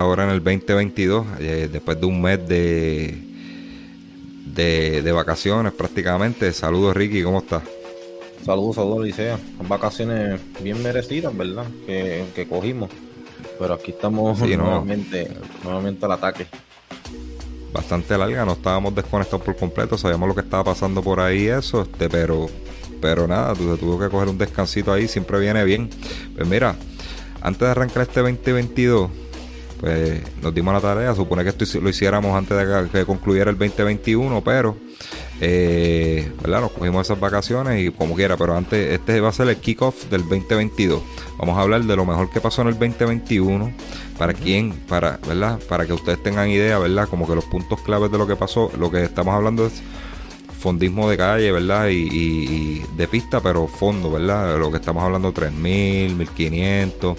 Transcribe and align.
ahora 0.00 0.24
en 0.24 0.30
el 0.30 0.42
2022, 0.42 1.26
eh, 1.40 1.68
después 1.70 2.00
de 2.00 2.06
un 2.06 2.22
mes 2.22 2.48
de, 2.48 3.18
de, 4.54 5.12
vacaciones 5.12 5.74
prácticamente. 5.74 6.50
Saludos 6.54 6.96
Ricky, 6.96 7.22
¿cómo 7.22 7.40
estás? 7.40 7.62
Saludos, 8.44 8.76
saludos 8.76 9.04
Licea. 9.04 9.38
Vacaciones 9.68 10.40
bien 10.62 10.82
merecidas, 10.82 11.36
¿verdad? 11.36 11.66
Que, 11.86 12.24
que 12.34 12.48
cogimos. 12.48 12.88
Pero 13.58 13.74
aquí 13.74 13.90
estamos 13.90 14.40
nuevamente, 14.40 15.36
nuevamente 15.62 16.06
al 16.06 16.12
ataque. 16.12 16.46
Bastante 17.70 18.16
larga, 18.16 18.46
no 18.46 18.52
estábamos 18.52 18.94
desconectados 18.94 19.42
por 19.44 19.54
completo, 19.54 19.98
sabíamos 19.98 20.28
lo 20.28 20.34
que 20.34 20.40
estaba 20.40 20.64
pasando 20.64 21.02
por 21.02 21.20
ahí, 21.20 21.46
eso, 21.46 21.82
este, 21.82 22.08
pero, 22.08 22.48
pero 23.02 23.28
nada, 23.28 23.54
tú 23.54 23.76
tuvo 23.76 24.00
que 24.00 24.08
coger 24.08 24.28
un 24.28 24.38
descansito 24.38 24.92
ahí, 24.92 25.06
siempre 25.06 25.38
viene 25.38 25.62
bien. 25.62 25.90
Pues 26.34 26.48
mira, 26.48 26.74
antes 27.42 27.60
de 27.60 27.68
arrancar 27.68 28.02
este 28.02 28.20
2022, 28.20 29.10
pues 29.80 30.22
nos 30.42 30.54
dimos 30.54 30.74
la 30.74 30.80
tarea, 30.80 31.14
supone 31.14 31.42
que 31.42 31.48
esto 31.48 31.64
lo 31.80 31.88
hiciéramos 31.88 32.36
antes 32.36 32.56
de 32.56 32.88
que 32.90 33.06
concluyera 33.06 33.50
el 33.50 33.58
2021, 33.58 34.42
pero 34.44 34.76
eh, 35.40 36.30
¿verdad? 36.42 36.60
Nos 36.60 36.72
cogimos 36.72 37.06
esas 37.06 37.18
vacaciones 37.18 37.80
y 37.80 37.90
como 37.90 38.14
quiera, 38.14 38.36
pero 38.36 38.54
antes, 38.54 38.92
este 38.92 39.20
va 39.20 39.30
a 39.30 39.32
ser 39.32 39.48
el 39.48 39.56
kickoff 39.56 40.04
del 40.10 40.22
2022. 40.22 41.02
Vamos 41.38 41.56
a 41.56 41.62
hablar 41.62 41.82
de 41.82 41.96
lo 41.96 42.04
mejor 42.04 42.30
que 42.30 42.42
pasó 42.42 42.60
en 42.60 42.68
el 42.68 42.78
2021, 42.78 43.72
para 44.18 44.34
quién, 44.34 44.72
para, 44.86 45.18
¿verdad? 45.26 45.58
Para 45.66 45.86
que 45.86 45.94
ustedes 45.94 46.22
tengan 46.22 46.50
idea, 46.50 46.78
¿verdad? 46.78 47.08
Como 47.08 47.26
que 47.26 47.34
los 47.34 47.46
puntos 47.46 47.80
claves 47.80 48.12
de 48.12 48.18
lo 48.18 48.26
que 48.26 48.36
pasó, 48.36 48.70
lo 48.78 48.90
que 48.90 49.02
estamos 49.04 49.34
hablando 49.34 49.66
es 49.66 49.82
fondismo 50.60 51.08
de 51.08 51.16
calle, 51.16 51.50
¿verdad? 51.52 51.88
Y, 51.90 52.82
de 52.96 53.08
pista, 53.08 53.40
pero 53.40 53.66
fondo, 53.66 54.10
¿verdad? 54.12 54.58
Lo 54.58 54.70
que 54.70 54.76
estamos 54.76 55.02
hablando, 55.02 55.32
3.000, 55.32 56.18
1.500, 56.18 57.16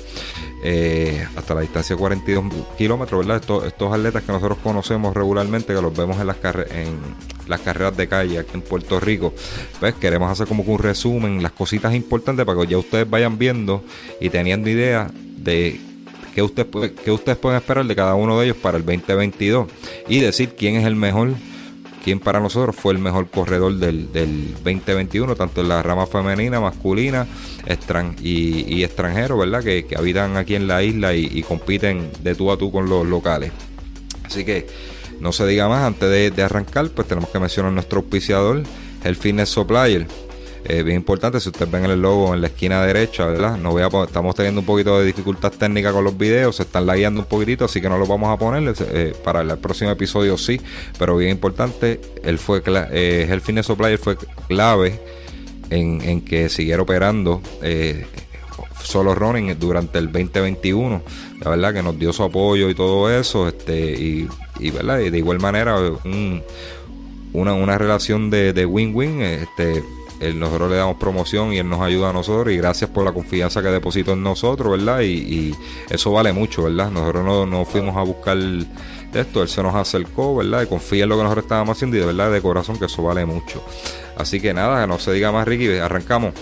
eh, 0.64 1.28
hasta 1.36 1.56
la 1.56 1.62
distancia 1.62 1.96
de 1.96 2.00
42 2.00 2.46
kilómetros, 2.78 3.20
¿verdad? 3.20 3.42
Estos, 3.42 3.66
estos 3.66 3.94
atletas 3.94 4.24
que 4.24 4.32
nosotros 4.32 4.60
conocemos 4.64 5.16
regularmente, 5.16 5.74
que 5.74 5.82
los 5.82 5.96
vemos 5.96 6.20
en 6.20 6.28
las, 6.28 6.38
en 6.72 7.00
las 7.48 7.62
carreras 7.62 7.98
de 7.98 8.08
calle 8.08 8.40
aquí 8.40 8.52
en 8.54 8.62
Puerto 8.62 9.00
Rico, 9.00 9.34
pues 9.80 9.96
queremos 9.96 10.32
hacer 10.32 10.48
como 10.48 10.64
un 10.64 10.80
resumen, 10.80 11.42
las 11.42 11.52
cositas 11.52 11.96
importantes 11.96 12.46
para 12.46 12.60
que 12.60 12.68
ya 12.68 12.78
ustedes 12.78 13.10
vayan 13.10 13.38
viendo 13.38 13.84
y 14.20 14.30
teniendo 14.30 14.70
idea 14.70 15.10
de 15.14 15.80
qué 16.36 16.42
ustedes, 16.42 16.92
qué 17.04 17.12
ustedes 17.12 17.38
pueden 17.38 17.58
esperar 17.58 17.86
de 17.86 17.96
cada 17.96 18.16
uno 18.16 18.40
de 18.40 18.46
ellos 18.46 18.58
para 18.58 18.78
el 18.78 18.86
2022 18.86 19.68
y 20.08 20.20
decir 20.20 20.56
quién 20.56 20.76
es 20.76 20.86
el 20.86 20.96
mejor 20.96 21.32
quien 22.04 22.20
para 22.20 22.40
nosotros 22.40 22.76
fue 22.76 22.94
el 22.94 23.00
mejor 23.00 23.30
corredor 23.30 23.76
del, 23.76 24.12
del 24.12 24.54
2021, 24.56 25.36
tanto 25.36 25.62
en 25.62 25.70
la 25.70 25.82
rama 25.84 26.08
femenina, 26.08 26.60
masculina 26.60 27.28
y, 28.22 28.84
extranjero, 28.84 29.38
¿verdad? 29.38 29.64
Que, 29.64 29.86
habitan 29.98 30.38
aquí 30.38 30.56
en 30.56 30.68
la 30.68 30.84
isla 30.84 31.14
y, 31.14 31.42
compiten 31.44 32.12
de 32.22 32.36
tú 32.36 32.52
a 32.52 32.58
tú 32.58 32.72
con 32.72 32.90
los 32.90 33.06
locales. 33.06 33.52
Así 34.24 34.44
que 34.44 34.68
no 35.20 35.32
se 35.32 35.46
diga 35.46 35.68
más, 35.68 35.84
antes 35.84 36.10
de, 36.10 36.32
de 36.32 36.44
arrancar, 36.44 36.90
pues 36.90 37.08
tenemos 37.08 37.30
que 37.30 37.40
mencionar 37.40 37.72
nuestro 37.72 38.00
auspiciador, 38.00 38.64
el 39.04 39.16
Fitness 39.16 39.50
Supplier 39.50 40.08
eh, 40.64 40.84
bien 40.84 40.98
importante, 40.98 41.40
si 41.40 41.50
ustedes 41.50 41.72
ven 41.72 41.86
el 41.86 42.02
logo 42.02 42.34
en 42.34 42.42
la 42.42 42.48
esquina 42.48 42.86
derecha, 42.86 43.26
¿verdad? 43.26 43.58
No 43.58 43.72
voy 43.72 43.82
a, 43.82 44.04
estamos 44.04 44.36
teniendo 44.36 44.62
un 44.62 44.66
poquito 44.66 45.00
de 45.00 45.06
dificultad 45.06 45.52
técnica 45.52 45.92
con 45.92 46.04
los 46.04 46.16
videos, 46.16 46.58
se 46.58 46.64
están 46.64 46.86
lagueando 46.86 47.22
un 47.22 47.26
poquitito, 47.26 47.66
así 47.66 47.82
que 47.82 47.90
no 47.90 47.98
lo 47.98 48.06
vamos 48.06 48.30
a 48.30 48.38
poner. 48.38 48.76
Eh, 48.80 49.16
para 49.24 49.42
el, 49.42 49.58
próximo 49.58 49.90
episodio 49.90 50.38
sí, 50.38 50.62
pero 51.00 51.18
bien 51.18 51.32
importante, 51.32 52.00
él 52.24 52.38
fue 52.38 52.62
eh, 52.66 53.28
el 53.30 53.42
Fitness 53.42 53.66
Supplier 53.66 53.98
fue 53.98 54.18
clave 54.48 55.00
en, 55.72 56.22
que 56.22 56.48
siguiera 56.50 56.84
operando 56.84 57.42
eh, 57.64 58.06
solo 58.84 59.16
running 59.16 59.58
durante 59.60 59.98
el 59.98 60.12
2021. 60.12 61.02
La 61.40 61.50
verdad 61.50 61.74
que 61.74 61.82
nos 61.82 61.98
dio 61.98 62.14
su 62.14 62.22
apoyo 62.22 62.70
y 62.70 62.76
todo 62.76 63.10
eso, 63.10 63.48
este, 63.48 63.92
y, 63.92 64.28
y 64.60 64.70
¿verdad? 64.70 65.00
de 65.00 65.18
igual 65.18 65.40
manera, 65.40 65.78
una, 67.34 67.54
una 67.54 67.78
relación 67.80 68.30
de 68.30 68.66
win-win, 68.66 69.22
este 69.22 69.82
nosotros 70.36 70.70
le 70.70 70.78
damos 70.78 70.98
promoción 70.98 71.52
y 71.52 71.58
él 71.58 71.68
nos 71.68 71.82
ayuda 71.82 72.12
a 72.12 72.14
nosotros 72.14 72.54
y 72.54 72.58
gracias 72.58 72.90
por 72.90 73.04
la 73.04 73.12
confianza 73.12 73.62
que 73.62 73.70
depositó 73.70 74.14
en 74.14 74.22
nosotros, 74.22 74.72
¿verdad? 74.72 75.02
Y, 75.02 75.56
eso 75.90 76.12
vale 76.12 76.32
mucho, 76.32 76.64
¿verdad? 76.64 76.92
Nosotros 76.92 77.50
no, 77.50 77.66
fuimos 77.66 77.98
a 77.98 78.02
buscar 78.02 78.38
esto, 79.14 79.42
él 79.42 79.50
se 79.50 79.64
nos 79.64 79.76
acercó, 79.76 80.36
¿verdad? 80.36 80.62
Y 80.62 80.68
confía 80.68 81.04
en 81.04 81.10
lo 81.10 81.18
que 81.18 81.24
nosotros 81.24 81.46
estábamos 81.46 81.78
haciendo 81.78 81.98
y 81.98 82.00
de 82.02 82.06
verdad 82.06 82.32
de 82.32 82.42
corazón 82.42 82.78
que 82.78 82.86
eso 82.86 83.04
vale 83.04 83.26
mucho. 83.26 83.64
Así 84.16 84.40
que 84.40 84.54
nada, 84.54 84.82
que 84.82 84.88
no 84.88 85.00
se 85.00 85.12
diga 85.12 85.32
más, 85.32 85.48
Ricky, 85.48 85.78
arrancamos. 85.78 86.34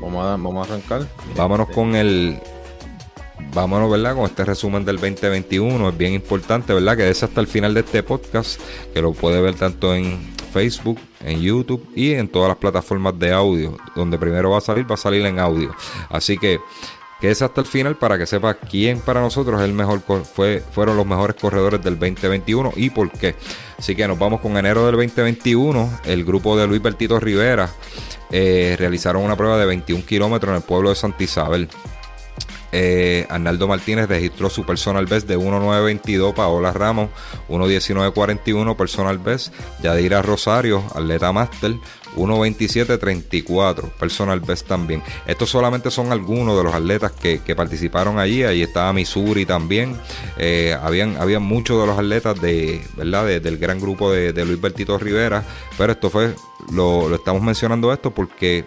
Vamos 0.00 0.24
a, 0.24 0.30
vamos 0.30 0.56
a 0.66 0.72
arrancar. 0.72 1.06
Vámonos 1.36 1.68
con 1.68 1.94
el, 1.94 2.38
vámonos, 3.54 3.90
¿verdad? 3.90 4.16
Con 4.16 4.24
este 4.24 4.44
resumen 4.44 4.84
del 4.84 4.96
2021. 4.96 5.88
Es 5.90 5.96
bien 5.96 6.12
importante, 6.14 6.72
¿verdad? 6.72 6.96
Que 6.96 7.08
es 7.08 7.22
hasta 7.22 7.40
el 7.40 7.46
final 7.46 7.74
de 7.74 7.80
este 7.80 8.02
podcast, 8.02 8.60
que 8.92 9.00
lo 9.00 9.12
puede 9.12 9.40
ver 9.40 9.54
tanto 9.54 9.94
en 9.94 10.33
Facebook, 10.54 11.00
en 11.20 11.40
YouTube 11.40 11.84
y 11.96 12.12
en 12.12 12.28
todas 12.28 12.48
las 12.48 12.58
plataformas 12.58 13.18
de 13.18 13.32
audio. 13.32 13.76
Donde 13.96 14.16
primero 14.18 14.50
va 14.50 14.58
a 14.58 14.60
salir, 14.60 14.88
va 14.88 14.94
a 14.94 14.96
salir 14.96 15.26
en 15.26 15.40
audio. 15.40 15.74
Así 16.08 16.38
que 16.38 16.60
quédese 17.20 17.44
hasta 17.44 17.60
el 17.60 17.66
final 17.66 17.96
para 17.96 18.16
que 18.16 18.24
sepa 18.24 18.54
quién 18.54 19.00
para 19.00 19.20
nosotros 19.20 19.60
el 19.62 19.72
mejor 19.72 20.00
fue, 20.22 20.62
fueron 20.70 20.96
los 20.96 21.06
mejores 21.06 21.34
corredores 21.34 21.82
del 21.82 21.98
2021 21.98 22.72
y 22.76 22.90
por 22.90 23.10
qué. 23.10 23.34
Así 23.76 23.96
que 23.96 24.06
nos 24.06 24.16
vamos 24.16 24.40
con 24.40 24.56
enero 24.56 24.86
del 24.86 24.94
2021. 24.94 26.00
El 26.04 26.24
grupo 26.24 26.56
de 26.56 26.68
Luis 26.68 26.80
Bertito 26.80 27.18
Rivera 27.18 27.68
eh, 28.30 28.76
realizaron 28.78 29.24
una 29.24 29.36
prueba 29.36 29.58
de 29.58 29.66
21 29.66 30.06
kilómetros 30.06 30.50
en 30.50 30.56
el 30.56 30.62
pueblo 30.62 30.90
de 30.90 30.94
Santa 30.94 31.24
Isabel. 31.24 31.68
Eh, 32.76 33.24
Arnaldo 33.30 33.68
Martínez 33.68 34.08
registró 34.08 34.50
su 34.50 34.66
personal 34.66 35.06
best 35.06 35.28
de 35.28 35.38
1.922, 35.38 36.34
Paola 36.34 36.72
Ramos 36.72 37.08
1.1941 37.48 38.76
personal 38.76 39.18
best, 39.18 39.54
Yadira 39.80 40.22
Rosario, 40.22 40.82
atleta 40.92 41.32
master 41.32 41.76
1.27.34 42.16 43.90
personal 43.92 44.40
best 44.40 44.66
también. 44.66 45.04
Estos 45.24 45.50
solamente 45.50 45.88
son 45.92 46.10
algunos 46.10 46.56
de 46.56 46.64
los 46.64 46.74
atletas 46.74 47.12
que, 47.12 47.38
participaron 47.54 48.18
allí. 48.18 48.42
Ahí 48.42 48.62
estaba 48.62 48.92
Missouri 48.92 49.46
también. 49.46 49.96
Eh, 50.36 50.76
habían, 50.82 51.16
habían 51.18 51.44
muchos 51.44 51.80
de 51.80 51.86
los 51.86 51.96
atletas 51.96 52.40
de, 52.40 52.82
¿verdad? 52.96 53.40
del 53.40 53.56
gran 53.56 53.78
grupo 53.80 54.10
de, 54.10 54.32
Luis 54.44 54.60
Bertito 54.60 54.98
Rivera. 54.98 55.44
Pero 55.78 55.92
esto 55.92 56.10
fue, 56.10 56.34
lo 56.72 57.14
estamos 57.14 57.42
mencionando 57.42 57.92
esto 57.92 58.10
porque 58.10 58.64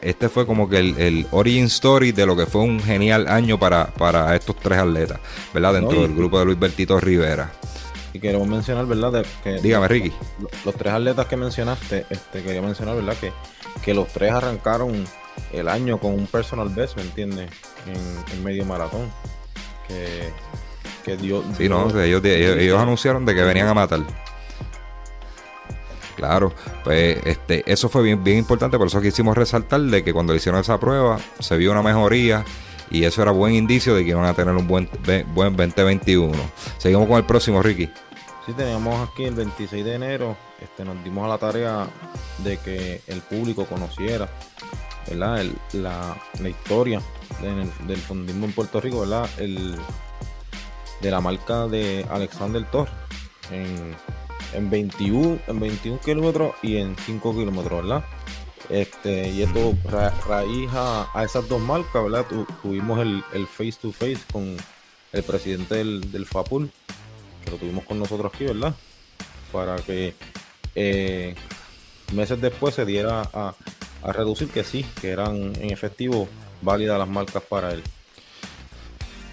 este 0.00 0.28
fue 0.28 0.46
como 0.46 0.68
que 0.68 0.78
el, 0.78 1.26
origin 1.30 1.64
story 1.64 2.12
de 2.12 2.26
lo 2.26 2.36
que 2.36 2.46
fue 2.46 2.62
un 2.62 2.80
genial 2.80 3.28
año 3.28 3.58
para, 3.58 4.34
estos 4.34 4.56
tres 4.56 4.78
atletas, 4.78 5.20
¿verdad? 5.52 5.74
Dentro 5.74 6.02
del 6.02 6.14
grupo 6.14 6.38
de 6.38 6.46
Luis 6.46 6.58
Bertito 6.58 6.98
Rivera. 6.98 7.50
Y 8.12 8.20
queremos 8.20 8.48
mencionar, 8.48 8.86
¿verdad? 8.86 9.26
que 9.44 9.60
Dígame, 9.60 9.88
Ricky. 9.88 10.12
Los, 10.64 10.74
tres 10.74 10.94
atletas 10.94 11.26
que 11.26 11.36
mencionaste, 11.36 12.06
este, 12.08 12.42
quería 12.42 12.62
mencionar, 12.62 12.96
¿verdad? 12.96 13.14
Que, 13.20 13.30
que 13.82 13.92
los 13.92 14.08
tres 14.08 14.32
arrancaron 14.32 15.04
el 15.52 15.68
año 15.68 15.98
con 15.98 16.14
un 16.14 16.26
personal 16.26 16.70
best, 16.70 16.96
¿me 16.96 17.02
entiendes? 17.02 17.50
En, 18.32 18.42
medio 18.42 18.64
maratón. 18.64 19.10
Que, 19.86 20.30
que 21.04 21.16
dio. 21.18 21.44
Sí, 21.58 21.68
no, 21.68 21.88
ellos, 22.00 22.24
ellos 22.24 22.80
anunciaron 22.80 23.26
de 23.26 23.34
que 23.34 23.42
venían 23.42 23.68
a 23.68 23.74
matar. 23.74 24.00
Claro, 26.16 26.52
pues 26.82 27.18
este, 27.26 27.62
eso 27.70 27.88
fue 27.90 28.02
bien, 28.02 28.24
bien 28.24 28.38
importante, 28.38 28.78
por 28.78 28.86
eso 28.86 29.00
quisimos 29.02 29.36
resaltar 29.36 29.82
de 29.82 30.02
que 30.02 30.14
cuando 30.14 30.34
hicieron 30.34 30.60
esa 30.60 30.80
prueba 30.80 31.18
se 31.40 31.56
vio 31.58 31.72
una 31.72 31.82
mejoría 31.82 32.44
y 32.90 33.04
eso 33.04 33.20
era 33.22 33.32
buen 33.32 33.54
indicio 33.54 33.94
de 33.94 34.02
que 34.02 34.10
iban 34.10 34.24
a 34.24 34.32
tener 34.32 34.54
un 34.54 34.66
buen, 34.66 34.88
buen 35.34 35.56
2021. 35.56 36.32
Seguimos 36.78 37.06
con 37.06 37.18
el 37.18 37.24
próximo, 37.24 37.62
Ricky. 37.62 37.90
Sí, 38.46 38.52
teníamos 38.52 39.08
aquí 39.08 39.24
el 39.24 39.34
26 39.34 39.84
de 39.84 39.94
enero, 39.94 40.36
este, 40.62 40.84
nos 40.84 41.02
dimos 41.04 41.24
a 41.24 41.28
la 41.28 41.38
tarea 41.38 41.86
de 42.38 42.56
que 42.58 43.02
el 43.08 43.20
público 43.20 43.66
conociera 43.66 44.28
¿verdad? 45.08 45.44
la, 45.72 46.16
historia 46.48 47.02
del 47.86 47.98
fundismo 47.98 48.46
en 48.46 48.52
Puerto 48.52 48.80
Rico, 48.80 49.00
¿verdad? 49.00 49.28
El, 49.38 49.76
de 51.00 51.10
la 51.10 51.20
marca 51.20 51.66
de 51.66 52.06
Alexander 52.10 52.64
Thor 52.70 52.88
en 54.52 54.70
21, 54.70 55.38
en 55.46 55.60
21 55.60 56.00
kilómetros 56.00 56.54
y 56.62 56.76
en 56.76 56.96
5 56.96 57.34
kilómetros, 57.34 57.82
¿verdad? 57.82 58.04
Este, 58.68 59.28
y 59.28 59.42
esto 59.42 59.74
raíz 60.28 60.70
a, 60.72 61.22
esas 61.24 61.48
dos 61.48 61.60
marcas, 61.60 62.02
¿verdad? 62.02 62.26
tuvimos 62.62 63.00
el, 63.00 63.46
face 63.46 63.78
to 63.80 63.92
face 63.92 64.18
con 64.32 64.56
el 65.12 65.22
presidente 65.22 65.76
del, 65.76 66.26
FAPUL, 66.26 66.70
que 67.44 67.50
lo 67.50 67.56
tuvimos 67.58 67.84
con 67.84 67.98
nosotros 67.98 68.32
aquí, 68.34 68.44
¿verdad? 68.44 68.74
Para 69.52 69.76
que 69.76 70.14
eh, 70.74 71.34
meses 72.12 72.40
después 72.40 72.74
se 72.74 72.84
diera 72.84 73.22
a, 73.32 73.54
a, 74.02 74.12
reducir 74.12 74.48
que 74.48 74.64
sí, 74.64 74.84
que 75.00 75.10
eran 75.10 75.54
en 75.56 75.70
efectivo 75.70 76.28
válidas 76.62 76.98
las 76.98 77.08
marcas 77.08 77.42
para 77.42 77.72
él. 77.72 77.82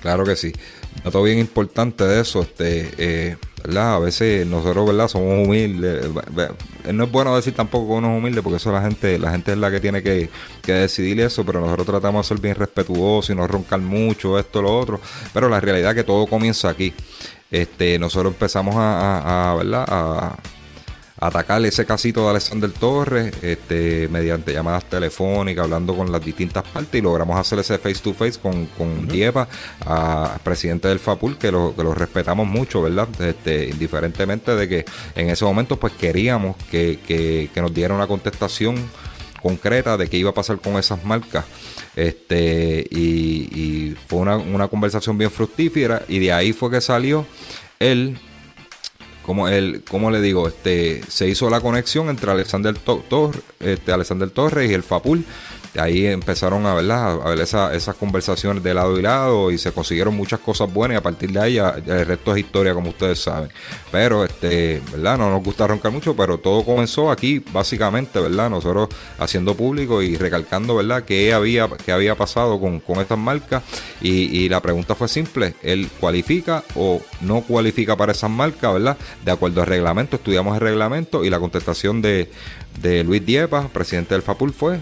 Claro 0.01 0.25
que 0.25 0.35
sí. 0.35 0.51
Dato 1.03 1.23
bien 1.23 1.39
importante 1.39 2.03
de 2.03 2.21
eso, 2.21 2.41
este, 2.41 2.91
eh, 2.97 3.37
¿verdad? 3.63 3.95
A 3.95 3.99
veces 3.99 4.45
nosotros, 4.45 4.85
¿verdad? 4.87 5.07
Somos 5.07 5.47
humildes. 5.47 6.07
No 6.91 7.03
es 7.05 7.11
bueno 7.11 7.35
decir 7.35 7.53
tampoco 7.53 7.87
que 7.87 7.93
uno 7.93 8.13
es 8.13 8.19
humilde 8.19 8.41
porque 8.41 8.57
eso 8.57 8.71
la 8.71 8.81
gente, 8.81 9.17
la 9.17 9.31
gente 9.31 9.53
es 9.53 9.57
la 9.57 9.71
que 9.71 9.79
tiene 9.79 10.03
que, 10.03 10.29
decidir 10.65 11.19
eso, 11.21 11.45
pero 11.45 11.61
nosotros 11.61 11.87
tratamos 11.87 12.25
de 12.25 12.35
ser 12.35 12.41
bien 12.41 12.55
respetuosos 12.55 13.29
y 13.29 13.35
no 13.35 13.47
roncar 13.47 13.79
mucho, 13.79 14.37
esto, 14.37 14.61
lo 14.61 14.77
otro. 14.77 14.99
Pero 15.33 15.49
la 15.49 15.59
realidad 15.59 15.91
es 15.91 15.97
que 15.97 16.03
todo 16.03 16.27
comienza 16.27 16.69
aquí. 16.69 16.93
Este, 17.49 17.99
nosotros 17.99 18.33
empezamos 18.33 18.75
a, 18.75 19.51
a 19.51 19.55
¿verdad? 19.55 19.85
A, 19.87 20.37
atacar 21.27 21.63
ese 21.65 21.85
casito 21.85 22.23
de 22.23 22.31
Alexander 22.31 22.69
Torres 22.69 23.33
este, 23.41 24.09
mediante 24.09 24.51
llamadas 24.51 24.85
telefónicas, 24.89 25.63
hablando 25.63 25.95
con 25.95 26.11
las 26.11 26.23
distintas 26.23 26.63
partes 26.63 26.99
y 26.99 27.01
logramos 27.01 27.39
hacer 27.39 27.59
ese 27.59 27.77
face 27.77 27.99
to 28.03 28.13
face 28.13 28.37
con, 28.39 28.65
con 28.77 29.07
Diepa, 29.07 29.47
a, 29.85 30.37
presidente 30.43 30.89
del 30.89 30.99
FAPUL, 30.99 31.37
que 31.37 31.49
lo, 31.51 31.73
que 31.75 31.83
lo 31.83 31.93
respetamos 31.93 32.45
mucho, 32.45 32.81
¿verdad? 32.81 33.07
Este, 33.21 33.69
indiferentemente 33.69 34.53
de 34.53 34.67
que 34.67 34.85
en 35.15 35.29
ese 35.29 35.45
momento 35.45 35.77
pues 35.77 35.93
queríamos 35.93 36.57
que, 36.69 36.99
que, 37.07 37.49
que 37.53 37.61
nos 37.61 37.73
diera 37.73 37.95
una 37.95 38.07
contestación 38.07 38.75
concreta 39.41 39.95
de 39.97 40.09
qué 40.09 40.17
iba 40.17 40.31
a 40.31 40.33
pasar 40.33 40.59
con 40.59 40.77
esas 40.77 41.05
marcas. 41.05 41.45
Este, 41.95 42.85
y, 42.89 43.49
y 43.53 43.97
fue 44.07 44.19
una, 44.19 44.35
una 44.37 44.67
conversación 44.67 45.17
bien 45.17 45.31
fructífera 45.31 46.03
y 46.07 46.19
de 46.19 46.33
ahí 46.33 46.51
fue 46.51 46.69
que 46.69 46.81
salió 46.81 47.25
él 47.79 48.17
como 49.23 49.47
el, 49.47 49.81
le 50.11 50.21
digo, 50.21 50.47
este, 50.47 51.01
se 51.07 51.27
hizo 51.27 51.49
la 51.49 51.61
conexión 51.61 52.09
entre 52.09 52.31
Alexander, 52.31 52.75
Tor, 52.77 53.35
este, 53.59 53.91
Alexander 53.91 54.29
Torres 54.29 54.69
y 54.69 54.73
el 54.73 54.83
Fapul 54.83 55.25
ahí 55.79 56.05
empezaron 56.05 56.65
a, 56.65 56.73
¿verdad? 56.73 57.19
a 57.23 57.29
ver 57.29 57.39
esas 57.39 57.95
conversaciones 57.95 58.63
de 58.63 58.73
lado 58.73 58.99
y 58.99 59.01
lado 59.01 59.51
y 59.51 59.57
se 59.57 59.71
consiguieron 59.71 60.15
muchas 60.15 60.39
cosas 60.39 60.71
buenas 60.71 60.95
y 60.95 60.97
a 60.97 61.03
partir 61.03 61.31
de 61.31 61.39
ahí 61.39 61.57
el 61.57 62.05
resto 62.05 62.35
es 62.35 62.41
historia 62.41 62.73
como 62.73 62.89
ustedes 62.89 63.19
saben. 63.19 63.49
Pero 63.91 64.23
este, 64.23 64.81
¿verdad? 64.91 65.17
No 65.17 65.29
nos 65.29 65.43
gusta 65.43 65.67
roncar 65.67 65.91
mucho, 65.91 66.15
pero 66.15 66.37
todo 66.37 66.63
comenzó 66.63 67.11
aquí 67.11 67.43
básicamente, 67.51 68.19
¿verdad? 68.19 68.49
Nosotros 68.49 68.89
haciendo 69.17 69.55
público 69.55 70.01
y 70.01 70.17
recalcando, 70.17 70.75
¿verdad? 70.75 71.03
qué 71.03 71.33
había, 71.33 71.67
qué 71.85 71.91
había 71.91 72.15
pasado 72.15 72.59
con, 72.59 72.81
estas 72.99 73.17
marcas 73.17 73.63
y, 74.01 74.49
la 74.49 74.61
pregunta 74.61 74.93
fue 74.93 75.07
simple, 75.07 75.55
¿él 75.63 75.89
cualifica 75.99 76.63
o 76.75 77.01
no 77.21 77.41
cualifica 77.41 77.95
para 77.95 78.11
esas 78.11 78.29
marcas, 78.29 78.73
¿verdad? 78.73 78.97
De 79.25 79.31
acuerdo 79.31 79.61
al 79.61 79.67
reglamento, 79.67 80.17
estudiamos 80.17 80.53
el 80.55 80.61
reglamento 80.61 81.25
y 81.25 81.29
la 81.29 81.39
contestación 81.39 82.01
de, 82.01 82.29
de 82.81 83.03
Luis 83.03 83.25
Diepa, 83.25 83.67
presidente 83.69 84.13
del 84.13 84.21
FAPUL, 84.21 84.53
fue 84.53 84.79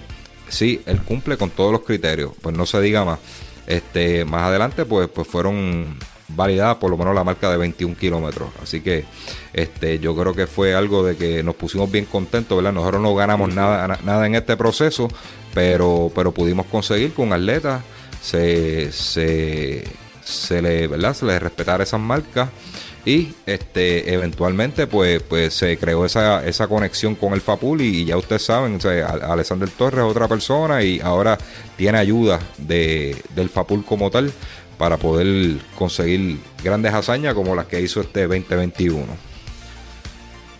sí, 0.51 0.81
él 0.85 1.01
cumple 1.01 1.37
con 1.37 1.49
todos 1.49 1.71
los 1.71 1.81
criterios, 1.81 2.31
pues 2.41 2.55
no 2.55 2.65
se 2.65 2.79
diga 2.81 3.03
más. 3.03 3.19
Este, 3.67 4.25
más 4.25 4.43
adelante, 4.43 4.85
pues, 4.85 5.07
pues 5.09 5.27
fueron 5.27 5.97
validadas 6.35 6.77
por 6.77 6.89
lo 6.89 6.97
menos 6.97 7.13
la 7.15 7.23
marca 7.23 7.49
de 7.49 7.57
21 7.57 7.95
kilómetros. 7.95 8.49
Así 8.61 8.81
que 8.81 9.05
este, 9.53 9.99
yo 9.99 10.15
creo 10.15 10.33
que 10.33 10.47
fue 10.47 10.75
algo 10.75 11.03
de 11.03 11.15
que 11.15 11.43
nos 11.43 11.55
pusimos 11.55 11.91
bien 11.91 12.05
contentos, 12.05 12.57
¿verdad? 12.57 12.73
Nosotros 12.73 13.01
no 13.01 13.15
ganamos 13.15 13.53
nada, 13.53 13.99
nada 14.03 14.27
en 14.27 14.35
este 14.35 14.57
proceso, 14.57 15.07
pero, 15.53 16.11
pero 16.13 16.31
pudimos 16.31 16.65
conseguir 16.67 17.11
que 17.13 17.21
un 17.21 17.33
atleta 17.33 17.83
se, 18.21 18.91
se, 18.91 19.83
se 20.23 20.61
le, 20.61 20.87
¿verdad? 20.87 21.13
Se 21.13 21.25
le 21.25 21.39
respetara 21.39 21.83
esas 21.83 21.99
marcas 21.99 22.49
y 23.03 23.33
este 23.47 24.13
eventualmente 24.13 24.85
pues 24.85 25.23
pues 25.23 25.55
se 25.55 25.77
creó 25.77 26.05
esa, 26.05 26.45
esa 26.45 26.67
conexión 26.67 27.15
con 27.15 27.33
el 27.33 27.41
Fapul 27.41 27.81
y, 27.81 28.05
ya 28.05 28.17
ustedes 28.17 28.43
saben, 28.43 28.79
o 28.83 28.89
Alexander 29.31 29.69
Torres 29.69 30.05
es 30.05 30.11
otra 30.11 30.27
persona 30.27 30.83
y 30.83 30.99
ahora 30.99 31.37
tiene 31.77 31.97
ayuda 31.97 32.39
de, 32.57 33.21
del 33.35 33.49
Fapul 33.49 33.83
como 33.83 34.11
tal 34.11 34.31
para 34.77 34.97
poder 34.97 35.57
conseguir 35.77 36.39
grandes 36.63 36.93
hazañas 36.93 37.33
como 37.33 37.55
las 37.55 37.65
que 37.67 37.81
hizo 37.81 38.01
este 38.01 38.27
2021. 38.27 39.05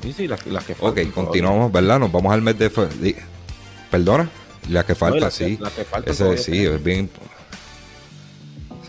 Sí, 0.04 0.14
sí, 0.14 0.28
las, 0.28 0.44
que 0.44 0.76
faltan. 0.76 1.08
Ok, 1.08 1.14
continuamos, 1.14 1.72
¿verdad? 1.72 2.00
Nos 2.00 2.12
vamos 2.12 2.34
al 2.34 2.42
mes 2.42 2.58
de... 2.58 2.72
Perdona, 3.90 4.30
las 4.70 4.86
que 4.86 4.96
falta, 4.96 5.30
sí. 5.32 5.60
Ese, 6.06 6.38
sí, 6.38 6.66
es 6.66 6.84
bien 6.84 7.10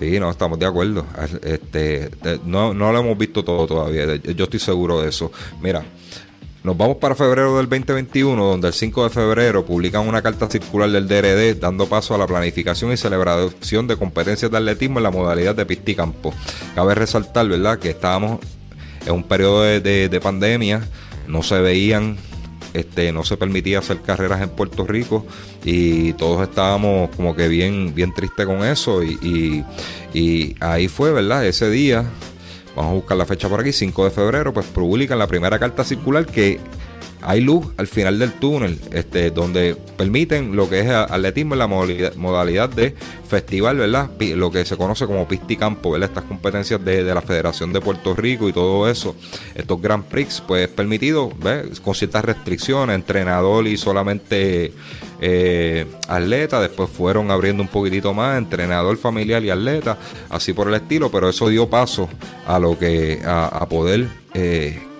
Sí, 0.03 0.19
no, 0.19 0.31
estamos 0.31 0.59
de 0.59 0.67
acuerdo. 0.67 1.07
Este, 1.45 2.11
no, 2.45 2.75
no 2.75 2.91
lo 2.91 2.99
hemos 2.99 3.17
visto 3.17 3.45
todo 3.45 3.69
todavía. 3.69 4.17
Yo 4.17 4.45
estoy 4.45 4.59
seguro 4.59 5.01
de 5.01 5.11
eso. 5.11 5.31
Mira, 5.61 5.85
nos 6.65 6.77
vamos 6.77 6.97
para 6.97 7.15
febrero 7.15 7.57
del 7.57 7.69
2021, 7.69 8.45
donde 8.45 8.67
el 8.67 8.75
5 8.75 9.05
de 9.05 9.11
febrero 9.11 9.65
publican 9.65 10.09
una 10.09 10.21
carta 10.21 10.51
circular 10.51 10.91
del 10.91 11.07
DRD 11.07 11.61
dando 11.61 11.87
paso 11.87 12.17
a 12.17 12.19
la 12.19 12.27
planificación 12.27 12.91
y 12.91 12.97
celebración 12.97 13.87
de 13.87 13.97
competencias 13.97 14.51
de 14.51 14.57
atletismo 14.59 14.99
en 14.99 15.05
la 15.05 15.13
modalidad 15.13 15.55
de 15.55 15.67
pista 15.67 15.93
y 15.93 15.95
campo. 15.95 16.35
Cabe 16.75 16.97
resaltar, 16.97 17.47
¿verdad?, 17.47 17.79
que 17.79 17.91
estábamos 17.91 18.41
en 19.07 19.13
un 19.13 19.23
periodo 19.23 19.63
de 19.63 20.21
pandemia, 20.21 20.83
no 21.29 21.45
se 21.45 21.61
veían 21.61 22.17
este, 22.75 23.13
no 23.13 23.25
se 23.25 23.37
permitía 23.37 23.79
hacer 23.81 24.01
carreras 24.01 24.41
en 24.43 24.51
Puerto 24.51 24.87
Rico 24.87 25.27
y 25.65 26.13
todos 26.15 26.43
estábamos 26.49 27.15
como 27.17 27.35
que 27.35 27.49
bien, 27.49 27.95
bien 27.95 28.15
tristes 28.15 28.47
con 28.47 28.65
eso 28.65 29.03
y, 29.03 29.65
y, 30.15 30.57
ahí 30.61 30.89
fue, 30.89 31.13
¿verdad? 31.13 31.47
Ese 31.47 31.71
día, 31.71 32.05
vamos 32.75 32.91
a 32.91 32.95
buscar 32.95 33.17
la 33.17 33.27
fecha 33.27 33.49
por 33.49 33.61
aquí, 33.61 33.73
5 33.73 34.05
de 34.05 34.11
febrero, 34.11 34.53
pues 34.53 34.67
publican 34.67 35.19
la 35.19 35.27
primera 35.27 35.59
carta 35.59 35.85
circular 35.85 36.27
que 36.27 36.61
hay 37.23 37.41
luz 37.41 37.67
al 37.77 37.87
final 37.87 38.19
del 38.19 38.33
túnel, 38.33 38.79
este, 38.93 39.31
donde 39.31 39.77
permiten 39.97 40.57
lo 40.57 40.69
que 40.69 40.81
es 40.81 40.89
atletismo 40.89 41.55
en 41.55 41.59
la 41.59 41.67
modalidad, 41.67 42.69
de 42.69 42.95
festival, 43.29 43.79
¿verdad? 43.79 44.11
Lo 44.37 44.51
que 44.51 44.65
se 44.65 44.77
conoce 44.77 45.07
como 45.07 45.27
pisticampo, 45.27 45.93
¿verdad? 45.93 46.11
Estas 46.11 46.25
competencias 46.25 46.85
de, 46.85 47.03
la 47.03 47.23
Federación 47.23 47.73
de 47.73 47.81
Puerto 47.81 48.15
Rico 48.15 48.49
y 48.49 48.53
todo 48.53 48.89
eso, 48.89 49.15
estos 49.55 49.81
Grand 49.81 50.05
Prix, 50.05 50.43
pues 50.47 50.69
permitido, 50.69 51.33
¿ves? 51.43 51.81
Con 51.81 51.95
ciertas 51.95 52.25
restricciones, 52.25 52.95
entrenador 52.95 53.67
y 53.67 53.77
solamente 53.77 54.73
eh, 55.21 55.87
atleta, 56.09 56.61
después 56.61 56.91
fueron 56.91 57.31
abriendo 57.31 57.63
un 57.63 57.69
poquitito 57.69 58.13
más, 58.13 58.39
entrenador 58.39 58.97
familiar 58.97 59.43
y 59.45 59.51
atleta, 59.51 59.99
así 60.31 60.53
por 60.53 60.69
el 60.69 60.75
estilo, 60.75 61.11
pero 61.11 61.29
eso 61.29 61.49
dio 61.49 61.69
paso 61.69 62.09
a 62.47 62.59
lo 62.59 62.79
que, 62.79 63.21
a, 63.25 63.67
poder... 63.69 64.09
Eh, 64.35 64.92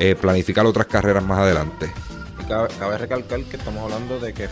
eh, 0.00 0.16
planificar 0.16 0.64
otras 0.64 0.86
carreras 0.86 1.22
más 1.22 1.38
adelante. 1.40 1.92
Cabe, 2.48 2.98
recalcar 2.98 3.44
que 3.44 3.56
estamos 3.56 3.84
hablando 3.84 4.18
de 4.18 4.32
que 4.32 4.44
es 4.44 4.50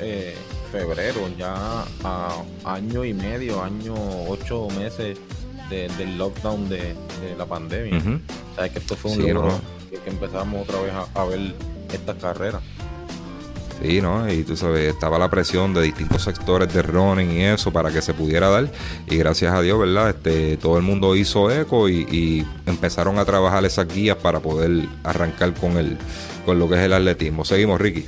eh, 0.00 0.34
febrero, 0.72 1.28
ya 1.38 1.84
a 2.02 2.42
año 2.64 3.04
y 3.04 3.14
medio, 3.14 3.62
año, 3.62 3.94
ocho 4.26 4.66
meses 4.76 5.18
del 5.68 6.18
lockdown 6.18 6.68
de, 6.68 6.96
la 7.38 7.46
pandemia. 7.46 8.00
Sabes 8.56 8.72
que 8.72 8.78
esto 8.80 8.96
fue 8.96 9.12
un 9.12 9.34
logro 9.34 9.60
que 9.90 10.10
empezamos 10.10 10.62
otra 10.68 10.80
vez 10.80 10.92
a 11.14 11.24
ver 11.24 11.54
estas 11.92 12.16
carreras. 12.16 12.62
Sí, 13.82 14.02
¿no? 14.02 14.30
Y 14.30 14.44
tú 14.44 14.56
sabes, 14.56 14.92
estaba 14.92 15.18
la 15.18 15.30
presión 15.30 15.72
de 15.72 15.82
distintos 15.82 16.22
sectores 16.22 16.72
de 16.72 16.82
running 16.82 17.30
y 17.30 17.44
eso 17.44 17.72
para 17.72 17.90
que 17.90 18.02
se 18.02 18.12
pudiera 18.12 18.50
dar. 18.50 18.70
Y 19.08 19.16
gracias 19.16 19.54
a 19.54 19.62
Dios, 19.62 19.78
¿verdad? 19.78 20.10
Este, 20.10 20.58
todo 20.58 20.76
el 20.76 20.82
mundo 20.82 21.16
hizo 21.16 21.50
eco 21.50 21.88
y, 21.88 22.46
empezaron 22.66 23.18
a 23.18 23.24
trabajar 23.24 23.64
esas 23.64 23.88
guías 23.88 24.16
para 24.16 24.40
poder 24.40 24.86
arrancar 25.02 25.54
con, 25.54 25.76
el, 25.76 25.96
con 26.44 26.58
lo 26.58 26.68
que 26.68 26.74
es 26.76 26.80
el 26.82 26.92
atletismo. 26.92 27.44
Seguimos, 27.44 27.80
Ricky. 27.80 28.06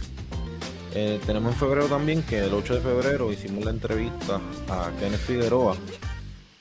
Eh, 0.95 1.19
tenemos 1.27 1.55
en 1.55 1.59
febrero 1.59 1.87
también 1.87 2.23
que 2.23 2.41
el 2.41 2.53
8 2.53 2.75
de 2.75 2.81
febrero 2.81 3.33
hicimos 3.33 3.65
la 3.65 3.71
entrevista 3.71 4.41
a 4.69 4.91
Kenneth 5.01 5.21
Figueroa, 5.21 5.77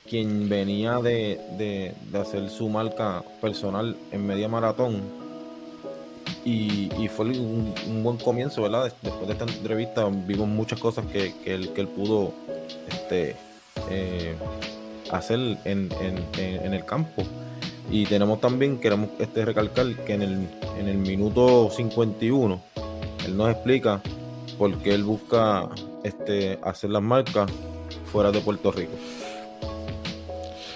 quien 0.10 0.48
venía 0.48 1.00
de, 1.00 1.39
de, 1.58 1.94
de 2.12 2.20
hacer 2.20 2.50
su 2.50 2.70
marca 2.70 3.24
personal 3.41 3.98
en 4.12 4.25
media 4.25 4.48
maratón 4.48 5.21
y, 6.43 7.07
fue 7.10 7.25
un, 7.25 7.74
buen 8.03 8.17
comienzo, 8.17 8.63
¿verdad? 8.63 8.91
Después 9.01 9.27
de 9.27 9.33
esta 9.33 9.45
entrevista 9.45 10.10
vimos 10.10 10.48
muchas 10.48 10.79
cosas 10.79 11.05
que, 11.05 11.33
que, 11.43 11.53
él, 11.53 11.88
pudo 11.95 12.33
este, 12.89 13.36
eh, 13.89 14.36
hacer 15.12 15.39
en, 15.65 15.89
en, 16.38 16.74
el 16.74 16.86
campo. 16.86 17.24
Y 17.91 18.05
tenemos 18.05 18.39
también, 18.39 18.79
queremos 18.79 19.10
este, 19.19 19.45
recalcar 19.45 19.93
que 20.05 20.13
en 20.13 20.21
el, 20.21 20.48
en 20.79 20.88
el 20.88 20.98
minuto 20.98 21.69
51, 21.69 22.62
él 23.25 23.38
nos 23.38 23.51
explica 23.51 24.01
por 24.57 24.77
qué 24.77 24.93
él 24.93 25.03
busca 25.03 25.69
este, 26.03 26.60
hacer 26.63 26.89
las 26.89 27.01
marcas 27.01 27.51
fuera 28.12 28.31
de 28.31 28.39
Puerto 28.39 28.71
Rico. 28.71 28.93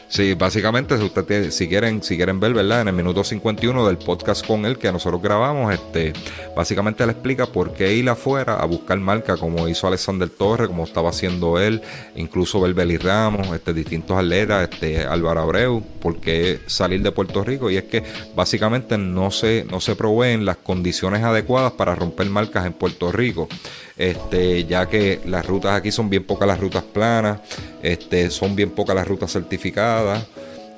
Sí, 0.08 0.34
básicamente, 0.36 0.98
si 0.98 1.04
usted 1.04 1.50
si 1.50 1.68
quieren, 1.68 2.04
si 2.04 2.16
quieren 2.16 2.40
ver, 2.40 2.54
¿verdad? 2.54 2.82
En 2.82 2.90
el 2.90 2.94
minuto 2.94 3.24
51 3.24 3.88
del 3.88 3.98
podcast 3.98 4.46
con 4.46 4.66
él 4.66 4.78
que 4.78 4.92
nosotros 4.92 5.22
grabamos, 5.22 5.74
este, 5.74 6.14
básicamente 6.56 7.06
le 7.06 7.14
explica 7.14 7.48
por 7.48 7.74
qué 7.74 7.94
ir 7.96 8.08
afuera 8.08 8.56
a 8.56 8.66
buscar 8.66 9.00
marca, 9.00 9.36
como 9.36 9.68
hizo 9.68 9.88
Alexander 9.88 10.30
Torres, 10.30 10.68
como 10.68 10.84
estaba 10.84 11.10
haciendo 11.10 11.60
él, 11.60 11.82
incluso 12.16 12.62
Belbeli 12.62 12.98
Ramos, 12.98 13.48
este, 13.48 13.74
distintos 13.74 14.18
atletas, 14.18 14.70
este, 14.72 15.06
Álvaro 15.06 15.42
Abreu, 15.42 15.84
por 16.00 16.18
qué 16.20 16.60
salir 16.68 17.02
de 17.02 17.12
Puerto 17.12 17.44
Rico, 17.44 17.72
y 17.72 17.78
es 17.78 17.86
que 17.86 18.04
básicamente 18.36 18.98
no 18.98 19.32
se, 19.32 19.66
no 19.70 19.82
se 19.82 19.96
proveen 19.96 20.46
las 20.46 20.58
condiciones 20.58 21.24
adecuadas 21.24 21.74
para 21.74 21.96
romper 21.96 22.30
marcas 22.30 22.66
en 22.66 22.74
Puerto 22.74 23.12
Rico 23.12 23.50
este, 23.98 24.66
ya 24.66 24.88
que 24.88 25.22
las 25.26 25.46
rutas 25.46 25.78
aquí 25.78 25.92
son 25.92 26.10
bien 26.10 26.24
pocas 26.24 26.48
las 26.48 26.60
rutas 26.60 26.84
planas, 26.84 27.40
este, 27.82 28.30
son 28.30 28.56
bien 28.56 28.72
pocas 28.72 28.96
las 28.96 29.08
rutas 29.08 29.32
certificadas. 29.32 30.26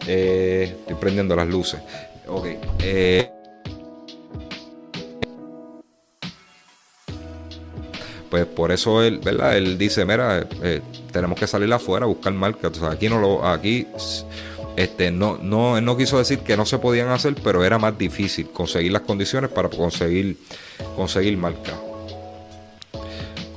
Eh, 0.07 0.75
estoy 0.79 0.95
prendiendo 0.95 1.35
las 1.35 1.47
luces. 1.47 1.79
Ok. 2.27 2.47
Eh, 2.79 3.29
pues 8.29 8.45
por 8.45 8.71
eso 8.71 9.03
él, 9.03 9.19
¿verdad? 9.19 9.57
Él 9.57 9.77
dice, 9.77 10.05
mira, 10.05 10.47
eh, 10.61 10.81
tenemos 11.11 11.39
que 11.39 11.47
salir 11.47 11.71
afuera 11.73 12.05
a 12.05 12.07
buscar 12.07 12.33
marcas. 12.33 12.81
Aquí 12.83 13.09
no 13.09 13.19
lo, 13.19 13.45
aquí 13.45 13.87
este, 14.75 15.09
no, 15.09 15.39
no, 15.41 15.77
él 15.77 15.83
no 15.83 15.97
quiso 15.97 16.19
decir 16.19 16.39
que 16.39 16.55
no 16.55 16.65
se 16.65 16.77
podían 16.77 17.09
hacer, 17.09 17.35
pero 17.43 17.65
era 17.65 17.79
más 17.79 17.97
difícil 17.97 18.49
conseguir 18.51 18.91
las 18.91 19.01
condiciones 19.01 19.49
para 19.49 19.69
conseguir, 19.69 20.37
conseguir 20.95 21.35
marcas. 21.35 21.86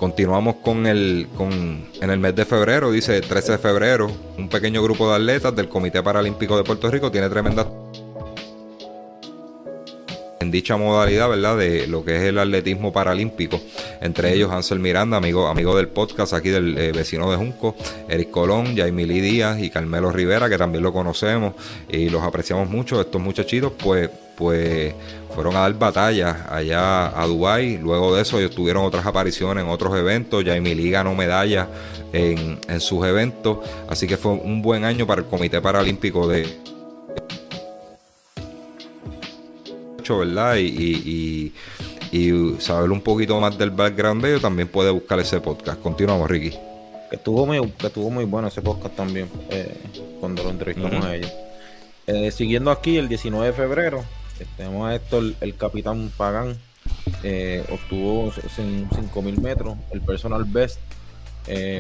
Continuamos 0.01 0.57
con 0.57 0.87
el, 0.87 1.29
con, 1.37 1.53
en 2.01 2.11
el 2.11 2.19
mes 2.19 2.35
de 2.35 2.47
febrero, 2.47 2.91
dice 2.91 3.21
13 3.21 3.53
de 3.53 3.59
febrero, 3.59 4.11
un 4.39 4.49
pequeño 4.49 4.83
grupo 4.83 5.07
de 5.11 5.17
atletas 5.17 5.55
del 5.55 5.69
Comité 5.69 6.03
Paralímpico 6.03 6.57
de 6.57 6.65
Puerto 6.65 6.91
Rico 6.91 7.11
tiene 7.11 7.29
tremenda 7.29 7.67
en 10.41 10.51
dicha 10.51 10.79
modalidad, 10.79 11.29
¿verdad? 11.29 11.59
De 11.59 11.87
lo 11.87 12.03
que 12.03 12.17
es 12.17 12.23
el 12.23 12.39
atletismo 12.39 12.95
paralímpico. 12.95 13.61
Entre 14.01 14.33
ellos 14.33 14.51
Ansel 14.51 14.79
Miranda, 14.79 15.19
amigo, 15.19 15.47
amigo 15.49 15.77
del 15.77 15.89
podcast 15.89 16.33
aquí 16.33 16.49
del 16.49 16.79
eh, 16.79 16.93
vecino 16.93 17.31
de 17.31 17.37
Junco, 17.37 17.77
Eric 18.09 18.31
Colón, 18.31 18.75
Jaimili 18.75 19.21
Díaz 19.21 19.61
y 19.61 19.69
Carmelo 19.69 20.11
Rivera, 20.11 20.49
que 20.49 20.57
también 20.57 20.83
lo 20.83 20.95
conocemos 20.95 21.53
y 21.91 22.09
los 22.09 22.23
apreciamos 22.23 22.71
mucho. 22.71 22.99
Estos 23.03 23.21
muchachitos, 23.21 23.73
pues, 23.77 24.09
pues 24.35 24.95
fueron 25.35 25.57
a 25.57 25.61
dar 25.61 25.75
batallas 25.75 26.37
allá 26.49 27.21
a 27.21 27.27
Dubai. 27.27 27.79
Luego 27.79 28.15
de 28.15 28.23
eso 28.23 28.39
ellos 28.39 28.55
tuvieron 28.55 28.85
otras 28.85 29.07
apariciones 29.07 29.65
en 29.65 29.71
otros 29.71 29.97
eventos. 29.97 30.45
Jaimili 30.45 30.91
ganó 30.91 31.15
medallas 31.15 31.69
en, 32.13 32.59
en 32.69 32.81
sus 32.81 33.05
eventos. 33.07 33.59
Así 33.89 34.07
que 34.07 34.17
fue 34.17 34.33
un 34.33 34.63
buen 34.63 34.85
año 34.85 35.07
para 35.07 35.23
el 35.23 35.27
Comité 35.29 35.61
Paralímpico 35.61 36.27
de 36.29 36.47
¿verdad? 40.19 40.57
Y, 40.59 41.53
saber 42.59 42.91
un 42.91 43.01
poquito 43.01 43.41
más 43.41 43.57
del 43.57 43.71
background 43.71 44.23
de 44.23 44.31
ellos, 44.31 44.43
también 44.43 44.69
puede 44.69 44.91
buscar 44.91 45.19
ese 45.21 45.41
podcast. 45.41 45.81
Continuamos, 45.81 46.29
Ricky. 46.29 46.51
Que 47.09 47.17
estuvo 47.17 47.47
muy, 47.47 47.71
que 47.73 47.87
estuvo 47.87 48.11
muy 48.11 48.25
bueno 48.25 48.49
ese 48.49 48.63
podcast 48.63 48.95
también, 48.95 49.29
eh, 49.51 49.77
cuando 50.21 50.45
lo 50.45 50.51
entrevistamos 50.51 51.05
a 51.05 51.17
ellos. 51.17 51.33
Eh, 52.07 52.31
siguiendo 52.31 52.71
aquí, 52.71 52.97
el 52.99 53.09
19 53.09 53.47
de 53.47 53.53
febrero, 53.53 54.05
tenemos 54.57 54.89
a 54.89 54.95
esto, 54.95 55.19
el, 55.19 55.57
capitán 55.57 56.11
Pagán 56.17 56.59
eh, 57.23 57.65
obtuvo 57.71 58.31
5.000 58.33 59.41
metros, 59.41 59.77
el 59.91 60.01
personal 60.01 60.45
best. 60.45 60.81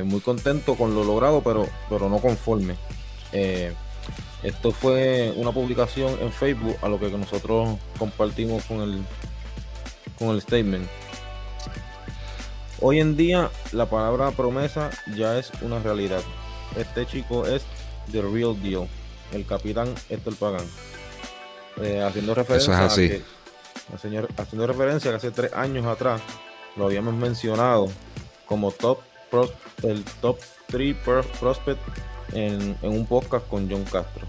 muy 0.04 0.20
contento 0.20 0.74
con 0.74 0.94
lo 0.94 1.04
logrado, 1.04 1.42
pero, 1.42 1.68
pero 1.88 2.08
no 2.08 2.18
conforme. 2.18 2.76
Esto 4.42 4.72
fue 4.72 5.34
una 5.36 5.52
publicación 5.52 6.16
en 6.20 6.32
Facebook 6.32 6.76
a 6.80 6.88
lo 6.88 6.98
que 6.98 7.10
nosotros 7.10 7.78
compartimos 7.98 8.64
con 8.64 8.80
el, 8.80 9.02
con 10.18 10.30
el 10.30 10.40
statement. 10.40 10.88
Hoy 12.80 13.00
en 13.00 13.16
día 13.16 13.50
la 13.72 13.90
palabra 13.90 14.30
promesa 14.30 14.90
ya 15.14 15.38
es 15.38 15.52
una 15.60 15.78
realidad. 15.80 16.22
Este 16.76 17.04
chico 17.04 17.46
es 17.46 17.62
the 18.10 18.22
real 18.22 18.56
deal, 18.62 18.88
el 19.32 19.44
capitán 19.44 19.94
Héctor 20.08 20.36
Pagán. 20.36 20.64
Eh, 21.82 22.02
haciendo 22.02 22.34
referencia 22.34 22.84
A 22.84 22.88
que, 22.88 23.22
haciendo 24.36 24.66
referencia 24.66 25.10
que 25.10 25.16
hace 25.16 25.30
tres 25.30 25.52
años 25.54 25.86
atrás 25.86 26.20
lo 26.76 26.86
habíamos 26.86 27.14
mencionado 27.14 27.88
como 28.46 28.70
top 28.70 28.98
el 29.82 30.04
top 30.20 30.38
3 30.68 30.96
prospect 31.38 31.80
en, 32.32 32.76
un 32.82 33.06
podcast 33.06 33.46
con 33.48 33.70
John 33.70 33.84
Castro. 33.84 34.26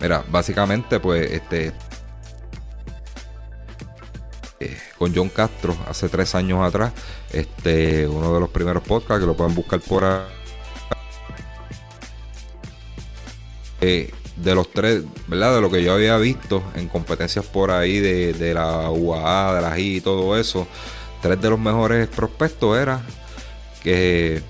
Mira, 0.00 0.24
básicamente, 0.28 1.00
pues, 1.00 1.30
este. 1.30 1.72
Eh, 4.60 4.78
con 4.98 5.14
John 5.14 5.28
Castro 5.28 5.76
hace 5.88 6.08
tres 6.08 6.34
años 6.34 6.66
atrás, 6.66 6.92
este, 7.32 8.06
uno 8.06 8.32
de 8.32 8.40
los 8.40 8.48
primeros 8.50 8.82
podcasts 8.82 9.20
que 9.20 9.26
lo 9.26 9.36
pueden 9.36 9.54
buscar 9.54 9.80
por 9.80 10.04
ahí. 10.04 10.20
Eh, 13.82 14.10
de 14.36 14.54
los 14.54 14.70
tres, 14.70 15.02
¿verdad? 15.26 15.54
De 15.56 15.60
lo 15.60 15.70
que 15.70 15.82
yo 15.82 15.94
había 15.94 16.16
visto 16.18 16.62
en 16.74 16.88
competencias 16.88 17.44
por 17.46 17.70
ahí 17.70 17.98
de, 18.00 18.32
de 18.32 18.54
la 18.54 18.90
UAA, 18.90 19.54
de 19.54 19.60
la 19.62 19.74
GI 19.74 19.96
y 19.96 20.00
todo 20.00 20.38
eso, 20.38 20.66
tres 21.22 21.40
de 21.40 21.50
los 21.50 21.58
mejores 21.58 22.08
prospectos 22.08 22.78
era 22.78 23.00
que 23.82 24.42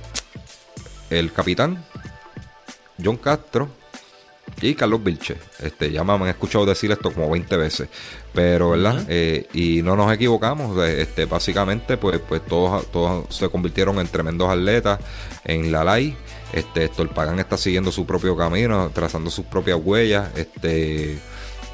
el 1.11 1.33
capitán, 1.33 1.85
John 3.03 3.17
Castro 3.17 3.69
y 4.61 4.75
Carlos 4.75 5.03
Vilche. 5.03 5.37
Este, 5.61 5.91
ya 5.91 6.05
me 6.05 6.13
han 6.13 6.27
escuchado 6.27 6.67
decir 6.67 6.91
esto 6.91 7.13
como 7.13 7.31
20 7.31 7.57
veces, 7.57 7.89
pero 8.33 8.71
¿verdad? 8.71 9.05
Eh, 9.09 9.47
y 9.53 9.83
no 9.83 9.97
nos 9.97 10.13
equivocamos, 10.13 10.83
este, 10.85 11.27
básicamente 11.27 11.97
pues, 11.97 12.21
pues 12.27 12.45
todos, 12.47 12.91
todos 12.91 13.35
se 13.35 13.49
convirtieron 13.49 13.99
en 13.99 14.09
tremendos 14.09 14.49
atletas 14.49 15.01
en 15.45 15.71
la 15.71 15.85
LAI. 15.85 16.17
Este, 16.53 16.89
Pagán 17.15 17.39
está 17.39 17.57
siguiendo 17.57 17.93
su 17.93 18.07
propio 18.07 18.37
camino, 18.37 18.91
trazando 18.95 19.31
sus 19.31 19.45
propias 19.45 19.79
huellas. 19.83 20.31
Este, 20.37 21.19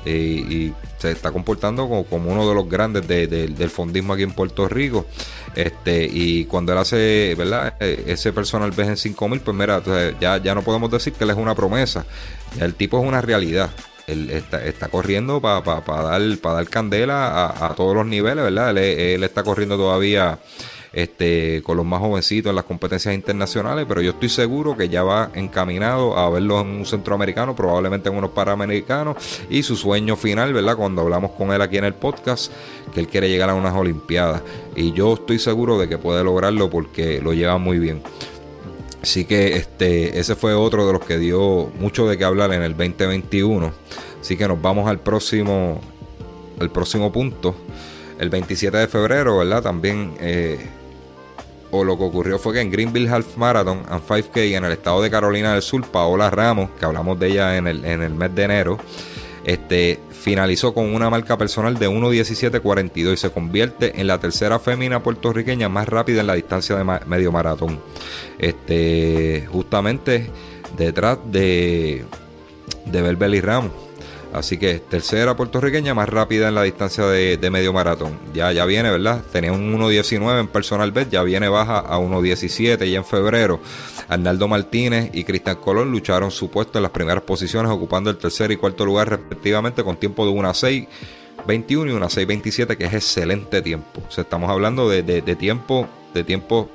y, 0.04 0.72
se 0.98 1.10
está 1.10 1.32
comportando 1.32 1.88
como, 2.08 2.30
uno 2.30 2.48
de 2.48 2.54
los 2.54 2.68
grandes 2.68 3.06
del 3.08 3.70
fondismo 3.70 4.12
aquí 4.12 4.22
en 4.22 4.32
Puerto 4.32 4.68
Rico. 4.68 5.06
Este, 5.54 6.08
y 6.10 6.44
cuando 6.46 6.72
él 6.72 6.78
hace, 6.78 7.34
¿verdad? 7.36 7.74
E, 7.80 8.04
ese 8.06 8.32
personal 8.32 8.70
ves 8.70 8.88
en 8.88 8.96
5000, 8.96 9.40
pues 9.40 9.56
mira, 9.56 9.82
ya, 10.20 10.38
ya 10.38 10.54
no 10.54 10.62
podemos 10.62 10.90
decir 10.90 11.12
que 11.12 11.24
él 11.24 11.30
es 11.30 11.36
una 11.36 11.54
promesa. 11.54 12.04
El 12.60 12.74
tipo 12.74 13.00
es 13.00 13.06
una 13.06 13.20
realidad. 13.20 13.70
Él 14.06 14.30
está, 14.30 14.88
corriendo 14.88 15.40
para 15.40 15.60
dar, 15.80 16.38
para 16.38 16.54
dar 16.56 16.68
candela 16.68 17.46
a, 17.48 17.74
todos 17.74 17.94
los 17.94 18.04
niveles, 18.04 18.44
¿verdad? 18.44 18.76
él 18.76 19.22
está 19.22 19.44
corriendo 19.44 19.76
todavía 19.76 20.40
este, 20.92 21.62
con 21.62 21.76
los 21.76 21.86
más 21.86 22.00
jovencitos 22.00 22.50
en 22.50 22.56
las 22.56 22.64
competencias 22.64 23.14
internacionales, 23.14 23.86
pero 23.88 24.02
yo 24.02 24.10
estoy 24.10 24.28
seguro 24.28 24.76
que 24.76 24.88
ya 24.88 25.02
va 25.02 25.30
encaminado 25.34 26.16
a 26.16 26.28
verlo 26.30 26.60
en 26.60 26.68
un 26.68 26.86
centroamericano, 26.86 27.56
probablemente 27.56 28.08
en 28.08 28.16
unos 28.16 28.30
panamericanos, 28.30 29.16
y 29.48 29.62
su 29.62 29.76
sueño 29.76 30.16
final, 30.16 30.52
¿verdad? 30.52 30.76
Cuando 30.76 31.02
hablamos 31.02 31.32
con 31.32 31.52
él 31.52 31.62
aquí 31.62 31.78
en 31.78 31.84
el 31.84 31.94
podcast, 31.94 32.52
que 32.92 33.00
él 33.00 33.08
quiere 33.08 33.28
llegar 33.28 33.50
a 33.50 33.54
unas 33.54 33.74
Olimpiadas, 33.74 34.42
y 34.76 34.92
yo 34.92 35.14
estoy 35.14 35.38
seguro 35.38 35.78
de 35.78 35.88
que 35.88 35.98
puede 35.98 36.22
lograrlo 36.24 36.68
porque 36.68 37.20
lo 37.20 37.32
lleva 37.32 37.58
muy 37.58 37.78
bien. 37.78 38.02
Así 39.02 39.24
que 39.24 39.56
este, 39.56 40.20
ese 40.20 40.36
fue 40.36 40.54
otro 40.54 40.86
de 40.86 40.92
los 40.92 41.04
que 41.04 41.18
dio 41.18 41.72
mucho 41.80 42.06
de 42.06 42.16
qué 42.16 42.24
hablar 42.24 42.52
en 42.52 42.62
el 42.62 42.76
2021. 42.76 43.72
Así 44.20 44.36
que 44.36 44.46
nos 44.46 44.62
vamos 44.62 44.88
al 44.88 45.00
próximo, 45.00 45.80
al 46.60 46.70
próximo 46.70 47.10
punto. 47.10 47.56
El 48.20 48.30
27 48.30 48.76
de 48.76 48.86
febrero, 48.86 49.38
¿verdad? 49.38 49.60
También 49.60 50.14
eh, 50.20 50.64
o 51.72 51.84
lo 51.84 51.98
que 51.98 52.04
ocurrió 52.04 52.38
fue 52.38 52.52
que 52.54 52.60
en 52.60 52.70
Greenville 52.70 53.08
Half 53.08 53.36
Marathon 53.36 53.82
and 53.88 54.06
5K 54.06 54.56
en 54.56 54.64
el 54.64 54.72
estado 54.72 55.02
de 55.02 55.10
Carolina 55.10 55.54
del 55.54 55.62
Sur, 55.62 55.84
Paola 55.86 56.30
Ramos, 56.30 56.70
que 56.78 56.84
hablamos 56.84 57.18
de 57.18 57.28
ella 57.28 57.56
en 57.56 57.66
el, 57.66 57.84
en 57.84 58.02
el 58.02 58.14
mes 58.14 58.34
de 58.34 58.42
enero, 58.44 58.78
este, 59.44 59.98
finalizó 60.10 60.72
con 60.74 60.94
una 60.94 61.10
marca 61.10 61.36
personal 61.36 61.78
de 61.78 61.88
1.17.42 61.88 63.14
y 63.14 63.16
se 63.16 63.30
convierte 63.30 64.00
en 64.00 64.06
la 64.06 64.18
tercera 64.18 64.58
fémina 64.58 65.02
puertorriqueña 65.02 65.68
más 65.68 65.88
rápida 65.88 66.20
en 66.20 66.28
la 66.28 66.34
distancia 66.34 66.76
de 66.76 66.84
medio 67.06 67.32
maratón. 67.32 67.80
Este, 68.38 69.48
justamente 69.50 70.30
detrás 70.76 71.18
de, 71.24 72.04
de 72.86 73.36
y 73.36 73.40
Ramos. 73.40 73.72
Así 74.32 74.56
que 74.56 74.78
tercera 74.78 75.36
puertorriqueña 75.36 75.92
más 75.92 76.08
rápida 76.08 76.48
en 76.48 76.54
la 76.54 76.62
distancia 76.62 77.06
de, 77.06 77.50
medio 77.50 77.72
maratón. 77.72 78.18
Ya, 78.32 78.50
ya 78.52 78.64
viene, 78.64 78.90
¿verdad? 78.90 79.22
Tenía 79.30 79.52
un 79.52 79.78
1.19 79.78 80.40
en 80.40 80.48
personal 80.48 80.90
bet, 80.90 81.10
ya 81.10 81.22
viene 81.22 81.48
baja 81.48 81.80
a 81.80 81.98
1.17 81.98 82.86
y 82.86 82.96
en 82.96 83.04
febrero 83.04 83.60
Arnaldo 84.08 84.48
Martínez 84.48 85.10
y 85.12 85.24
Cristian 85.24 85.56
Colón 85.56 85.90
lucharon 85.90 86.30
su 86.30 86.50
puesto 86.50 86.78
en 86.78 86.82
las 86.82 86.92
primeras 86.92 87.24
posiciones 87.24 87.70
ocupando 87.70 88.08
el 88.08 88.16
tercer 88.16 88.50
y 88.52 88.56
cuarto 88.56 88.86
lugar 88.86 89.10
respectivamente 89.10 89.84
con 89.84 89.96
tiempo 89.96 90.24
de 90.26 90.32
1.6. 90.32 90.88
21 91.44 91.90
y 91.90 91.94
1.6.27 91.94 92.76
que 92.76 92.84
es 92.84 92.94
excelente 92.94 93.62
tiempo. 93.62 94.00
O 94.08 94.10
sea, 94.10 94.22
estamos 94.22 94.48
hablando 94.48 94.88
de, 94.88 95.02
de 95.02 95.36
tiempo 95.36 95.88
de 96.14 96.24
tiempo 96.24 96.68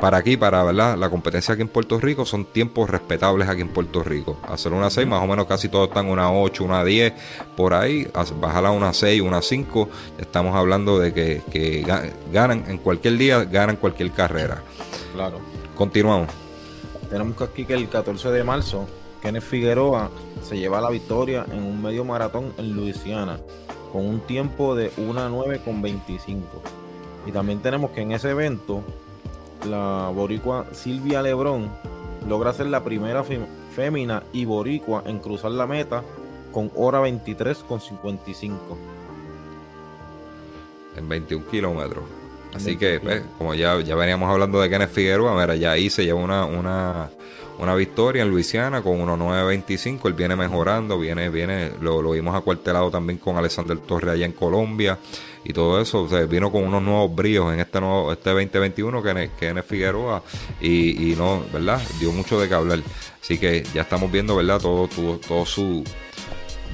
para 0.00 0.16
aquí, 0.18 0.36
para 0.36 0.64
¿verdad? 0.64 0.96
la 0.96 1.10
competencia 1.10 1.52
aquí 1.52 1.62
en 1.62 1.68
Puerto 1.68 2.00
Rico, 2.00 2.24
son 2.24 2.46
tiempos 2.46 2.88
respetables 2.88 3.48
aquí 3.48 3.60
en 3.60 3.68
Puerto 3.68 4.02
Rico. 4.02 4.38
Hacer 4.48 4.72
una 4.72 4.88
6, 4.88 5.06
más 5.06 5.22
o 5.22 5.26
menos 5.26 5.46
casi 5.46 5.68
todos 5.68 5.88
están 5.88 6.06
una 6.06 6.32
8, 6.32 6.64
una 6.64 6.82
10, 6.82 7.12
por 7.56 7.74
ahí, 7.74 8.08
bajar 8.40 8.66
a 8.66 8.70
una 8.70 8.92
6, 8.94 9.20
una 9.20 9.42
5, 9.42 9.88
estamos 10.18 10.56
hablando 10.56 10.98
de 10.98 11.12
que, 11.12 11.84
ganan 12.32 12.64
en 12.68 12.78
cualquier 12.78 13.18
día, 13.18 13.44
ganan 13.44 13.76
cualquier 13.76 14.10
carrera. 14.12 14.62
Claro. 15.12 15.38
Continuamos. 15.76 16.28
Tenemos 17.10 17.40
aquí 17.42 17.64
que 17.64 17.74
el 17.74 17.88
14 17.88 18.30
de 18.30 18.44
marzo, 18.44 18.86
Kenneth 19.20 19.42
Figueroa 19.42 20.10
se 20.42 20.56
lleva 20.56 20.80
la 20.80 20.88
victoria 20.88 21.44
en 21.52 21.62
un 21.62 21.82
medio 21.82 22.04
maratón 22.04 22.54
en 22.56 22.72
Luisiana, 22.72 23.38
con 23.92 24.06
un 24.06 24.20
tiempo 24.20 24.74
de 24.74 24.92
1.9 24.92 25.62
con 25.62 25.82
25. 25.82 26.46
Y 27.26 27.32
también 27.32 27.60
tenemos 27.60 27.90
que 27.90 28.00
en 28.00 28.12
ese 28.12 28.30
evento 28.30 28.82
la 29.66 30.10
boricua 30.14 30.66
Silvia 30.72 31.22
Lebrón 31.22 31.68
logra 32.28 32.52
ser 32.52 32.66
la 32.66 32.84
primera 32.84 33.24
fémina 33.74 34.22
y 34.32 34.44
boricua 34.44 35.02
en 35.06 35.18
cruzar 35.18 35.52
la 35.52 35.66
meta 35.66 36.02
con 36.52 36.70
hora 36.74 37.00
23 37.00 37.58
con 37.58 37.80
55. 37.80 38.78
En 40.96 41.08
21 41.08 41.46
kilómetros. 41.46 42.04
Así 42.54 42.76
que, 42.76 42.98
pues, 42.98 43.22
como 43.38 43.54
ya, 43.54 43.80
ya 43.80 43.94
veníamos 43.94 44.28
hablando 44.28 44.60
de 44.60 44.68
Kenneth 44.68 44.90
Figueroa, 44.90 45.40
mira, 45.40 45.54
ya 45.54 45.70
ahí 45.70 45.88
se 45.88 46.04
lleva 46.04 46.18
una, 46.18 46.44
una, 46.44 47.08
una 47.60 47.74
victoria 47.76 48.22
en 48.22 48.30
Luisiana 48.30 48.82
con 48.82 48.98
1.925. 48.98 50.00
Él 50.06 50.14
viene 50.14 50.34
mejorando, 50.34 50.98
viene, 50.98 51.30
viene, 51.30 51.70
lo, 51.80 52.02
lo 52.02 52.10
vimos 52.10 52.34
acuartelado 52.34 52.90
también 52.90 53.20
con 53.20 53.36
Alexander 53.36 53.78
Torre 53.78 54.10
allá 54.10 54.26
en 54.26 54.32
Colombia 54.32 54.98
y 55.44 55.52
todo 55.52 55.80
eso. 55.80 56.02
O 56.02 56.28
vino 56.28 56.50
con 56.50 56.64
unos 56.64 56.82
nuevos 56.82 57.14
bríos 57.14 57.52
en 57.52 57.60
este 57.60 57.80
nuevo, 57.80 58.12
este 58.12 58.30
2021 58.30 59.02
que 59.02 59.30
Kenneth 59.38 59.66
Figueroa 59.66 60.22
y, 60.60 61.12
y 61.12 61.16
no, 61.16 61.44
¿verdad? 61.52 61.80
Dio 61.98 62.12
mucho 62.12 62.40
de 62.40 62.48
qué 62.48 62.54
hablar. 62.54 62.80
Así 63.22 63.38
que 63.38 63.64
ya 63.74 63.82
estamos 63.82 64.10
viendo, 64.10 64.36
¿verdad? 64.36 64.60
Todo, 64.60 64.88
todo, 64.88 65.18
todo 65.18 65.46
su 65.46 65.84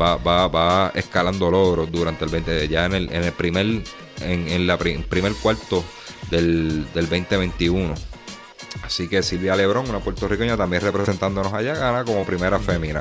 va, 0.00 0.16
va, 0.16 0.48
va 0.48 0.92
escalando 0.94 1.50
logros 1.50 1.90
durante 1.90 2.24
el 2.24 2.30
20, 2.30 2.68
ya 2.68 2.86
en 2.86 2.94
el, 2.94 3.12
en 3.12 3.24
el 3.24 3.32
primer, 3.32 3.66
en, 3.66 4.48
en 4.48 4.66
la 4.66 4.78
primer 4.78 5.32
cuarto 5.34 5.84
del, 6.30 6.86
del 6.92 7.08
2021. 7.08 7.94
Así 8.82 9.08
que 9.08 9.22
Silvia 9.22 9.56
Lebrón, 9.56 9.88
una 9.88 10.00
puertorriqueña, 10.00 10.56
también 10.56 10.82
representándonos 10.82 11.52
allá, 11.52 11.74
gana 11.74 12.04
como 12.04 12.24
primera 12.24 12.58
fémina. 12.58 13.00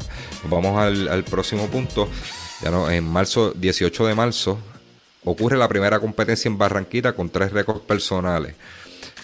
Vamos 0.50 0.80
al, 0.80 1.24
próximo 1.26 1.68
punto. 1.68 2.08
Ya 2.62 2.72
no, 2.72 2.90
en 2.90 3.08
marzo, 3.08 3.52
18 3.52 4.08
de 4.08 4.16
marzo, 4.16 4.58
ocurre 5.26 5.58
la 5.58 5.68
primera 5.68 6.00
competencia 6.00 6.50
en 6.50 6.58
Barranquita 6.58 7.14
con 7.14 7.30
tres 7.30 7.52
récords 7.52 7.82
personales. 7.82 8.56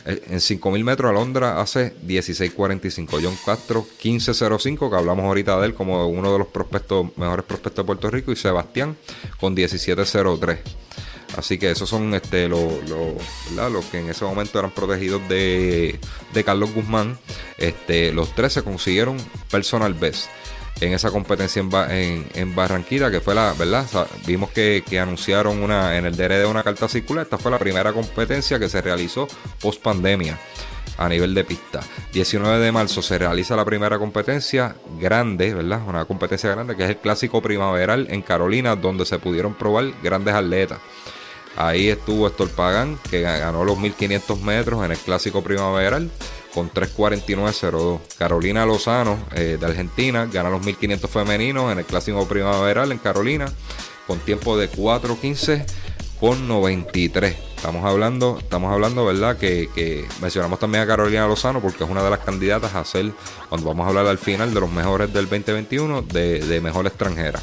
Eh, 0.06 0.22
en 0.30 0.40
5.000 0.40 0.84
metros 0.84 1.10
Alondra 1.10 1.62
hace 1.62 1.96
16.45. 2.06 3.20
John 3.24 3.38
Castro 3.46 3.86
15.05, 4.02 4.90
que 4.90 4.96
hablamos 4.96 5.26
ahorita 5.26 5.60
de 5.60 5.68
él 5.68 5.74
como 5.74 6.06
uno 6.08 6.32
de 6.34 6.40
los 6.40 6.48
prospectos, 6.48 7.16
mejores 7.18 7.46
prospectos 7.46 7.84
de 7.84 7.88
Puerto 7.88 8.10
Rico. 8.10 8.32
Y 8.32 8.36
Sebastián 8.36 8.98
con 9.40 9.56
17.03. 9.56 10.58
Así 11.38 11.58
que 11.58 11.72
esos 11.72 11.90
son 11.90 12.14
este, 12.14 12.50
los, 12.50 12.62
los, 12.90 13.86
que 13.86 14.00
en 14.00 14.10
ese 14.10 14.26
momento 14.26 14.60
eran 14.60 14.72
protegidos 14.72 15.22
de, 15.30 15.98
Carlos 16.46 16.74
Guzmán. 16.74 17.18
Este, 17.58 18.12
los 18.12 18.36
tres 18.36 18.54
se 18.54 18.64
consiguieron 18.64 19.18
personal 19.50 19.94
best 19.94 20.28
en 20.82 20.94
esa 20.94 21.12
competencia 21.12 21.62
en, 21.62 22.28
en, 22.34 22.56
Barranquilla, 22.56 23.12
que 23.12 23.22
fue 23.22 23.36
la, 23.36 23.54
¿verdad? 23.54 23.86
vimos 24.26 24.50
que, 24.50 24.84
anunciaron 25.00 25.62
una 25.62 25.96
en 25.96 26.06
el 26.06 26.18
DRD 26.18 26.46
una 26.48 26.64
carta 26.64 26.88
circular. 26.88 27.24
Esta 27.24 27.38
fue 27.38 27.52
la 27.52 27.60
primera 27.60 27.94
competencia 27.94 28.60
que 28.60 28.68
se 28.68 28.82
realizó 28.82 29.28
post 29.62 29.82
pandemia 29.82 30.40
a 30.98 31.08
nivel 31.08 31.34
de 31.36 31.44
pista. 31.44 31.82
19 32.14 32.60
de 32.60 32.72
marzo 32.72 33.02
se 33.02 33.18
realiza 33.18 33.56
la 33.56 33.64
primera 33.64 34.00
competencia 34.00 34.76
grande, 35.00 35.54
¿verdad? 35.54 35.82
Una 35.88 36.06
competencia 36.06 36.50
grande 36.50 36.76
que 36.76 36.84
es 36.84 36.90
el 36.90 36.98
clásico 36.98 37.42
primaveral 37.42 38.08
en 38.10 38.24
Carolina, 38.24 38.76
donde 38.76 39.06
se 39.06 39.20
pudieron 39.20 39.54
probar 39.54 39.92
grandes 40.02 40.34
atletas. 40.34 40.80
Ahí 41.58 41.90
estuvo 41.90 42.28
Héctor 42.28 42.50
Pagán, 42.50 42.98
que 43.10 43.22
ganó 43.22 43.66
los 43.66 43.78
1500 43.78 44.42
metros 44.42 44.84
en 44.84 44.92
el 44.92 44.98
clásico 44.98 45.44
primaveral 45.44 46.10
con 46.54 46.72
3.49.02. 46.72 48.00
Carolina 48.18 48.66
Lozano 48.66 49.18
eh, 49.34 49.58
de 49.60 49.66
Argentina 49.66 50.28
gana 50.32 50.50
los 50.50 50.66
1500 50.66 51.10
femeninos 51.10 51.72
en 51.72 51.80
el 51.80 51.86
clásico 51.86 52.28
primaveral 52.28 52.92
en 52.92 52.98
Carolina 52.98 53.46
con 54.08 54.20
tiempo 54.20 54.58
de 54.58 54.70
4.15 54.70 55.66
con 56.20 56.48
93. 56.48 57.36
Estamos 57.56 57.86
hablando, 57.86 58.38
estamos 58.40 58.72
hablando, 58.72 59.06
¿verdad? 59.06 59.38
Que, 59.38 60.08
mencionamos 60.22 60.60
también 60.60 60.84
a 60.84 60.88
Carolina 60.88 61.28
Lozano 61.28 61.62
porque 61.62 61.84
es 61.84 61.90
una 61.90 62.04
de 62.04 62.10
las 62.10 62.20
candidatas 62.20 62.76
a 62.76 62.84
ser, 62.86 63.12
cuando 63.50 63.68
vamos 63.68 63.86
a 63.86 63.90
hablar 63.90 64.08
al 64.08 64.18
final 64.18 64.54
de 64.54 64.60
los 64.60 64.72
mejores 64.72 65.14
del 65.14 65.28
2021, 65.28 66.04
de, 66.04 66.40
de 66.40 66.62
mejor 66.62 66.86
extranjera. 66.86 67.42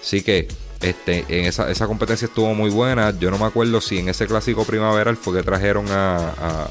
Así 0.00 0.22
que 0.22 0.48
este, 0.80 1.24
en 1.28 1.44
esa, 1.44 1.70
esa 1.70 1.86
competencia 1.86 2.26
estuvo 2.26 2.54
muy 2.54 2.70
buena. 2.70 3.10
Yo 3.18 3.30
no 3.30 3.38
me 3.38 3.46
acuerdo 3.46 3.80
si 3.80 3.98
en 3.98 4.08
ese 4.08 4.26
clásico 4.26 4.64
primaveral 4.64 5.16
fue 5.16 5.36
que 5.36 5.42
trajeron 5.42 5.86
a 5.90 6.68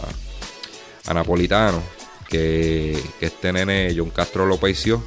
Napolitano, 1.13 1.81
que, 2.27 3.01
este 3.21 3.53
nene 3.53 3.93
John 3.95 4.09
Castro 4.09 4.45
lo 4.45 4.57
paició 4.57 5.03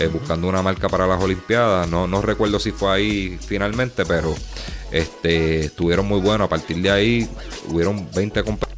eh, 0.00 0.08
buscando 0.08 0.48
una 0.48 0.62
marca 0.62 0.88
para 0.88 1.06
las 1.06 1.22
Olimpiadas. 1.22 1.88
No, 1.88 2.06
no 2.06 2.20
recuerdo 2.20 2.58
si 2.58 2.72
fue 2.72 2.92
ahí 2.92 3.38
finalmente, 3.40 4.04
pero 4.04 4.34
este, 4.90 5.66
estuvieron 5.66 6.06
muy 6.06 6.20
buenos. 6.20 6.46
A 6.46 6.48
partir 6.48 6.78
de 6.78 6.90
ahí 6.90 7.28
hubieron 7.68 8.08
20 8.12 8.42
competencias. 8.42 8.74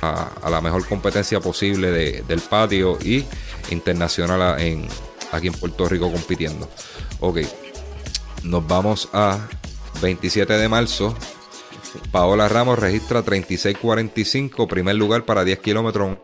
A, 0.00 0.48
la 0.48 0.60
mejor 0.60 0.86
competencia 0.86 1.40
posible 1.40 1.90
del 2.22 2.40
patio 2.40 2.98
y 3.02 3.24
internacional 3.70 4.60
en, 4.60 4.86
aquí 5.32 5.48
en 5.48 5.54
Puerto 5.54 5.88
Rico 5.88 6.10
compitiendo. 6.10 6.68
Ok, 7.20 7.38
nos 8.44 8.66
vamos 8.66 9.08
a 9.12 9.38
27 10.00 10.52
de 10.52 10.68
marzo 10.68 11.16
Paola 12.10 12.48
Ramos 12.48 12.78
registra 12.78 13.24
36.45, 13.24 14.66
primer 14.66 14.96
lugar 14.96 15.24
para 15.24 15.44
10 15.44 15.58
kilómetros. 15.60 16.18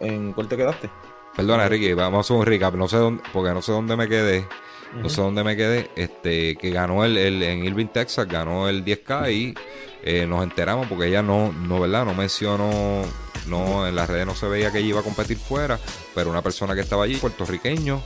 ¿En, 0.00 0.32
cuál 0.32 0.48
te 0.48 0.56
quedaste? 0.56 0.90
Perdona, 1.36 1.68
Ricky, 1.68 1.92
vamos 1.92 2.18
a 2.18 2.20
hacer 2.20 2.36
un 2.36 2.46
recap. 2.46 2.74
No 2.74 2.88
sé 2.88 2.96
dónde, 2.96 3.22
porque 3.32 3.52
no 3.52 3.62
sé 3.62 3.72
dónde 3.72 3.96
me 3.96 4.08
quedé. 4.08 4.46
No 4.94 5.08
sé 5.08 5.20
dónde 5.20 5.44
me 5.44 5.56
quedé. 5.56 5.90
Este, 5.96 6.56
que 6.56 6.70
ganó 6.70 7.04
el, 7.04 7.16
en 7.16 7.64
Irving, 7.64 7.86
Texas, 7.86 8.26
ganó 8.26 8.68
el 8.68 8.84
10K 8.84 9.32
y 9.32 9.54
eh, 10.02 10.26
nos 10.26 10.42
enteramos 10.42 10.86
porque 10.88 11.06
ella 11.06 11.22
no, 11.22 11.52
no, 11.52 11.80
¿verdad? 11.80 12.04
No 12.04 12.14
mencionó, 12.14 13.02
no, 13.50 13.86
en 13.86 13.94
las 13.94 14.08
redes 14.08 14.26
no 14.26 14.34
se 14.34 14.46
veía 14.46 14.72
que 14.72 14.78
ella 14.78 14.88
iba 14.88 15.00
a 15.00 15.04
competir 15.04 15.36
fuera, 15.36 15.78
pero 16.14 16.30
una 16.30 16.42
persona 16.42 16.74
que 16.74 16.80
estaba 16.80 17.04
allí, 17.04 17.16
puertorriqueño, 17.16 18.00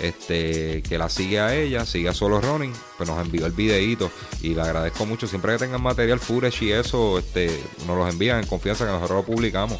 este, 0.00 0.82
que 0.82 0.98
la 0.98 1.08
sigue 1.08 1.40
a 1.40 1.54
ella, 1.54 1.84
sigue 1.84 2.08
a 2.08 2.14
Solo 2.14 2.40
Running, 2.40 2.72
pues 2.96 3.08
nos 3.08 3.24
envió 3.24 3.46
el 3.46 3.52
videito 3.52 4.10
y 4.40 4.54
le 4.54 4.62
agradezco 4.62 5.04
mucho. 5.06 5.26
Siempre 5.26 5.52
que 5.52 5.58
tengan 5.58 5.82
material 5.82 6.20
footage 6.20 6.64
y 6.64 6.72
eso, 6.72 7.18
este, 7.18 7.50
nos 7.86 7.96
los 7.96 8.08
envían 8.08 8.40
en 8.40 8.46
confianza 8.46 8.86
que 8.86 8.92
nosotros 8.92 9.18
lo 9.18 9.34
publicamos. 9.34 9.78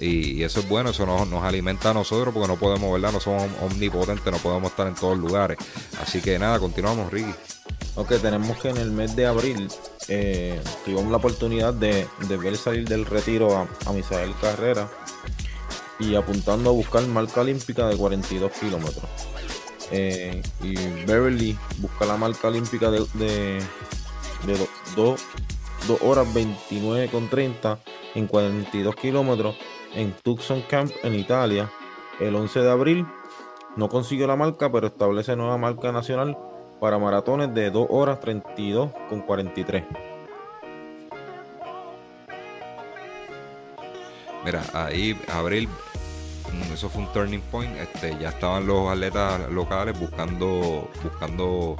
y, 0.00 0.42
eso 0.42 0.60
es 0.60 0.68
bueno, 0.68 0.90
eso 0.90 1.06
nos, 1.06 1.44
alimenta 1.44 1.90
a 1.90 1.94
nosotros 1.94 2.32
porque 2.32 2.48
no 2.48 2.56
podemos, 2.56 2.92
¿verdad? 2.92 3.12
No 3.12 3.20
somos 3.20 3.44
omnipotentes, 3.62 4.32
no 4.32 4.38
podemos 4.38 4.70
estar 4.70 4.86
en 4.86 4.94
todos 4.94 5.18
lugares. 5.18 5.58
Así 6.00 6.20
que 6.20 6.38
nada, 6.38 6.58
continuamos, 6.58 7.12
Ricky. 7.12 7.34
Ok, 7.96 8.14
tenemos 8.22 8.56
que 8.58 8.68
en 8.68 8.76
el 8.76 8.92
mes 8.92 9.16
de 9.16 9.26
abril 9.26 9.68
eh, 10.08 10.60
tuvimos 10.84 11.10
la 11.10 11.18
oportunidad 11.18 11.74
de, 11.74 12.06
ver 12.28 12.56
salir 12.56 12.88
del 12.88 13.04
retiro 13.04 13.56
a, 13.56 13.68
a 13.86 13.92
Misael 13.92 14.32
Carrera 14.40 14.88
y 15.98 16.14
apuntando 16.14 16.70
a 16.70 16.72
buscar 16.72 17.06
marca 17.06 17.40
olímpica 17.40 17.86
de 17.88 17.96
42 17.96 18.52
kilómetros. 18.52 19.04
Eh, 19.90 20.42
y 20.62 20.74
Beverly 21.06 21.58
busca 21.78 22.04
la 22.04 22.16
marca 22.16 22.48
olímpica 22.48 22.90
de, 22.90 23.00
de, 23.14 23.58
2 24.96 25.20
horas 26.02 26.34
29 26.34 27.08
con 27.08 27.28
30 27.28 27.78
en 28.14 28.26
42 28.26 28.94
kilómetros 28.96 29.56
en 29.94 30.12
Tucson 30.22 30.62
Camp 30.62 30.92
en 31.02 31.14
Italia 31.14 31.70
el 32.20 32.34
11 32.34 32.60
de 32.60 32.70
abril. 32.70 33.06
No 33.76 33.88
consiguió 33.88 34.26
la 34.26 34.36
marca, 34.36 34.70
pero 34.70 34.88
establece 34.88 35.36
nueva 35.36 35.56
marca 35.56 35.92
nacional 35.92 36.36
para 36.80 36.98
maratones 36.98 37.52
de 37.54 37.70
2 37.70 37.86
horas 37.90 38.20
32 38.20 38.90
con 39.08 39.22
43. 39.22 39.84
Mira, 44.44 44.62
ahí 44.72 45.20
abril 45.32 45.68
Mm, 46.52 46.72
eso 46.72 46.88
fue 46.88 47.02
un 47.02 47.12
turning 47.12 47.40
point. 47.50 47.76
Este, 47.76 48.16
ya 48.18 48.30
estaban 48.30 48.66
los 48.66 48.88
atletas 48.88 49.50
locales 49.50 49.98
buscando, 49.98 50.88
buscando, 51.02 51.76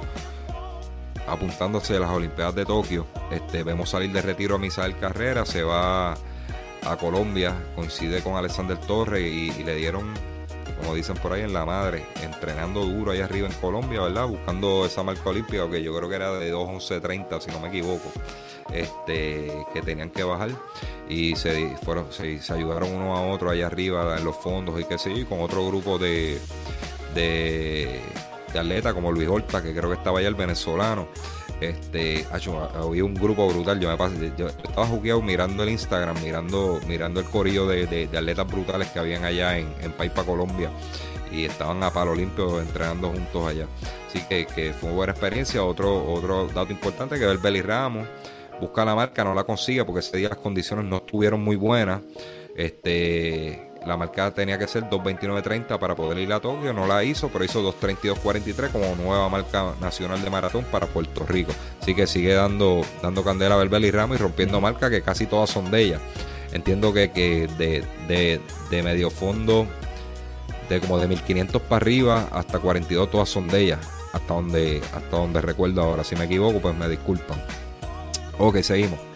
apuntándose 1.27 1.95
a 1.95 1.99
las 1.99 2.11
Olimpiadas 2.11 2.55
de 2.55 2.65
Tokio. 2.65 3.07
Este, 3.31 3.63
vemos 3.63 3.89
salir 3.89 4.11
de 4.11 4.21
retiro 4.21 4.55
a 4.55 4.57
Misael 4.59 4.97
Carrera, 4.97 5.45
se 5.45 5.63
va 5.63 6.13
a 6.13 6.97
Colombia, 6.99 7.53
coincide 7.75 8.21
con 8.21 8.35
Alexander 8.35 8.77
Torres 8.77 9.21
y, 9.21 9.63
le 9.63 9.75
dieron, 9.75 10.13
como 10.79 10.95
dicen 10.95 11.17
por 11.17 11.33
ahí 11.33 11.41
en 11.41 11.53
la 11.53 11.65
madre, 11.65 12.05
entrenando 12.23 12.85
duro 12.85 13.11
ahí 13.11 13.21
arriba 13.21 13.47
en 13.47 13.53
Colombia, 13.53 14.01
¿verdad? 14.01 14.27
Buscando 14.27 14.85
esa 14.85 15.03
marca 15.03 15.29
olímpica, 15.29 15.69
que 15.69 15.83
yo 15.83 15.95
creo 15.95 16.09
que 16.09 16.15
era 16.15 16.31
de 16.31 16.53
2.11.30, 16.53 17.41
si 17.41 17.51
no 17.51 17.59
me 17.59 17.67
equivoco 17.67 18.11
este, 18.73 19.65
que 19.73 19.81
tenían 19.81 20.09
que 20.09 20.23
bajar 20.23 20.51
y 21.07 21.35
se 21.35 21.75
fueron 21.83 22.11
se, 22.11 22.39
ayudaron 22.53 22.93
uno 22.93 23.15
a 23.15 23.27
otro 23.27 23.49
allá 23.49 23.67
arriba 23.67 24.17
en 24.17 24.23
los 24.23 24.35
fondos 24.37 24.79
y 24.79 24.83
qué 24.83 24.97
sé 24.97 25.25
con 25.25 25.41
otro 25.41 25.65
grupo 25.67 25.97
de, 25.97 26.39
de, 27.15 28.01
atletas 28.53 28.93
como 28.93 29.11
Luis 29.11 29.27
Horta, 29.27 29.61
que 29.61 29.73
creo 29.73 29.89
que 29.89 29.97
estaba 29.97 30.19
allá 30.19 30.27
el 30.27 30.35
venezolano. 30.35 31.07
Este, 31.61 32.25
había 32.31 33.03
un 33.03 33.13
grupo 33.13 33.47
brutal. 33.47 33.79
Yo 33.79 33.89
me 33.89 33.97
pasé, 33.97 34.31
yo 34.37 34.47
estaba 34.47 34.85
jugueado 34.85 35.21
mirando 35.21 35.63
el 35.63 35.69
Instagram, 35.69 36.21
mirando, 36.23 36.79
mirando 36.87 37.19
el 37.19 37.25
corillo 37.27 37.67
de, 37.67 38.09
atletas 38.13 38.47
brutales 38.47 38.89
que 38.89 38.99
habían 38.99 39.25
allá 39.25 39.57
en, 39.57 39.73
en 39.81 39.91
Paipa, 39.91 40.23
Colombia. 40.23 40.69
Y 41.31 41.45
estaban 41.45 41.83
a 41.83 41.91
palo 41.91 42.15
limpio 42.15 42.59
entrenando 42.59 43.09
juntos 43.09 43.47
allá. 43.47 43.67
Así 44.07 44.21
que, 44.27 44.47
que 44.47 44.73
fue 44.73 44.89
una 44.89 44.97
buena 44.97 45.11
experiencia. 45.11 45.63
Otro, 45.63 46.11
otro 46.11 46.47
dato 46.47 46.71
importante 46.71 47.19
que 47.19 47.25
ver 47.25 47.37
Beli 47.37 47.61
Ramos 47.61 48.07
busca 48.59 48.85
la 48.85 48.95
marca, 48.95 49.23
no 49.23 49.33
la 49.33 49.43
consigue 49.43 49.83
porque 49.85 49.99
ese 49.99 50.17
día 50.17 50.29
las 50.29 50.37
condiciones 50.37 50.85
no 50.85 50.97
estuvieron 50.97 51.41
muy 51.41 51.55
buenas. 51.55 52.01
Este, 52.55 53.68
la 53.85 53.97
marca 53.97 54.31
tenía 54.31 54.57
que 54.57 54.67
ser 54.67 54.83
2.29.30 54.83 55.79
para 55.79 55.95
poder 55.95 56.17
ir 56.19 56.31
a 56.33 56.39
Tokio, 56.39 56.73
no 56.73 56.85
la 56.85 57.03
hizo, 57.03 57.29
pero 57.29 57.45
hizo 57.45 57.61
2.32.43 57.61 58.71
como 58.71 58.95
nueva 58.95 59.29
marca 59.29 59.73
nacional 59.79 60.21
de 60.21 60.29
maratón 60.29 60.65
para 60.65 60.87
Puerto 60.87 61.25
Rico. 61.25 61.53
Así 61.81 61.95
que 61.95 62.05
sigue 62.05 62.33
dando, 62.33 62.81
dando 63.01 63.23
candela 63.23 63.55
a 63.55 63.57
Verbel 63.57 63.85
y 63.85 63.91
Ramos 63.91 64.19
y 64.19 64.21
rompiendo 64.21 64.59
marcas 64.59 64.89
que 64.89 65.01
casi 65.01 65.25
todas 65.25 65.49
son 65.49 65.71
de 65.71 65.81
ella. 65.81 65.99
Entiendo 66.51 66.93
que, 66.93 67.11
que 67.11 67.47
de, 67.57 67.83
de, 68.07 68.41
de 68.69 68.83
medio 68.83 69.09
fondo, 69.09 69.67
de 70.67 70.79
como 70.79 70.99
de 70.99 71.07
1500 71.07 71.61
para 71.61 71.77
arriba 71.77 72.27
hasta 72.31 72.59
42 72.59 73.09
todas 73.09 73.29
son 73.29 73.47
de 73.47 73.61
ella. 73.61 73.79
Hasta 74.11 74.33
donde, 74.33 74.81
hasta 74.93 75.17
donde 75.17 75.39
recuerdo 75.39 75.83
ahora. 75.83 76.03
Si 76.03 76.15
me 76.15 76.25
equivoco, 76.25 76.59
pues 76.59 76.75
me 76.75 76.89
disculpan. 76.89 77.39
Ok, 78.39 78.57
seguimos. 78.61 79.08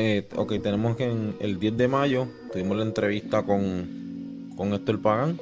Eh, 0.00 0.28
ok, 0.36 0.62
tenemos 0.62 0.96
que 0.96 1.10
en 1.10 1.34
el 1.40 1.58
10 1.58 1.76
de 1.76 1.88
mayo 1.88 2.28
tuvimos 2.52 2.76
la 2.76 2.84
entrevista 2.84 3.42
con, 3.42 4.52
con 4.56 4.72
Héctor 4.72 5.02
Pagán. 5.02 5.40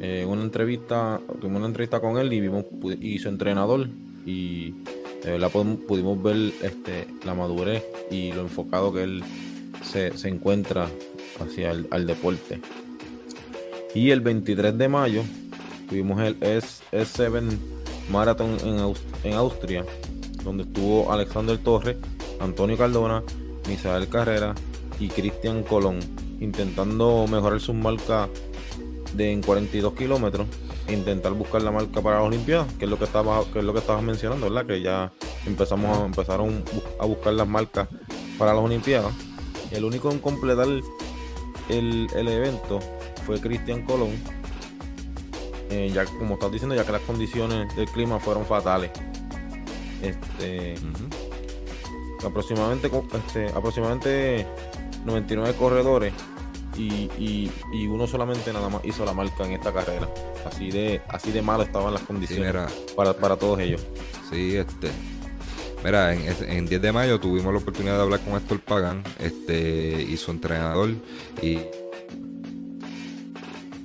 Eh, 0.00 0.24
una 0.26 0.40
entrevista, 0.40 1.20
tuvimos 1.38 1.58
una 1.58 1.66
entrevista 1.66 2.00
con 2.00 2.16
él 2.16 2.32
y 2.32 2.40
vimos 2.40 2.64
y 2.98 3.18
su 3.18 3.28
entrenador. 3.28 3.90
Y 4.24 4.70
de 5.22 5.32
verdad 5.32 5.50
pudimos, 5.86 6.22
ver 6.22 6.54
este, 6.62 7.08
la 7.26 7.34
madurez 7.34 7.84
y 8.10 8.32
lo 8.32 8.40
enfocado 8.40 8.90
que 8.90 9.02
él 9.02 9.22
se, 9.82 10.12
encuentra 10.26 10.88
hacia 11.38 11.72
el 11.72 12.06
deporte. 12.06 12.62
Y 13.94 14.12
el 14.12 14.22
23 14.22 14.78
de 14.78 14.88
mayo 14.88 15.22
tuvimos 15.90 16.22
el 16.22 16.38
S, 16.40 16.82
7 16.90 17.30
Marathon 18.10 18.56
en, 18.64 18.94
en 19.24 19.34
Austria, 19.34 19.84
donde 20.42 20.62
estuvo 20.62 21.12
Alexander 21.12 21.58
Torres, 21.58 21.96
Antonio 22.40 22.78
Cardona, 22.78 23.22
Misael 23.68 24.08
Carrera 24.08 24.54
y 24.98 25.08
Cristian 25.08 25.62
Colón, 25.62 26.00
intentando 26.40 27.26
mejorar 27.28 27.60
sus 27.60 27.74
marcas 27.74 28.28
de 29.14 29.32
en 29.32 29.42
42 29.42 29.94
kilómetros 29.94 30.46
e 30.86 30.94
intentar 30.94 31.32
buscar 31.32 31.62
la 31.62 31.70
marca 31.70 32.00
para 32.00 32.16
las 32.16 32.26
Olimpiadas, 32.26 32.72
que 32.74 32.86
es 32.86 32.90
lo 32.90 32.98
que 32.98 33.04
estaba, 33.04 33.44
que 33.52 33.58
es 33.58 33.64
lo 33.64 33.72
que 33.72 33.80
estabas 33.80 34.02
mencionando, 34.02 34.50
¿verdad? 34.50 34.66
Que 34.66 34.80
ya 34.80 35.12
empezamos 35.46 35.98
a, 35.98 36.04
empezaron 36.06 36.64
a 36.98 37.04
buscar 37.04 37.34
las 37.34 37.46
marcas 37.46 37.88
para 38.38 38.54
las 38.54 38.62
Olimpiadas. 38.62 39.12
El 39.70 39.84
único 39.84 40.10
en 40.10 40.18
completar 40.18 40.66
el, 41.68 42.08
evento 42.14 42.80
fue 43.26 43.40
Cristian 43.40 43.84
Colón. 43.84 44.10
Eh, 45.70 45.90
ya 45.92 46.06
como 46.06 46.34
estás 46.34 46.50
diciendo, 46.50 46.74
ya 46.74 46.84
que 46.84 46.92
las 46.92 47.02
condiciones 47.02 47.74
del 47.76 47.86
clima 47.88 48.18
fueron 48.18 48.46
fatales. 48.46 48.90
Este, 50.02 50.76
aproximadamente, 52.24 52.90
este, 53.14 53.48
aproximadamente 53.48 54.46
99 55.04 55.54
corredores 55.58 56.12
y, 56.76 57.50
uno 57.88 58.06
solamente 58.06 58.52
nada 58.52 58.68
más 58.68 58.84
hizo 58.84 59.04
la 59.04 59.12
marca 59.12 59.44
en 59.44 59.52
esta 59.52 59.72
carrera. 59.72 60.08
Así 60.46 60.70
de, 60.70 61.00
así 61.08 61.32
de 61.32 61.42
malo 61.42 61.62
estaban 61.62 61.92
las 61.92 62.02
condiciones 62.02 62.54
para, 62.94 63.14
para 63.14 63.36
todos 63.36 63.58
ellos. 63.60 63.84
Sí, 64.30 64.56
este. 64.56 64.90
Mira, 65.84 66.12
en, 66.12 66.66
10 66.66 66.82
de 66.82 66.92
mayo 66.92 67.20
tuvimos 67.20 67.52
la 67.52 67.60
oportunidad 67.60 67.96
de 67.96 68.02
hablar 68.02 68.20
con 68.20 68.34
Héctor 68.34 68.60
Pagan 68.60 69.04
este, 69.20 70.02
y 70.02 70.16
su 70.16 70.32
entrenador 70.32 70.90
y 71.40 71.60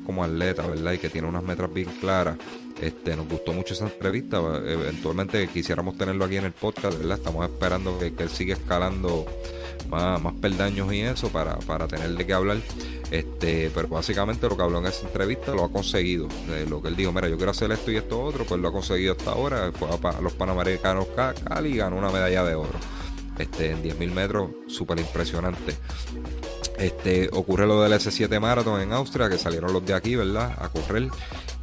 como 0.03 0.23
atleta, 0.23 0.65
¿verdad? 0.65 0.93
Y 0.93 0.97
que 0.97 1.09
tiene 1.09 1.27
unas 1.27 1.43
metas 1.43 1.71
bien 1.71 1.89
claras. 2.01 2.37
Este, 2.83 3.15
nos 3.15 3.29
gustó 3.29 3.53
mucho 3.53 3.73
esa 3.73 3.85
entrevista. 3.85 4.37
Eventualmente 4.37 5.47
quisiéramos 5.47 5.97
tenerlo 5.97 6.25
aquí 6.25 6.35
en 6.35 6.43
el 6.43 6.51
podcast, 6.51 6.97
¿verdad? 6.97 7.17
Estamos 7.17 7.45
esperando 7.45 7.97
que, 7.97 8.07
él 8.07 8.29
siga 8.29 8.55
escalando 8.55 9.25
más, 9.89 10.21
más 10.21 10.33
peldaños 10.33 10.91
y 10.93 10.99
eso 10.99 11.29
para, 11.29 11.55
para 11.59 11.87
tener 11.87 12.09
de 12.09 12.25
qué 12.25 12.33
hablar. 12.33 12.57
Este, 13.09 13.71
pero 13.73 13.87
básicamente 13.87 14.49
lo 14.49 14.57
que 14.57 14.63
habló 14.63 14.79
en 14.79 14.87
esa 14.87 15.07
entrevista 15.07 15.53
lo 15.53 15.63
ha 15.63 15.71
conseguido. 15.71 16.27
lo 16.69 16.81
que 16.81 16.89
él 16.89 16.95
dijo, 16.97 17.13
mira, 17.13 17.29
yo 17.29 17.37
quiero 17.37 17.51
hacer 17.51 17.71
esto 17.71 17.89
y 17.89 17.95
esto 17.95 18.21
otro, 18.21 18.43
pues 18.43 18.59
lo 18.59 18.67
ha 18.67 18.71
conseguido 18.73 19.13
hasta 19.13 19.31
ahora. 19.31 19.71
Fue 19.71 19.87
a, 19.87 20.21
los 20.21 20.33
Panamericanos 20.33 21.07
Cali 21.15 21.69
y 21.69 21.77
ganó 21.77 21.97
una 21.97 22.11
medalla 22.11 22.43
de 22.43 22.55
oro. 22.55 22.79
Este, 23.39 23.71
en 23.71 23.81
10.000 23.81 24.11
metros, 24.11 24.51
súper 24.67 24.99
impresionante. 24.99 25.75
Este, 26.83 27.29
ocurre 27.31 27.65
lo 27.65 27.81
del 27.81 27.93
S7 27.93 28.41
Marathon 28.41 28.81
en 28.81 28.91
Austria, 28.91 29.29
que 29.29 29.37
salieron 29.37 29.71
los 29.71 29.85
de 29.85 29.93
aquí, 29.93 30.17
¿verdad? 30.17 30.53
A 30.59 30.67
correr 30.67 31.07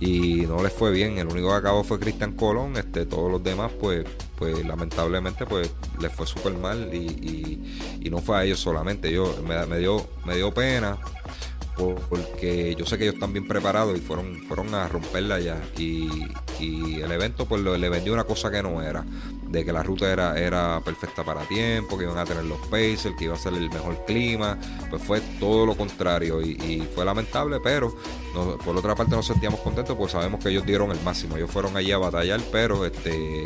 y 0.00 0.46
no 0.46 0.62
les 0.62 0.72
fue 0.72 0.90
bien. 0.92 1.18
El 1.18 1.26
único 1.26 1.50
que 1.50 1.56
acabó 1.56 1.84
fue 1.84 2.00
Cristian 2.00 2.32
Colón. 2.32 2.78
Este, 2.78 3.04
todos 3.04 3.30
los 3.30 3.44
demás, 3.44 3.70
pues, 3.78 4.06
pues 4.36 4.64
lamentablemente, 4.64 5.44
pues 5.44 5.70
les 6.00 6.10
fue 6.10 6.26
súper 6.26 6.54
mal 6.54 6.94
y, 6.94 8.08
no 8.10 8.18
fue 8.22 8.38
a 8.38 8.44
ellos 8.44 8.60
solamente. 8.60 9.12
Yo 9.12 9.36
me, 9.46 9.78
dio, 9.78 10.08
me 10.24 10.36
dio 10.36 10.54
pena 10.54 10.96
porque 12.08 12.74
yo 12.78 12.84
sé 12.84 12.96
que 12.96 13.04
ellos 13.04 13.14
están 13.14 13.32
bien 13.32 13.46
preparados 13.46 13.96
y 13.96 14.00
fueron, 14.00 14.42
fueron 14.48 14.74
a 14.74 14.88
romperla 14.88 15.38
ya. 15.38 15.60
Y, 15.76 16.08
el 16.58 17.12
evento 17.12 17.46
pues 17.46 17.62
le 17.62 17.88
vendió 17.88 18.12
una 18.12 18.24
cosa 18.24 18.50
que 18.50 18.62
no 18.62 18.82
era, 18.82 19.04
de 19.50 19.64
que 19.64 19.72
la 19.72 19.82
ruta 19.82 20.10
era, 20.10 20.38
era 20.38 20.80
perfecta 20.84 21.24
para 21.24 21.42
tiempo, 21.42 21.98
que 21.98 22.04
iban 22.04 22.18
a 22.18 22.24
tener 22.24 22.44
los 22.44 22.58
pacers, 22.68 23.14
que 23.18 23.24
iba 23.24 23.34
a 23.34 23.38
ser 23.38 23.52
el 23.54 23.68
mejor 23.68 24.04
clima, 24.06 24.56
pues 24.88 25.02
fue 25.02 25.20
todo 25.40 25.66
lo 25.66 25.76
contrario 25.76 26.40
y, 26.40 26.80
fue 26.94 27.04
lamentable, 27.04 27.58
pero 27.60 27.94
por 28.64 28.76
otra 28.76 28.94
parte 28.94 29.14
nos 29.14 29.26
sentíamos 29.26 29.60
contentos 29.60 29.96
porque 29.96 30.12
sabemos 30.12 30.42
que 30.42 30.50
ellos 30.50 30.64
dieron 30.64 30.90
el 30.90 31.00
máximo, 31.02 31.36
ellos 31.36 31.50
fueron 31.50 31.76
allí 31.76 31.92
a 31.92 31.98
batallar, 31.98 32.40
pero 32.52 32.84
este 32.86 33.44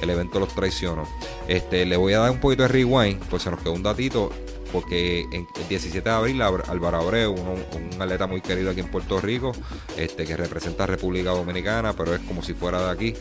el 0.00 0.10
evento 0.10 0.40
los 0.40 0.54
traicionó. 0.54 1.04
Este, 1.46 1.86
le 1.86 1.96
voy 1.96 2.14
a 2.14 2.20
dar 2.20 2.30
un 2.30 2.40
poquito 2.40 2.62
de 2.62 2.68
rewind, 2.68 3.20
pues 3.30 3.42
se 3.42 3.50
nos 3.50 3.60
quedó 3.60 3.72
un 3.72 3.82
datito 3.82 4.30
porque 4.74 5.28
el 5.30 5.46
17 5.68 6.02
de 6.02 6.14
abril 6.14 6.42
Álvaro 6.42 6.96
Abreu, 6.96 7.32
un, 7.32 8.02
atleta 8.02 8.26
muy 8.26 8.40
querido 8.40 8.72
aquí 8.72 8.80
en 8.80 8.88
Puerto 8.88 9.20
Rico, 9.20 9.52
este, 9.96 10.24
que 10.24 10.36
representa 10.36 10.82
a 10.82 10.86
República 10.88 11.30
Dominicana, 11.30 11.92
pero 11.92 12.12
es 12.12 12.20
como 12.22 12.42
si 12.42 12.54
fuera 12.54 12.84
de 12.84 12.90
aquí, 12.90 13.14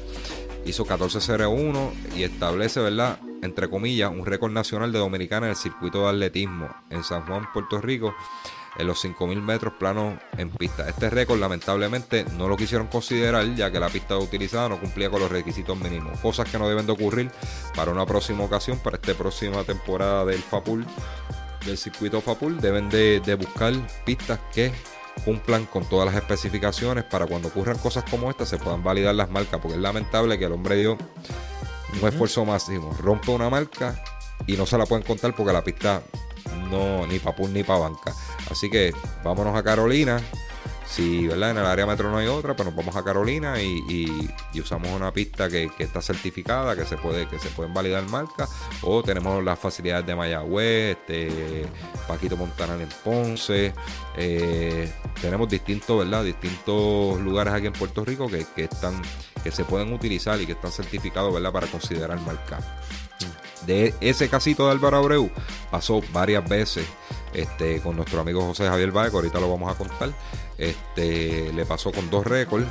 hizo 0.66 0.86
14.01 0.86 1.92
y 2.16 2.24
establece, 2.24 2.80
¿verdad? 2.80 3.20
Entre 3.42 3.70
comillas, 3.70 4.12
un 4.12 4.26
récord 4.26 4.52
nacional 4.52 4.92
de 4.92 5.00
Dominicana 5.00 5.48
en 5.48 5.52
el 5.52 5.56
circuito 5.56 6.04
de 6.04 6.10
atletismo 6.10 6.70
en 6.90 7.04
San 7.04 7.26
Juan, 7.26 7.48
Puerto 7.54 7.82
Rico, 7.82 8.16
en 8.78 8.88
los 8.88 9.04
5.000 9.04 9.42
metros 9.42 9.74
planos 9.74 10.16
en 10.38 10.50
pista. 10.50 10.88
Este 10.88 11.10
récord 11.10 11.40
lamentablemente 11.40 12.26
no 12.38 12.48
lo 12.48 12.58
quisieron 12.58 12.88
considerar 12.88 13.54
ya 13.56 13.72
que 13.72 13.80
la 13.80 13.90
pista 13.90 14.18
utilizada 14.18 14.70
no 14.70 14.80
cumplía 14.80 15.10
con 15.10 15.20
los 15.20 15.32
requisitos 15.32 15.78
mínimos, 15.78 16.20
cosas 16.20 16.50
que 16.50 16.58
no 16.58 16.68
deben 16.68 16.86
de 16.86 16.94
ocurrir 16.94 17.32
para 17.76 17.92
una 17.92 18.06
próxima 18.06 18.44
ocasión, 18.44 18.80
para 18.80 18.96
esta 18.96 19.14
próxima 19.14 19.64
temporada 19.64 20.26
del 20.26 20.42
FAPUL 20.42 20.86
del 21.66 21.78
circuito 21.78 22.22
FAPUL 22.22 22.60
deben 22.60 22.90
de, 22.90 23.38
buscar 23.40 23.74
pistas 24.06 24.40
que 24.54 24.72
cumplan 25.26 25.66
con 25.66 25.86
todas 25.86 26.06
las 26.06 26.16
especificaciones 26.16 27.04
para 27.04 27.26
cuando 27.26 27.48
ocurran 27.48 27.78
cosas 27.78 28.04
como 28.10 28.30
esta 28.30 28.46
se 28.46 28.58
puedan 28.58 28.84
validar 28.84 29.16
las 29.16 29.30
marcas, 29.30 29.60
porque 29.62 29.76
es 29.76 29.82
lamentable 29.82 30.38
que 30.38 30.46
el 30.46 30.52
hombre 30.52 30.76
dio 30.76 30.98
un 32.02 32.08
esfuerzo 32.08 32.46
máximo, 32.46 32.96
rompe 33.00 33.32
una 33.32 33.50
marca 33.50 34.04
y 34.48 34.58
no 34.58 34.66
se 34.66 34.78
la 34.78 34.86
pueden 34.86 35.06
contar 35.06 35.36
porque 35.36 35.54
la 35.54 35.64
pista 35.64 36.02
no, 36.70 37.06
ni 37.08 37.20
para 37.20 37.38
ni 37.48 37.64
para 37.64 37.80
banca. 37.80 38.14
Así 38.50 38.70
que 38.70 38.94
vámonos 39.24 39.56
a 39.56 39.64
Carolina 39.64 40.22
si 40.94 41.28
¿verdad? 41.28 41.52
en 41.52 41.58
el 41.58 41.66
área 41.66 41.88
metro 41.88 42.12
no 42.12 42.18
hay 42.18 42.28
otra, 42.28 42.56
pues 42.56 42.68
nos 42.68 42.76
vamos 42.76 42.96
a 42.96 43.04
Carolina 43.04 43.60
y, 43.60 44.30
usamos 44.60 44.90
una 44.90 45.12
pista 45.12 45.50
que, 45.50 45.72
está 45.80 46.02
certificada, 46.02 46.76
que 46.76 46.86
se 46.86 46.98
puede 46.98 47.28
que 47.28 47.40
se 47.40 47.50
pueden 47.50 47.74
validar 47.74 48.04
marcas, 48.08 48.50
o 48.84 49.02
tenemos 49.02 49.44
las 49.44 49.58
facilidades 49.58 50.06
de 50.06 50.16
Mayagüez, 50.16 50.98
este, 50.98 51.66
Paquito 52.08 52.38
Montanal 52.38 52.80
en 52.82 52.90
Ponce, 53.04 53.74
eh, 54.16 54.94
tenemos 55.20 55.50
distintos, 55.50 55.98
¿verdad? 55.98 56.24
distintos 56.24 57.20
lugares 57.20 57.54
aquí 57.54 57.68
en 57.68 57.74
Puerto 57.74 58.06
Rico 58.06 58.28
que, 58.30 58.46
están 58.56 59.02
que 59.44 59.52
se 59.52 59.66
pueden 59.66 59.92
utilizar 59.94 60.40
y 60.40 60.46
que 60.46 60.52
están 60.52 60.72
certificados 60.72 61.34
¿verdad? 61.34 61.52
para 61.52 61.68
considerar 61.68 62.20
marca. 62.22 62.60
De 63.66 63.94
ese 64.02 64.30
casito 64.30 64.66
de 64.66 64.72
Álvaro 64.72 64.98
Abreu 64.98 65.32
pasó 65.72 66.02
varias 66.12 66.48
veces 66.48 66.86
este, 67.34 67.80
con 67.82 67.96
nuestro 67.96 68.20
amigo 68.20 68.42
José 68.42 68.68
Javier 68.68 68.92
Baez, 68.92 69.14
ahorita 69.14 69.40
lo 69.40 69.50
vamos 69.50 69.72
a 69.72 69.78
contar. 69.78 70.12
Este, 70.58 71.52
le 71.54 71.66
pasó 71.66 71.92
con 71.92 72.10
dos 72.10 72.26
récords. 72.26 72.68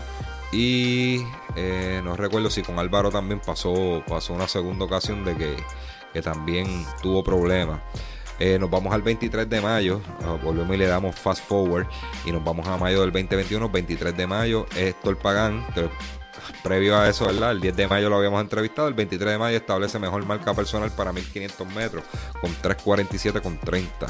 Y 0.53 1.23
eh, 1.57 2.01
no 2.05 2.15
recuerdo 2.15 2.51
si 2.51 2.63
con 2.63 2.79
Álvaro 2.79 3.11
también 3.11 3.41
pasó, 3.41 4.03
pasó 4.07 4.35
una 4.35 4.47
segunda 4.47 4.85
ocasión 4.85 5.25
de 5.25 5.37
que, 5.37 6.23
también 6.23 6.87
tuvo 7.01 7.25
problemas. 7.25 7.81
Eh, 8.39 8.59
nos 8.59 8.71
vamos 8.71 8.93
al 8.93 9.01
23 9.03 9.49
de 9.49 9.61
mayo, 9.63 10.03
ah, 10.25 10.37
volvemos 10.43 10.75
y 10.75 10.79
le 10.79 10.87
damos 10.87 11.15
fast 11.15 11.47
forward 11.47 11.87
y 12.27 12.33
nos 12.33 12.45
vamos 12.45 12.67
a 12.67 12.77
mayo 12.77 13.01
del 13.01 13.13
2021, 13.13 13.69
23 13.71 14.17
de 14.17 14.27
mayo, 14.27 14.67
Héctor 14.77 15.17
Pagán, 15.17 15.65
que 15.75 15.89
previo 16.63 16.97
a 16.97 17.09
eso, 17.09 17.27
¿verdad? 17.27 17.53
El 17.53 17.61
10 17.61 17.77
de 17.77 17.89
mayo 17.89 18.09
lo 18.09 18.17
habíamos 18.17 18.41
entrevistado, 18.41 18.89
el 18.89 18.95
23 18.95 19.33
de 19.33 19.39
mayo 19.39 19.57
establece 19.57 19.99
mejor 19.99 20.25
marca 20.25 20.55
personal 20.55 20.91
para 20.91 21.13
1500 21.13 21.67
metros 21.75 22.05
con 22.41 22.51
3.47 22.51 23.41
con 23.41 23.59
30. 23.59 24.07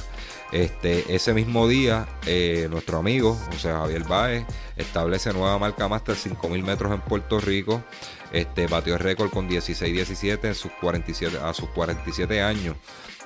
Este, 0.52 1.14
ese 1.14 1.32
mismo 1.32 1.66
día, 1.66 2.06
eh, 2.26 2.68
nuestro 2.70 2.98
amigo 2.98 3.34
José 3.50 3.70
Javier 3.70 4.04
Baez 4.04 4.44
establece 4.76 5.32
nueva 5.32 5.58
marca 5.58 5.88
Master 5.88 6.14
5000 6.14 6.62
metros 6.62 6.92
en 6.92 7.00
Puerto 7.00 7.40
Rico. 7.40 7.82
Este, 8.32 8.66
batió 8.66 8.94
el 8.94 9.00
récord 9.00 9.30
con 9.30 9.48
16-17 9.48 10.44
en 10.44 10.54
sus 10.54 10.72
47, 10.72 11.38
a 11.42 11.52
sus 11.54 11.68
47 11.70 12.42
años. 12.42 12.76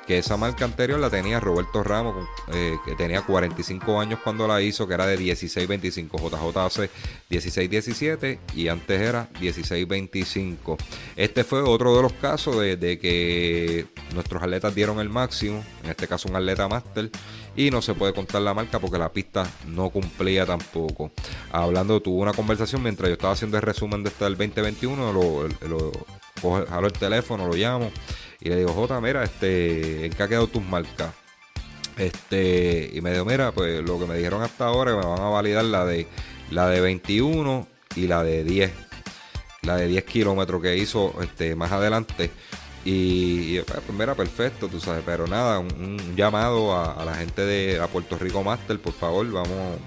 Que 0.07 0.19
esa 0.19 0.37
marca 0.37 0.65
anterior 0.65 1.01
la 1.01 1.11
tenía 1.11 1.41
Roberto 1.41 1.83
Ramos, 1.83 2.29
eh, 2.53 2.77
que 2.85 2.95
tenía 2.95 3.23
45 3.23 4.01
años 4.01 4.21
cuando 4.23 4.47
la 4.47 4.63
hizo, 4.63 4.87
que 4.87 4.95
era 4.95 5.07
de 5.07 5.19
16-25. 5.19 6.31
JJ 6.31 6.59
hace 6.59 6.91
16-17 7.29 8.39
y 8.55 8.69
antes 8.69 9.01
era 9.01 9.29
16-25. 9.41 10.77
Este 11.17 11.43
fue 11.43 11.61
otro 11.63 11.97
de 11.97 12.03
los 12.03 12.13
casos 12.13 12.57
de, 12.61 12.99
que 13.01 13.87
nuestros 14.15 14.43
atletas 14.43 14.75
dieron 14.75 15.01
el 15.01 15.09
máximo, 15.09 15.65
en 15.83 15.91
este 15.91 16.07
caso 16.07 16.29
un 16.29 16.37
atleta 16.37 16.69
máster, 16.69 17.11
y 17.57 17.71
no 17.71 17.83
se 17.83 17.95
puede 17.95 18.13
contar 18.13 18.43
la 18.43 18.55
marca 18.55 18.79
porque 18.79 18.99
la 18.99 19.13
pista 19.13 19.51
no 19.67 19.91
cumplía 19.91 20.47
tampoco. 20.47 21.11
Hablando, 21.51 22.01
tuvo 22.01 22.23
una 22.23 22.33
conversación 22.33 22.83
mientras 22.83 23.09
yo 23.09 23.15
estaba 23.15 23.33
haciendo 23.33 23.57
el 23.57 23.63
resumen 23.63 24.05
de 24.05 24.11
este 24.11 24.25
del 24.25 24.37
2021, 24.37 25.13
lo, 25.13 25.49
lo, 25.69 25.93
lo 26.43 26.67
jalo 26.67 26.87
el 26.87 26.93
teléfono, 26.93 27.49
lo 27.49 27.55
llamo 27.55 27.91
y 28.41 28.49
le 28.49 28.57
digo, 28.57 28.73
Jota, 28.73 29.01
mira, 29.01 29.25
este, 29.25 30.07
¿en 30.07 30.13
qué 30.13 30.23
ha 30.23 30.29
quedado 30.29 30.47
tus 30.47 30.63
marcas? 30.63 31.13
Este, 31.97 32.91
y 32.93 33.01
me 33.01 33.11
dijo, 33.13 33.25
mira, 33.25 33.53
pues 33.53 33.83
lo 33.83 33.99
que 33.99 34.07
me 34.07 34.17
dijeron 34.17 34.43
hasta 34.43 34.67
ahora 34.67 34.93
que 34.93 34.99
me 34.99 35.07
van 35.07 35.21
a 35.21 35.31
validar 35.31 35.65
la 35.65 35.85
de 35.87 36.07
la 36.51 36.69
de 36.69 36.81
21 36.81 37.67
y 37.97 38.07
la 38.07 38.23
de 38.23 38.45
10. 38.45 38.73
La 39.63 39.77
de 39.77 39.89
10 39.89 40.05
kilómetros 40.05 40.63
que 40.63 40.77
hizo 40.77 41.15
este, 41.23 41.57
más 41.57 41.73
adelante. 41.73 42.31
Y, 42.85 43.59
pues, 43.61 43.81
pues 43.85 43.99
mira, 43.99 44.15
perfecto, 44.15 44.69
tú 44.69 44.79
sabes, 44.79 45.03
pero 45.05 45.27
nada, 45.27 45.59
un, 45.59 46.15
llamado 46.15 46.73
a, 46.73 46.93
a, 46.93 47.05
la 47.05 47.15
gente 47.15 47.43
de 47.43 47.81
a 47.81 47.89
Puerto 47.89 48.17
Rico 48.17 48.45
Master, 48.45 48.79
por 48.79 48.93
favor, 48.93 49.29
vamos, 49.33 49.81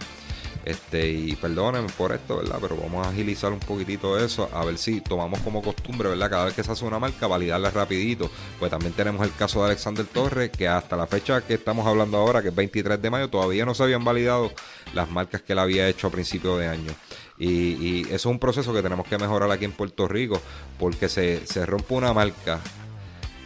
este, 0.70 1.10
y 1.10 1.36
perdónenme 1.36 1.90
por 1.90 2.12
esto, 2.14 2.38
¿verdad? 2.38 2.60
Pero 2.62 2.78
vamos 2.78 3.06
a 3.06 3.10
agilizar 3.10 3.52
un 3.52 3.60
poquitito 3.60 4.24
eso, 4.24 4.48
a 4.54 4.64
ver 4.64 4.78
si 4.78 5.02
tomamos 5.02 5.40
como 5.40 5.64
costumbre, 5.64 6.10
¿verdad? 6.10 6.30
Cada 6.30 6.46
vez 6.46 6.54
que 6.54 6.64
se 6.64 6.72
hace 6.72 6.86
una 6.86 7.00
marca, 7.00 7.26
validarla 7.26 7.72
rapidito. 7.72 8.30
Pues 8.60 8.70
también 8.70 8.94
tenemos 8.94 9.26
el 9.26 9.34
caso 9.34 9.62
de 9.62 9.72
Alexander 9.72 10.06
Torres, 10.06 10.52
que 10.52 10.68
hasta 10.68 10.96
la 10.96 11.08
fecha 11.08 11.42
que 11.42 11.56
estamos 11.56 11.88
hablando 11.88 12.18
ahora, 12.18 12.44
que 12.44 12.50
es 12.50 12.56
23 12.56 13.02
de 13.02 13.10
mayo, 13.10 13.30
todavía 13.30 13.66
no 13.66 13.74
se 13.74 13.82
habían 13.82 14.04
validado 14.04 14.52
las 14.94 15.10
marcas 15.10 15.42
que 15.42 15.54
él 15.54 15.60
había 15.60 15.88
hecho 15.88 16.06
a 16.06 16.12
principio 16.12 16.56
de 16.58 16.68
año. 16.68 16.92
Y, 17.40 18.02
eso 18.02 18.16
es 18.16 18.26
un 18.28 18.38
proceso 18.38 18.72
que 18.72 18.84
tenemos 18.84 19.08
que 19.08 19.18
mejorar 19.18 19.50
aquí 19.50 19.66
en 19.66 19.72
Puerto 19.72 20.08
Rico, 20.08 20.40
porque 20.78 21.10
se, 21.10 21.48
se 21.48 21.66
rompe 21.66 21.96
una 21.96 22.14
marca, 22.14 22.60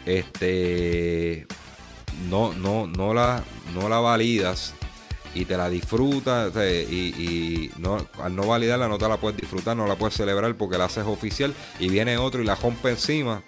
este, 0.05 1.47
no, 2.29 2.53
no, 2.53 2.85
no 2.85 3.13
la, 3.13 3.43
no 3.73 3.87
la 3.87 3.99
validas 3.99 4.73
y 5.33 5.45
te 5.45 5.57
la 5.57 5.69
disfrutas 5.69 6.53
y, 6.55 7.71
no, 7.77 8.05
al 8.21 8.35
no 8.35 8.47
validarla 8.47 8.87
no 8.87 8.97
te 8.97 9.07
la 9.07 9.17
puedes 9.17 9.39
disfrutar, 9.39 9.75
no 9.75 9.87
la 9.87 9.95
puedes 9.95 10.15
celebrar 10.15 10.55
porque 10.55 10.77
la 10.77 10.85
haces 10.85 11.05
oficial 11.05 11.53
y 11.79 11.89
viene 11.89 12.17
otro 12.17 12.41
y 12.41 12.45
la 12.45 12.55
rompe 12.55 12.89
encima. 12.91 13.43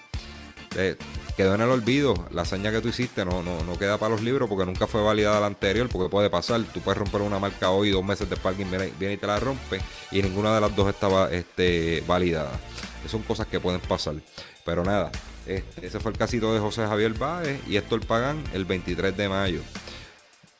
quedó 1.37 1.55
en 1.55 1.61
el 1.61 1.69
olvido, 1.69 2.13
la 2.31 2.43
hazaña 2.43 2.71
que 2.71 2.81
tú 2.81 2.89
hiciste 2.89 3.25
no, 3.25 3.43
no, 3.43 3.63
no 3.63 3.77
queda 3.77 3.97
para 3.97 4.13
los 4.13 4.21
libros 4.21 4.49
porque 4.49 4.65
nunca 4.65 4.87
fue 4.87 5.01
validada 5.01 5.39
la 5.39 5.47
anterior, 5.47 5.87
porque 5.89 6.09
puede 6.09 6.29
pasar, 6.29 6.61
tú 6.73 6.81
puedes 6.81 6.97
romper 6.97 7.21
una 7.21 7.39
marca 7.39 7.69
hoy, 7.69 7.91
dos 7.91 8.03
meses 8.03 8.29
después 8.29 8.53
alguien 8.53 8.69
viene, 8.69 8.91
viene 8.97 9.13
y 9.15 9.17
te 9.17 9.27
la 9.27 9.39
rompe 9.39 9.79
y 10.11 10.21
ninguna 10.21 10.55
de 10.55 10.61
las 10.61 10.75
dos 10.75 10.89
estaba 10.89 11.31
este, 11.31 12.03
validada. 12.07 12.51
Son 13.07 13.21
cosas 13.21 13.45
que 13.45 13.59
pueden 13.59 13.81
pasar. 13.81 14.15
Pero 14.65 14.83
nada, 14.83 15.11
este, 15.45 15.85
ese 15.85 15.99
fue 15.99 16.11
el 16.11 16.17
casito 16.17 16.51
de 16.53 16.59
José 16.59 16.87
Javier 16.87 17.13
Báez 17.13 17.61
y 17.67 17.77
el 17.77 17.83
pagan 17.83 18.43
el 18.53 18.65
23 18.65 19.15
de 19.15 19.29
mayo. 19.29 19.61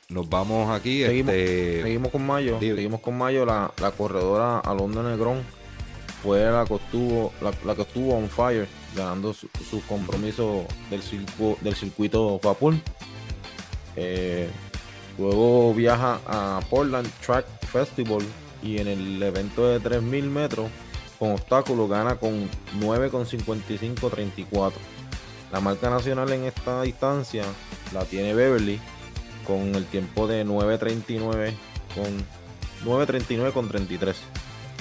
Nos 0.08 0.28
vamos 0.28 0.70
aquí. 0.70 1.02
Seguimos, 1.02 1.34
este... 1.34 1.82
seguimos 1.82 2.12
con 2.12 2.26
Mayo. 2.26 2.60
Seguimos 2.60 3.00
con 3.00 3.18
Mayo. 3.18 3.44
La, 3.44 3.72
la 3.80 3.90
corredora 3.90 4.60
Alondra 4.60 5.02
Negrón 5.02 5.42
fue 6.22 6.44
la 6.50 6.64
que 6.64 6.76
estuvo, 6.76 7.32
la, 7.40 7.52
la 7.64 7.74
que 7.74 7.82
estuvo 7.82 8.14
on 8.14 8.28
fire, 8.28 8.68
ganando 8.94 9.34
sus 9.34 9.50
su 9.68 9.84
compromisos 9.86 10.64
del, 10.90 11.02
circuito, 11.02 11.58
del 11.60 11.74
circuito 11.74 12.38
Vapor. 12.40 12.74
Eh, 13.96 14.48
luego 15.18 15.74
viaja 15.74 16.20
a 16.26 16.60
Portland 16.70 17.10
Track 17.24 17.46
Festival 17.66 18.22
y 18.62 18.78
en 18.78 18.86
el 18.86 19.20
evento 19.20 19.66
de 19.66 19.80
3.000 19.80 20.22
metros 20.24 20.70
con 21.18 21.32
obstáculos 21.32 21.90
gana 21.90 22.14
con 22.16 22.48
9,55-34. 22.78 24.72
La 25.50 25.60
marca 25.60 25.90
nacional 25.90 26.32
en 26.32 26.44
esta 26.44 26.82
distancia 26.82 27.44
la 27.92 28.04
tiene 28.04 28.34
Beverly 28.34 28.80
con 29.46 29.74
el 29.74 29.84
tiempo 29.86 30.26
de 30.26 30.44
9.39 30.44 31.52
con 31.94 32.96
9.39 33.06 33.52
con 33.52 33.68
33. 33.68 34.16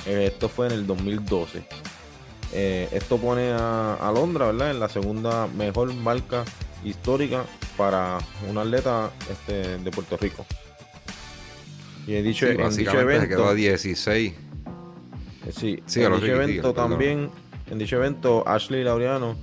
Eh, 0.08 0.26
esto 0.32 0.50
fue 0.50 0.68
en 0.68 0.74
el 0.74 0.88
2012. 0.88 1.64
Eh, 2.54 2.90
esto 2.92 3.18
pone 3.18 3.52
a, 3.52 3.96
a, 3.96 4.12
Londra, 4.12 4.48
¿verdad? 4.48 4.72
En 4.72 4.80
la 4.80 4.90
segunda 4.90 5.48
mejor 5.48 5.94
marca 5.94 6.46
histórica 6.84 7.44
para 7.78 8.20
un 8.50 8.58
atleta 8.58 9.12
este, 9.32 9.78
de 9.78 9.92
Puerto 9.92 10.18
Rico. 10.18 10.46
Y 12.08 12.14
he 12.14 12.22
dicho, 12.22 12.46
sí, 12.46 12.56
en 12.58 12.76
dicho 12.76 13.00
evento. 13.00 13.24
Se 13.24 13.30
quedó 13.30 13.48
a 13.48 13.54
16. 13.54 14.34
Eh, 14.34 15.52
sí, 15.52 15.82
sí 15.86 16.04
en 16.04 16.14
dicho 16.14 16.26
evento 16.28 16.74
también, 16.74 17.30
en 17.70 17.80
dicho 17.80 17.96
evento, 17.96 18.48
Ashley 18.48 18.84
Laureano 18.84 19.36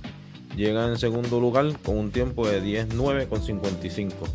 llega 0.55 0.87
en 0.87 0.97
segundo 0.97 1.39
lugar 1.39 1.65
con 1.83 1.97
un 1.97 2.11
tiempo 2.11 2.47
de 2.47 2.63
10.9 2.63 3.27
con 3.27 3.43
55. 3.43 4.27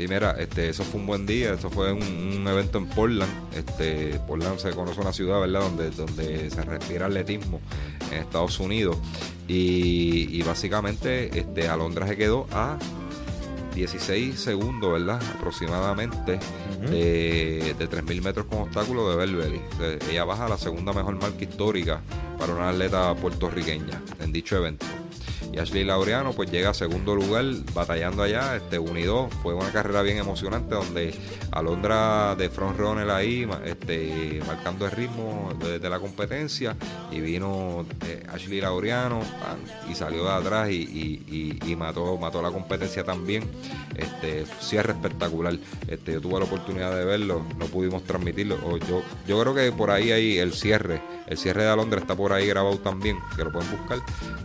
Sí, 0.00 0.08
mira, 0.08 0.34
este, 0.38 0.70
eso 0.70 0.82
fue 0.82 0.98
un 0.98 1.06
buen 1.06 1.26
día, 1.26 1.52
eso 1.52 1.68
fue 1.68 1.92
un, 1.92 2.02
un, 2.02 2.48
evento 2.48 2.78
en 2.78 2.86
Portland. 2.86 3.30
Este, 3.54 4.18
Portland 4.26 4.58
se 4.58 4.70
conoce 4.70 4.98
una 4.98 5.12
ciudad, 5.12 5.38
¿verdad? 5.40 5.60
Donde, 5.60 5.90
donde 5.90 6.48
se 6.48 6.62
respira 6.62 7.04
atletismo 7.04 7.60
en 8.10 8.20
Estados 8.20 8.58
Unidos. 8.60 8.96
Y, 9.46 10.26
y 10.34 10.42
básicamente 10.42 11.38
este, 11.38 11.68
Alondra 11.68 12.08
se 12.08 12.16
quedó 12.16 12.46
a 12.50 12.78
16 13.74 14.40
segundos, 14.40 14.90
¿verdad? 14.90 15.20
Aproximadamente 15.36 16.36
uh 16.36 16.82
-huh. 16.82 16.88
de, 16.88 17.74
de 17.78 17.90
3.000 17.90 18.22
metros 18.22 18.46
con 18.46 18.60
obstáculo 18.60 19.14
de 19.14 19.26
sea, 19.26 19.98
ella 20.10 20.24
baja 20.24 20.46
a 20.46 20.48
la 20.48 20.56
segunda 20.56 20.94
mejor 20.94 21.20
marca 21.20 21.44
histórica 21.44 22.00
para 22.38 22.54
una 22.54 22.70
atleta 22.70 23.14
puertorriqueña 23.16 24.00
en 24.18 24.32
dicho 24.32 24.56
evento. 24.56 24.86
Y 25.52 25.58
Ashley 25.58 25.84
Laureano 25.84 26.32
pues 26.32 26.50
llega 26.50 26.70
a 26.70 26.74
segundo 26.74 27.14
lugar 27.14 27.44
batallando 27.74 28.22
allá, 28.22 28.56
este 28.56 28.78
unido. 28.78 29.28
Fue 29.42 29.54
una 29.54 29.70
carrera 29.72 30.02
bien 30.02 30.18
emocionante 30.18 30.74
donde 30.74 31.14
Alondra 31.50 32.36
de 32.36 32.48
front 32.50 32.78
runner 32.78 33.10
ahí, 33.10 33.48
este, 33.64 34.40
marcando 34.46 34.86
el 34.86 34.92
ritmo 34.92 35.52
desde 35.58 35.80
de 35.80 35.90
la 35.90 35.98
competencia 35.98 36.76
y 37.10 37.20
vino 37.20 37.84
eh, 38.06 38.24
Ashley 38.32 38.60
Laureano 38.60 39.20
y 39.90 39.94
salió 39.94 40.24
de 40.24 40.30
atrás 40.30 40.70
y, 40.70 40.74
y, 40.82 41.58
y, 41.64 41.72
y, 41.72 41.76
mató, 41.76 42.16
mató 42.16 42.40
la 42.42 42.50
competencia 42.50 43.02
también. 43.04 43.44
Este, 43.96 44.44
cierre 44.60 44.92
espectacular. 44.92 45.58
Este, 45.88 46.12
yo 46.12 46.20
tuve 46.20 46.38
la 46.38 46.44
oportunidad 46.44 46.94
de 46.94 47.04
verlo, 47.04 47.44
no 47.58 47.66
pudimos 47.66 48.04
transmitirlo. 48.04 48.78
Yo, 48.78 49.02
yo 49.26 49.40
creo 49.40 49.54
que 49.54 49.72
por 49.72 49.90
ahí 49.90 50.12
hay 50.12 50.38
el 50.38 50.52
cierre. 50.52 51.02
El 51.26 51.38
cierre 51.38 51.62
de 51.62 51.68
Alondra 51.68 52.00
está 52.00 52.16
por 52.16 52.32
ahí 52.32 52.46
grabado 52.46 52.78
también, 52.78 53.18
que 53.36 53.44
lo 53.44 53.52
pueden 53.52 53.70
buscar. 53.70 53.98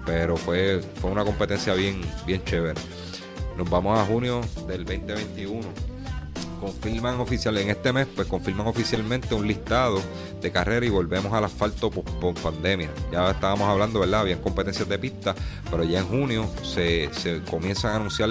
Pero 0.06 0.38
fue, 0.38 0.82
fue 0.96 1.12
una 1.12 1.24
competencia 1.24 1.74
bien, 1.74 2.02
bien 2.26 2.44
chévere. 2.44 2.80
Nos 3.58 3.70
vamos 3.70 3.98
a 3.98 4.06
junio 4.06 4.42
del 4.68 4.86
2021. 4.86 5.62
Confirman 6.60 7.20
oficial 7.20 7.58
en 7.58 7.70
este 7.70 7.94
mes, 7.94 8.08
pues 8.16 8.28
confirman 8.28 8.68
oficialmente 8.68 9.36
un 9.36 9.48
listado 9.48 10.02
de 10.42 10.52
carrera 10.52 10.86
y 10.86 10.90
volvemos 10.90 11.32
al 11.34 11.44
asfalto 11.46 11.92
por, 11.92 12.34
pandemia. 12.36 12.90
Ya 13.12 13.32
estábamos 13.32 13.68
hablando, 13.68 14.00
¿verdad? 14.00 14.22
Habían 14.22 14.42
competencias 14.42 14.90
de 14.90 14.98
pista, 14.98 15.36
pero 15.70 15.84
ya 15.84 16.00
en 16.00 16.08
junio 16.08 16.50
se, 16.64 17.10
se 17.14 17.42
comienzan 17.44 17.92
a 17.92 17.96
anunciar 17.98 18.30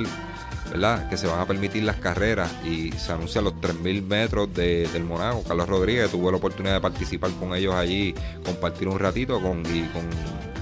¿verdad? 0.71 1.09
que 1.09 1.17
se 1.17 1.27
van 1.27 1.41
a 1.41 1.47
permitir 1.47 1.85
las 1.85 1.97
carreras 1.97 2.51
y 2.65 2.93
se 2.93 3.13
anuncian 3.13 3.45
los 3.45 3.55
3.000 3.55 4.03
metros 4.03 4.53
de, 4.55 4.89
del 4.89 5.05
Monaco. 5.05 5.43
Carlos 5.47 5.69
Rodríguez 5.69 6.11
tuvo 6.11 6.31
la 6.31 6.39
oportunidad 6.39 6.75
de 6.75 6.81
participar 6.81 7.31
con 7.39 7.55
ellos 7.55 7.75
allí, 7.75 8.15
compartir 8.45 8.89
un 8.89 8.99
ratito 8.99 9.41
con, 9.41 9.61
y 9.61 9.83
con, 9.89 10.09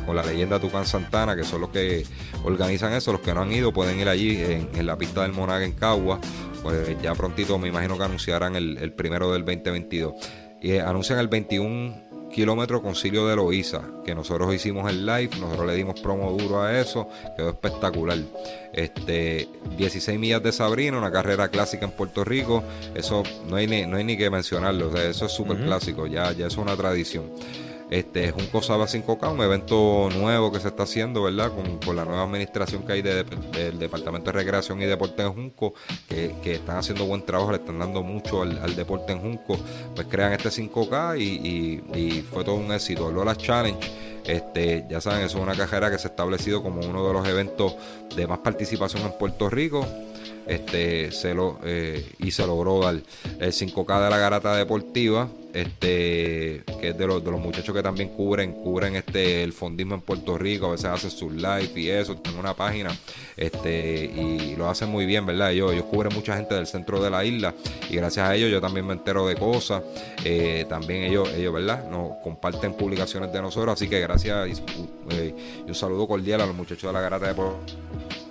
con 0.04 0.16
la 0.16 0.24
leyenda 0.24 0.58
Tucán 0.58 0.86
Santana, 0.86 1.36
que 1.36 1.44
son 1.44 1.60
los 1.60 1.70
que 1.70 2.04
organizan 2.44 2.92
eso. 2.92 3.12
Los 3.12 3.20
que 3.20 3.34
no 3.34 3.42
han 3.42 3.52
ido 3.52 3.72
pueden 3.72 3.98
ir 3.98 4.08
allí 4.08 4.36
en, 4.36 4.68
en 4.74 4.86
la 4.86 4.96
pista 4.96 5.22
del 5.22 5.32
Monaco 5.32 5.60
en 5.62 5.72
Cagua. 5.72 6.20
Pues 6.62 7.00
ya 7.02 7.14
prontito 7.14 7.58
me 7.58 7.68
imagino 7.68 7.98
que 7.98 8.04
anunciarán 8.04 8.56
el, 8.56 8.78
el 8.78 8.92
primero 8.92 9.32
del 9.32 9.44
2022. 9.44 10.14
Y 10.60 10.78
anuncian 10.78 11.18
el 11.18 11.28
21 11.28 12.12
kilómetro 12.32 12.82
concilio 12.82 13.26
de 13.28 13.36
Loíza, 13.36 13.82
que 14.04 14.14
nosotros 14.14 14.52
hicimos 14.52 14.90
el 14.90 15.06
live, 15.06 15.30
nosotros 15.38 15.66
le 15.66 15.74
dimos 15.76 16.00
promo 16.00 16.32
duro 16.32 16.62
a 16.62 16.80
eso, 16.80 17.08
quedó 17.36 17.50
espectacular. 17.50 18.18
Este, 18.72 19.48
16 19.76 20.18
millas 20.18 20.42
de 20.42 20.50
Sabrina, 20.50 20.98
una 20.98 21.12
carrera 21.12 21.48
clásica 21.48 21.84
en 21.84 21.92
Puerto 21.92 22.24
Rico, 22.24 22.64
eso 22.94 23.22
no 23.48 23.56
hay 23.56 23.66
ni, 23.66 23.86
no 23.86 23.98
hay 23.98 24.04
ni 24.04 24.16
que 24.16 24.30
mencionarlo, 24.30 24.88
o 24.88 24.92
sea, 24.92 25.08
eso 25.08 25.26
es 25.26 25.32
súper 25.32 25.58
uh 25.58 25.60
-huh. 25.60 25.66
clásico, 25.66 26.06
ya, 26.06 26.32
ya 26.32 26.46
es 26.46 26.56
una 26.56 26.74
tradición. 26.74 27.30
Este 27.92 28.24
es 28.24 28.33
un 28.33 28.46
COSABA 28.46 28.87
5K, 28.87 29.35
un 29.35 29.42
evento 29.42 30.09
nuevo 30.14 30.50
que 30.50 30.61
se 30.61 30.68
está 30.68 30.85
haciendo, 30.85 31.24
¿verdad? 31.24 31.52
Con, 31.52 31.94
la 31.94 32.07
nueva 32.07 32.22
administración 32.22 32.87
que 32.87 32.94
hay 32.94 33.02
del 33.02 33.28
de, 33.28 33.70
de, 33.70 33.72
Departamento 33.72 34.33
de 34.33 34.38
Recreación 34.38 34.81
y 34.81 34.87
Deporte 34.87 35.20
en 35.20 35.35
Junco, 35.35 35.74
que, 36.09 36.33
están 36.42 36.78
haciendo 36.78 37.05
buen 37.05 37.20
trabajo, 37.26 37.50
le 37.50 37.59
están 37.59 37.78
dando 37.78 38.02
mucho 38.02 38.40
al, 38.40 38.74
deporte 38.76 39.12
en 39.12 39.20
Junco. 39.20 39.59
Pues 39.94 40.07
crean 40.07 40.33
este 40.33 40.48
5K 40.48 41.20
y, 41.20 42.22
fue 42.33 42.44
todo 42.44 42.55
un 42.55 42.72
éxito. 42.72 43.12
Lola 43.12 43.37
Challenge 43.37 43.87
Este, 44.24 44.87
ya 44.88 45.02
saben, 45.02 45.26
es 45.26 45.35
una 45.35 45.55
carrera 45.55 45.90
que 45.90 45.98
se 45.98 46.09
ha 46.09 46.12
establecido 46.12 46.62
como 46.62 46.81
uno 46.81 47.07
de 47.07 47.12
los 47.12 47.28
eventos 47.28 47.74
de 48.16 48.26
más 48.26 48.38
participación 48.38 49.02
en 49.02 49.12
Puerto 49.18 49.50
Rico 49.50 49.87
este 50.46 51.12
se 51.12 51.35
lo 51.35 51.61
eh, 51.62 52.05
y 52.18 52.33
se 52.33 52.44
logró 52.44 52.81
dar 52.81 52.94
el 52.94 53.52
5K 53.52 54.05
de 54.05 54.11
la 54.11 54.18
garata 54.18 54.57
deportiva 54.57 55.28
este 55.52 56.64
que 56.80 56.88
es 56.88 56.98
de 56.98 57.06
los, 57.06 57.24
de 57.24 57.30
los 57.30 57.40
muchachos 57.40 57.74
que 57.74 57.82
también 57.82 58.08
cubren 58.10 58.52
cubren 58.52 58.96
este 58.96 59.42
el 59.42 59.52
fondismo 59.52 59.94
en 59.94 60.00
Puerto 60.00 60.38
Rico 60.38 60.66
a 60.66 60.70
veces 60.72 60.86
hacen 60.86 61.10
su 61.10 61.30
live 61.30 61.72
y 61.76 61.88
eso 61.88 62.16
tienen 62.16 62.40
una 62.40 62.54
página 62.54 62.90
este 63.36 64.04
y 64.04 64.56
lo 64.56 64.68
hacen 64.68 64.88
muy 64.88 65.06
bien 65.06 65.26
verdad 65.26 65.52
ellos, 65.52 65.72
ellos 65.72 65.84
cubren 65.84 66.14
mucha 66.14 66.36
gente 66.36 66.54
del 66.54 66.66
centro 66.66 67.02
de 67.02 67.10
la 67.10 67.24
isla 67.24 67.54
y 67.90 67.96
gracias 67.96 68.28
a 68.28 68.34
ellos 68.34 68.50
yo 68.50 68.60
también 68.60 68.86
me 68.86 68.94
entero 68.94 69.26
de 69.26 69.36
cosas 69.36 69.82
eh, 70.24 70.64
también 70.68 71.04
ellos 71.04 71.28
ellos 71.34 71.52
verdad 71.52 71.88
nos 71.90 72.16
comparten 72.22 72.74
publicaciones 72.74 73.32
de 73.32 73.42
nosotros 73.42 73.74
así 73.74 73.88
que 73.88 74.00
gracias 74.00 74.48
y, 74.48 74.52
eh, 75.14 75.34
un 75.66 75.74
saludo 75.74 76.06
cordial 76.06 76.40
a 76.40 76.46
los 76.46 76.54
muchachos 76.54 76.88
de 76.88 76.92
la 76.92 77.00
garata 77.00 77.26
deportiva 77.26 78.21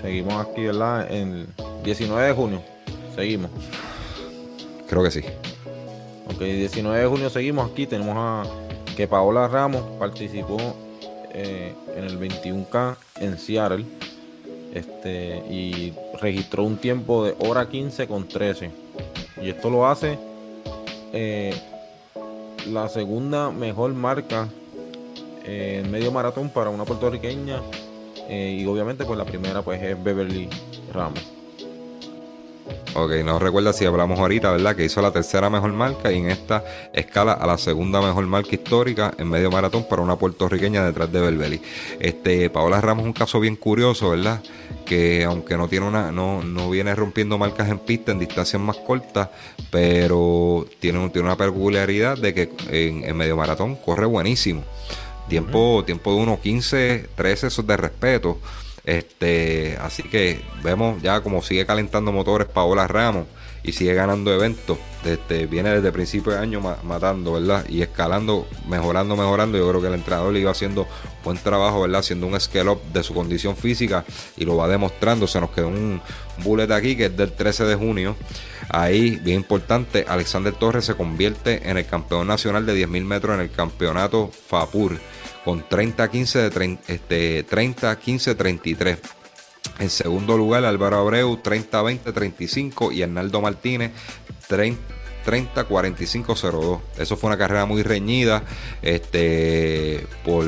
Seguimos 0.00 0.46
aquí, 0.46 0.64
¿verdad? 0.64 1.10
En 1.12 1.46
19 1.84 2.26
de 2.28 2.32
junio. 2.32 2.62
Seguimos. 3.14 3.50
Creo 4.88 5.02
que 5.02 5.10
sí. 5.10 5.20
Ok, 6.26 6.40
19 6.40 6.98
de 6.98 7.06
junio 7.06 7.30
seguimos 7.30 7.70
aquí. 7.70 7.86
Tenemos 7.86 8.14
a 8.16 8.44
que 8.96 9.06
Paola 9.06 9.48
Ramos 9.48 9.82
participó 9.98 10.58
eh, 11.32 11.74
en 11.96 12.04
el 12.04 12.18
21K 12.18 12.96
en 13.20 13.38
Seattle. 13.38 13.84
Este, 14.72 15.42
y 15.50 15.92
registró 16.20 16.62
un 16.62 16.76
tiempo 16.76 17.24
de 17.24 17.34
hora 17.40 17.68
15 17.68 18.06
con 18.06 18.26
13. 18.26 18.70
Y 19.42 19.50
esto 19.50 19.68
lo 19.68 19.86
hace 19.86 20.18
eh, 21.12 21.54
la 22.68 22.88
segunda 22.88 23.50
mejor 23.50 23.92
marca 23.92 24.48
en 25.44 25.90
medio 25.90 26.12
maratón 26.12 26.50
para 26.50 26.70
una 26.70 26.84
puertorriqueña 26.84 27.60
eh, 28.30 28.58
y 28.60 28.66
obviamente 28.66 29.04
pues 29.04 29.18
la 29.18 29.24
primera 29.24 29.60
pues 29.62 29.82
es 29.82 30.02
Beverly 30.02 30.48
Ramos. 30.92 31.20
Ok, 32.94 33.12
no 33.24 33.38
recuerda 33.38 33.72
si 33.72 33.84
hablamos 33.84 34.18
ahorita, 34.18 34.50
¿verdad? 34.50 34.74
Que 34.74 34.84
hizo 34.84 35.00
la 35.00 35.12
tercera 35.12 35.48
mejor 35.48 35.72
marca 35.72 36.12
y 36.12 36.18
en 36.18 36.30
esta 36.30 36.64
escala 36.92 37.32
a 37.32 37.46
la 37.46 37.56
segunda 37.58 38.00
mejor 38.00 38.26
marca 38.26 38.50
histórica 38.52 39.12
en 39.16 39.28
medio 39.28 39.50
maratón 39.50 39.84
para 39.88 40.02
una 40.02 40.16
puertorriqueña 40.16 40.84
detrás 40.84 41.10
de 41.12 41.20
Belbeli. 41.20 41.62
Este, 41.98 42.50
Paola 42.50 42.80
Ramos 42.80 43.02
es 43.02 43.06
un 43.06 43.12
caso 43.12 43.38
bien 43.40 43.56
curioso, 43.56 44.10
¿verdad? 44.10 44.40
Que 44.84 45.24
aunque 45.24 45.56
no 45.56 45.68
tiene 45.68 45.86
una, 45.86 46.10
no, 46.12 46.42
no 46.42 46.70
viene 46.70 46.94
rompiendo 46.94 47.38
marcas 47.38 47.68
en 47.68 47.78
pista 47.78 48.12
en 48.12 48.18
distancias 48.18 48.60
más 48.60 48.76
cortas, 48.76 49.28
pero 49.70 50.66
tiene, 50.80 51.08
tiene 51.10 51.26
una 51.26 51.36
peculiaridad 51.36 52.18
de 52.18 52.34
que 52.34 52.50
en, 52.70 53.04
en 53.04 53.16
medio 53.16 53.36
maratón 53.36 53.76
corre 53.76 54.06
buenísimo. 54.06 54.62
Tiempo, 55.30 55.84
tiempo 55.86 56.12
de 56.12 56.22
1.15, 56.22 57.06
13, 57.14 57.46
eso 57.46 57.60
es 57.60 57.66
de 57.66 57.76
respeto. 57.76 58.38
Este, 58.84 59.78
así 59.80 60.02
que 60.02 60.42
vemos 60.64 61.00
ya 61.00 61.20
como 61.20 61.42
sigue 61.42 61.64
calentando 61.64 62.10
motores 62.10 62.48
Paola 62.48 62.88
Ramos 62.88 63.26
y 63.62 63.70
sigue 63.70 63.94
ganando 63.94 64.32
eventos. 64.34 64.78
Este, 65.04 65.46
viene 65.46 65.70
desde 65.70 65.92
principio 65.92 66.32
de 66.32 66.38
año 66.38 66.60
matando, 66.82 67.34
¿verdad? 67.34 67.64
Y 67.68 67.82
escalando, 67.82 68.48
mejorando, 68.68 69.14
mejorando. 69.16 69.56
Yo 69.56 69.68
creo 69.68 69.80
que 69.80 69.86
el 69.86 69.94
entrenador 69.94 70.32
le 70.32 70.40
iba 70.40 70.50
haciendo 70.50 70.88
buen 71.22 71.38
trabajo, 71.38 71.82
¿verdad? 71.82 72.00
Haciendo 72.00 72.26
un 72.26 72.40
scale 72.40 72.70
up 72.70 72.80
de 72.92 73.04
su 73.04 73.14
condición 73.14 73.56
física 73.56 74.04
y 74.36 74.44
lo 74.44 74.56
va 74.56 74.66
demostrando. 74.66 75.28
Se 75.28 75.40
nos 75.40 75.50
quedó 75.50 75.68
un 75.68 76.00
bullet 76.38 76.72
aquí 76.72 76.96
que 76.96 77.06
es 77.06 77.16
del 77.16 77.32
13 77.32 77.66
de 77.66 77.76
junio. 77.76 78.16
Ahí, 78.68 79.20
bien 79.22 79.36
importante, 79.36 80.04
Alexander 80.08 80.52
Torres 80.52 80.84
se 80.86 80.94
convierte 80.94 81.70
en 81.70 81.76
el 81.76 81.86
campeón 81.86 82.26
nacional 82.26 82.66
de 82.66 82.74
10.000 82.74 83.04
metros 83.04 83.34
en 83.36 83.42
el 83.42 83.50
campeonato 83.52 84.30
FAPUR 84.48 84.98
con 85.44 85.68
30-15 85.68 86.50
de 86.50 86.78
este, 86.88 87.46
30-15-33. 87.46 88.98
En 89.78 89.90
segundo 89.90 90.36
lugar, 90.36 90.64
Álvaro 90.64 90.98
Abreu 90.98 91.40
30-20-35 91.42 92.92
y 92.92 93.02
Arnaldo 93.02 93.40
Martínez 93.40 93.92
30-45-02. 94.48 96.80
Eso 96.98 97.16
fue 97.16 97.28
una 97.28 97.38
carrera 97.38 97.66
muy 97.66 97.82
reñida 97.82 98.44
este, 98.82 100.06
por, 100.24 100.46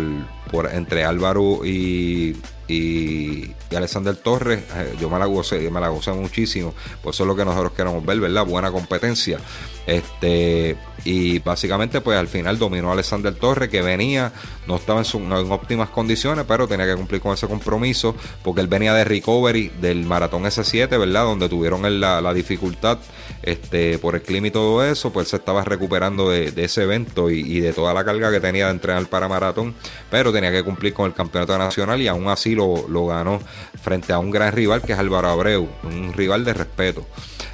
por 0.51 0.73
entre 0.73 1.05
Álvaro 1.05 1.65
y, 1.65 2.37
y, 2.69 3.51
Alexander 3.75 4.15
Torres, 4.17 4.63
eh, 4.75 4.95
yo 5.01 5.11
me 5.11 5.19
la 5.19 5.27
gocé, 5.27 5.71
me 5.71 5.81
la 5.81 5.89
gocé 5.89 6.13
muchísimo. 6.13 6.75
Pues 7.03 7.17
eso 7.17 7.25
es 7.25 7.29
lo 7.29 7.37
que 7.37 7.45
nosotros 7.45 7.73
queremos 7.73 8.05
ver, 8.05 8.21
¿verdad? 8.21 8.45
Buena 8.47 8.71
competencia. 8.71 9.39
Este, 9.87 10.77
y 11.05 11.41
básicamente, 11.41 12.01
pues 12.01 12.17
al 12.17 12.29
final 12.29 12.59
dominó 12.59 12.93
Alexander 12.93 13.35
Torres, 13.35 13.69
que 13.69 13.83
venía, 13.83 14.33
no 14.69 14.77
estaba 14.77 15.03
en, 15.03 15.25
en, 15.25 15.51
óptimas 15.51 15.89
condiciones, 15.89 16.45
pero 16.47 16.69
tenía 16.69 16.87
que 16.87 16.95
cumplir 16.95 17.21
con 17.21 17.35
ese 17.35 17.49
compromiso, 17.49 18.15
porque 18.45 18.61
él 18.61 18.69
venía 18.69 18.95
de 18.95 19.05
recovery 19.05 19.73
del 19.81 20.05
maratón 20.05 20.45
S7, 20.45 20.89
¿verdad? 20.89 21.25
Donde 21.25 21.49
tuvieron 21.49 21.83
la, 22.01 22.21
la, 22.21 22.33
dificultad 22.33 22.99
este, 23.43 23.99
por 23.99 24.15
el 24.15 24.23
clima 24.23 24.47
y 24.47 24.51
todo 24.53 24.85
eso, 24.85 25.13
pues 25.13 25.29
se 25.29 25.37
estaba 25.37 25.65
recuperando 25.65 26.31
de, 26.31 26.53
ese 26.57 26.85
evento 26.85 27.31
y, 27.31 27.41
y, 27.41 27.61
de 27.61 27.73
toda 27.73 27.93
la 27.93 28.05
carga 28.05 28.31
que 28.31 28.39
tenía 28.39 28.67
de 28.67 28.73
entrenar 28.73 29.07
para 29.07 29.27
maratón, 29.27 29.75
pero 30.11 30.33
tenía 30.33 30.53
que 30.53 30.63
cumplir 30.63 30.95
con 30.95 31.07
el 31.07 31.15
campeonato 31.15 31.59
nacional 31.59 32.01
y 32.01 32.07
aún 32.07 32.29
así 32.29 32.52
lo, 32.55 32.89
lo 32.89 33.07
ganó 33.07 33.41
frente 33.83 34.13
a 34.13 34.19
un 34.19 34.31
gran 34.31 34.53
rival 34.53 34.83
que 34.83 34.93
es 34.93 34.99
Álvaro 34.99 35.29
Abreu, 35.29 35.69
un 35.85 36.13
rival 36.13 36.45
de 36.45 36.55
respeto. 36.55 37.07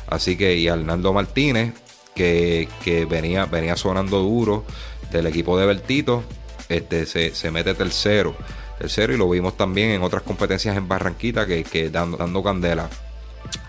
Así 0.07 0.37
que, 0.37 0.57
y 0.57 0.69
Arnaldo 0.69 1.13
Martínez, 1.13 1.75
que, 2.15 3.07
venía, 3.09 3.47
venía 3.47 3.77
sonando 3.77 4.19
duro 4.21 4.65
del 5.11 5.27
equipo 5.27 5.59
de 5.59 5.67
Bertito, 5.67 6.25
este, 6.69 7.07
se, 7.07 7.51
mete 7.51 7.75
tercero. 7.75 8.35
Tercero 8.79 9.13
y 9.13 9.17
lo 9.17 9.29
vimos 9.29 9.57
también 9.57 9.91
en 9.91 10.03
otras 10.03 10.23
competencias 10.23 10.77
en 10.77 10.89
Barranquita 10.89 11.47
que, 11.47 11.65
que 11.65 11.91
dando, 11.91 12.17
dando 12.17 12.43
candela. 12.43 12.89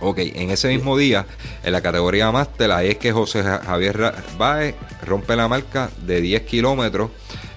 Ok, 0.02 0.20
en 0.20 0.50
ese 0.50 0.70
mismo 0.70 0.98
día, 0.98 1.26
en 1.64 1.72
la 1.72 1.82
categoría 1.82 2.32
máster, 2.32 2.72
ahí 2.72 2.90
es 2.90 2.98
que 2.98 3.12
José 3.12 3.44
Javier 3.44 4.14
Baez 4.38 4.76
rompe 5.06 5.36
la 5.36 5.48
marca 5.48 5.90
de 6.06 6.22
10 6.22 6.42
kilómetros 6.44 7.12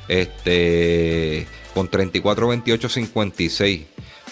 este, 0.09 1.47
con 1.75 1.91
34-28-56. 1.91 3.87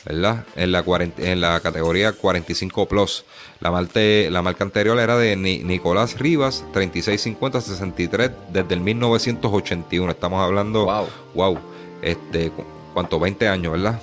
¿verdad? 0.05 0.47
En 0.57 0.73
la, 0.73 0.85
en 1.19 1.41
la 1.41 1.61
categoría 1.61 2.13
45 2.13 2.87
Plus. 2.87 3.25
La, 3.61 3.71
la 3.71 4.43
marca 4.43 4.65
anterior 4.65 4.99
era 4.99 5.17
de 5.17 5.37
Nicolás 5.37 6.19
Rivas, 6.19 6.65
3650-63, 6.73 8.33
desde 8.51 8.75
el 8.75 8.81
1981. 8.81 10.11
Estamos 10.11 10.43
hablando, 10.43 10.87
wow, 10.87 11.07
wow 11.35 11.59
este, 12.03 12.51
¿cuánto? 12.95 13.21
20 13.21 13.49
años, 13.49 13.73
¿verdad? 13.73 14.01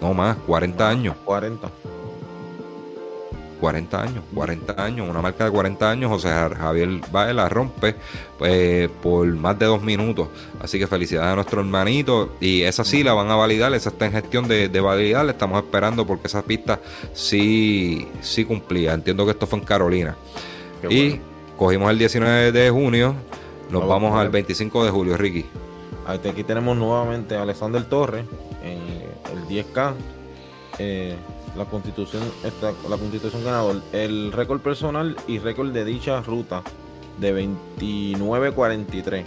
No 0.00 0.14
más, 0.14 0.36
40 0.46 0.88
años. 0.88 1.16
40. 1.24 1.68
40 3.60 4.02
años, 4.02 4.24
40 4.34 4.82
años, 4.82 5.08
una 5.08 5.20
marca 5.20 5.44
de 5.44 5.50
40 5.50 5.90
años, 5.90 6.10
José 6.10 6.28
Javier 6.28 6.88
Baez 7.12 7.34
la 7.34 7.48
rompe 7.48 7.94
pues, 8.38 8.88
por 9.02 9.26
más 9.26 9.58
de 9.58 9.66
dos 9.66 9.82
minutos. 9.82 10.28
Así 10.60 10.78
que 10.78 10.86
felicidades 10.86 11.32
a 11.32 11.34
nuestro 11.34 11.60
hermanito. 11.60 12.32
Y 12.40 12.62
esa 12.62 12.84
sí 12.84 13.04
la 13.04 13.12
van 13.12 13.30
a 13.30 13.36
validar, 13.36 13.72
esa 13.74 13.90
está 13.90 14.06
en 14.06 14.12
gestión 14.12 14.48
de, 14.48 14.68
de 14.68 14.80
validar. 14.80 15.28
Estamos 15.28 15.62
esperando 15.62 16.06
porque 16.06 16.26
esa 16.26 16.42
pista 16.42 16.80
sí, 17.12 18.08
sí 18.20 18.44
cumplía. 18.44 18.94
Entiendo 18.94 19.24
que 19.24 19.32
esto 19.32 19.46
fue 19.46 19.58
en 19.58 19.64
Carolina. 19.64 20.16
y 20.88 21.20
cogimos 21.56 21.90
el 21.90 21.98
19 21.98 22.52
de 22.52 22.70
junio, 22.70 23.14
nos 23.70 23.86
vamos, 23.86 24.18
al 24.18 24.30
25 24.30 24.84
de 24.84 24.90
julio, 24.90 25.16
Ricky. 25.16 25.44
Aquí 26.06 26.42
tenemos 26.42 26.76
nuevamente 26.76 27.36
a 27.36 27.42
Alexander 27.42 27.84
Torres 27.84 28.24
en 28.64 28.80
el 29.32 29.46
10K. 29.46 29.94
Eh, 30.78 31.16
la 31.60 31.66
constitución 31.66 32.22
está, 32.42 32.72
la 32.88 32.96
constitución 32.96 33.44
ganador 33.44 33.82
el 33.92 34.32
récord 34.32 34.60
personal 34.60 35.14
y 35.26 35.38
récord 35.38 35.70
de 35.72 35.84
dicha 35.84 36.22
ruta 36.22 36.62
de 37.18 37.46
29.43 37.68 39.24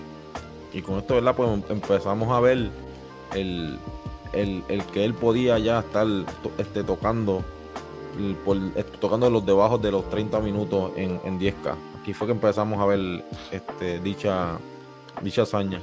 y 0.73 0.81
con 0.81 0.97
esto 0.97 1.13
verdad 1.13 1.35
pues 1.35 1.49
empezamos 1.69 2.31
a 2.31 2.39
ver 2.39 2.71
el, 3.35 3.77
el, 4.33 4.83
que 4.91 5.05
él 5.05 5.13
podía 5.13 5.59
ya 5.59 5.79
estar 5.79 6.07
este, 6.57 6.83
tocando 6.83 7.43
por, 8.43 8.57
tocando 8.99 9.29
los 9.29 9.45
debajo 9.45 9.77
de 9.77 9.91
los 9.91 10.09
30 10.09 10.39
minutos 10.39 10.91
en, 10.95 11.21
en 11.23 11.39
10k 11.39 11.75
aquí 12.01 12.13
fue 12.13 12.25
que 12.25 12.33
empezamos 12.33 12.79
a 12.79 12.85
ver 12.85 13.23
este, 13.51 13.99
dicha 13.99 14.57
dicha 15.21 15.43
hazaña. 15.43 15.79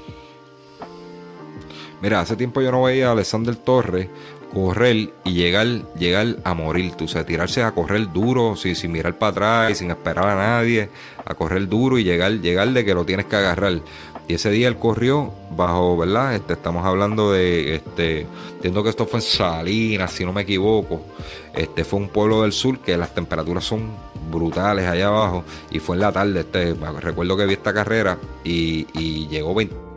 Mira, 2.03 2.21
hace 2.21 2.35
tiempo 2.35 2.61
yo 2.61 2.73
no 2.73 2.83
veía 2.83 3.09
a 3.09 3.13
Alexander 3.13 3.55
Torres 3.55 4.09
correr 4.53 5.13
y 5.25 5.33
llegar, 5.33 5.67
llegar 5.99 6.37
a 6.45 6.55
morir, 6.55 6.93
tú, 6.93 7.05
o 7.05 7.25
tirarse 7.25 7.63
a 7.63 7.73
correr 7.73 8.13
duro, 8.13 8.57
sin, 8.57 8.77
sin 8.77 8.93
mirar 8.93 9.17
para 9.17 9.31
atrás 9.31 9.73
y 9.73 9.75
sin 9.77 9.91
esperar 9.91 10.27
a 10.27 10.35
nadie, 10.35 10.91
a 11.25 11.35
correr 11.35 11.69
duro 11.69 11.99
y 11.99 12.05
llegar, 12.05 12.33
llegar 12.41 12.69
de 12.73 12.85
que 12.85 12.95
lo 12.95 13.05
tienes 13.05 13.27
que 13.27 13.37
agarrar. 13.37 13.81
Y 14.29 14.35
ese 14.35 14.51
día 14.51 14.69
él 14.69 14.77
corrió 14.77 15.33
bajo, 15.57 15.97
¿verdad? 15.97 16.35
Este, 16.37 16.53
estamos 16.53 16.87
hablando 16.87 17.33
de, 17.33 17.77
este, 17.77 18.27
entiendo 18.55 18.83
que 18.85 18.91
esto 18.91 19.07
fue 19.07 19.19
en 19.19 19.23
Salinas, 19.23 20.13
si 20.13 20.25
no 20.25 20.33
me 20.33 20.43
equivoco. 20.43 21.03
Este 21.53 21.83
fue 21.83 21.99
un 21.99 22.09
pueblo 22.09 22.43
del 22.43 22.53
sur 22.53 22.79
que 22.79 22.97
las 22.97 23.13
temperaturas 23.13 23.65
son 23.65 23.91
brutales 24.31 24.87
allá 24.87 25.09
abajo. 25.09 25.45
Y 25.73 25.81
fue 25.81 25.97
en 25.97 26.03
la 26.03 26.13
tarde, 26.13 26.41
este, 26.41 26.75
recuerdo 27.01 27.37
que 27.37 27.47
vi 27.47 27.55
esta 27.55 27.75
carrera 27.75 28.19
y, 28.45 28.87
y 28.95 29.27
llegó 29.27 29.53
20 29.53 29.90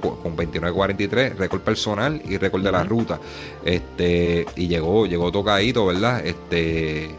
con 0.00 0.36
29.43, 0.36 1.36
récord 1.36 1.60
personal 1.60 2.20
y 2.24 2.36
récord 2.36 2.62
de 2.62 2.72
la 2.72 2.84
ruta. 2.84 3.18
Este, 3.64 4.46
y 4.56 4.68
llegó, 4.68 5.06
llegó 5.06 5.30
tocadito, 5.30 5.86
¿verdad? 5.86 6.24
Este, 6.24 7.10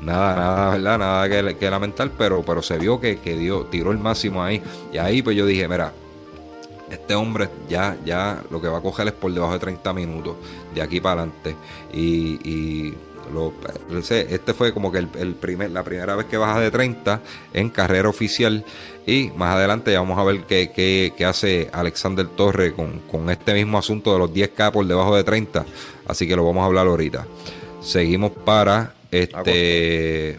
nada, 0.00 0.36
nada, 0.36 0.70
¿verdad? 0.72 0.98
Nada 0.98 1.54
que, 1.54 1.70
lamentar, 1.70 2.10
pero, 2.16 2.42
pero 2.42 2.62
se 2.62 2.78
vio 2.78 3.00
que, 3.00 3.16
dio, 3.16 3.66
tiró 3.66 3.92
el 3.92 3.98
máximo 3.98 4.42
ahí. 4.42 4.62
Y 4.92 4.98
ahí 4.98 5.22
pues 5.22 5.36
yo 5.36 5.46
dije, 5.46 5.68
mira, 5.68 5.92
este 6.90 7.14
hombre 7.14 7.48
ya, 7.68 7.96
ya 8.04 8.42
lo 8.50 8.60
que 8.60 8.68
va 8.68 8.78
a 8.78 8.80
coger 8.80 9.08
es 9.08 9.12
por 9.12 9.32
debajo 9.32 9.52
de 9.52 9.58
30 9.58 9.92
minutos, 9.92 10.36
de 10.74 10.82
aquí 10.82 11.00
para 11.00 11.22
adelante. 11.22 11.56
Y, 11.92 12.94
lo, 13.32 13.52
este 14.10 14.54
fue 14.54 14.72
como 14.72 14.92
que 14.92 14.98
el, 14.98 15.34
primer, 15.34 15.70
la 15.70 15.82
primera 15.82 16.16
vez 16.16 16.26
que 16.26 16.36
baja 16.36 16.60
de 16.60 16.70
30 16.70 17.20
en 17.54 17.70
carrera 17.70 18.08
oficial. 18.08 18.64
Y 19.06 19.30
más 19.36 19.54
adelante 19.54 19.92
ya 19.92 20.00
vamos 20.00 20.18
a 20.18 20.24
ver 20.24 20.42
qué, 20.44 21.12
hace 21.26 21.70
Alexander 21.72 22.26
Torre 22.26 22.72
con, 22.74 23.00
con, 23.10 23.30
este 23.30 23.54
mismo 23.54 23.78
asunto 23.78 24.12
de 24.12 24.18
los 24.18 24.30
10K 24.30 24.72
por 24.72 24.86
debajo 24.86 25.16
de 25.16 25.24
30. 25.24 25.64
Así 26.06 26.26
que 26.26 26.36
lo 26.36 26.44
vamos 26.44 26.62
a 26.62 26.66
hablar 26.66 26.86
ahorita. 26.86 27.26
Seguimos 27.80 28.32
para 28.32 28.94
este 29.10 30.38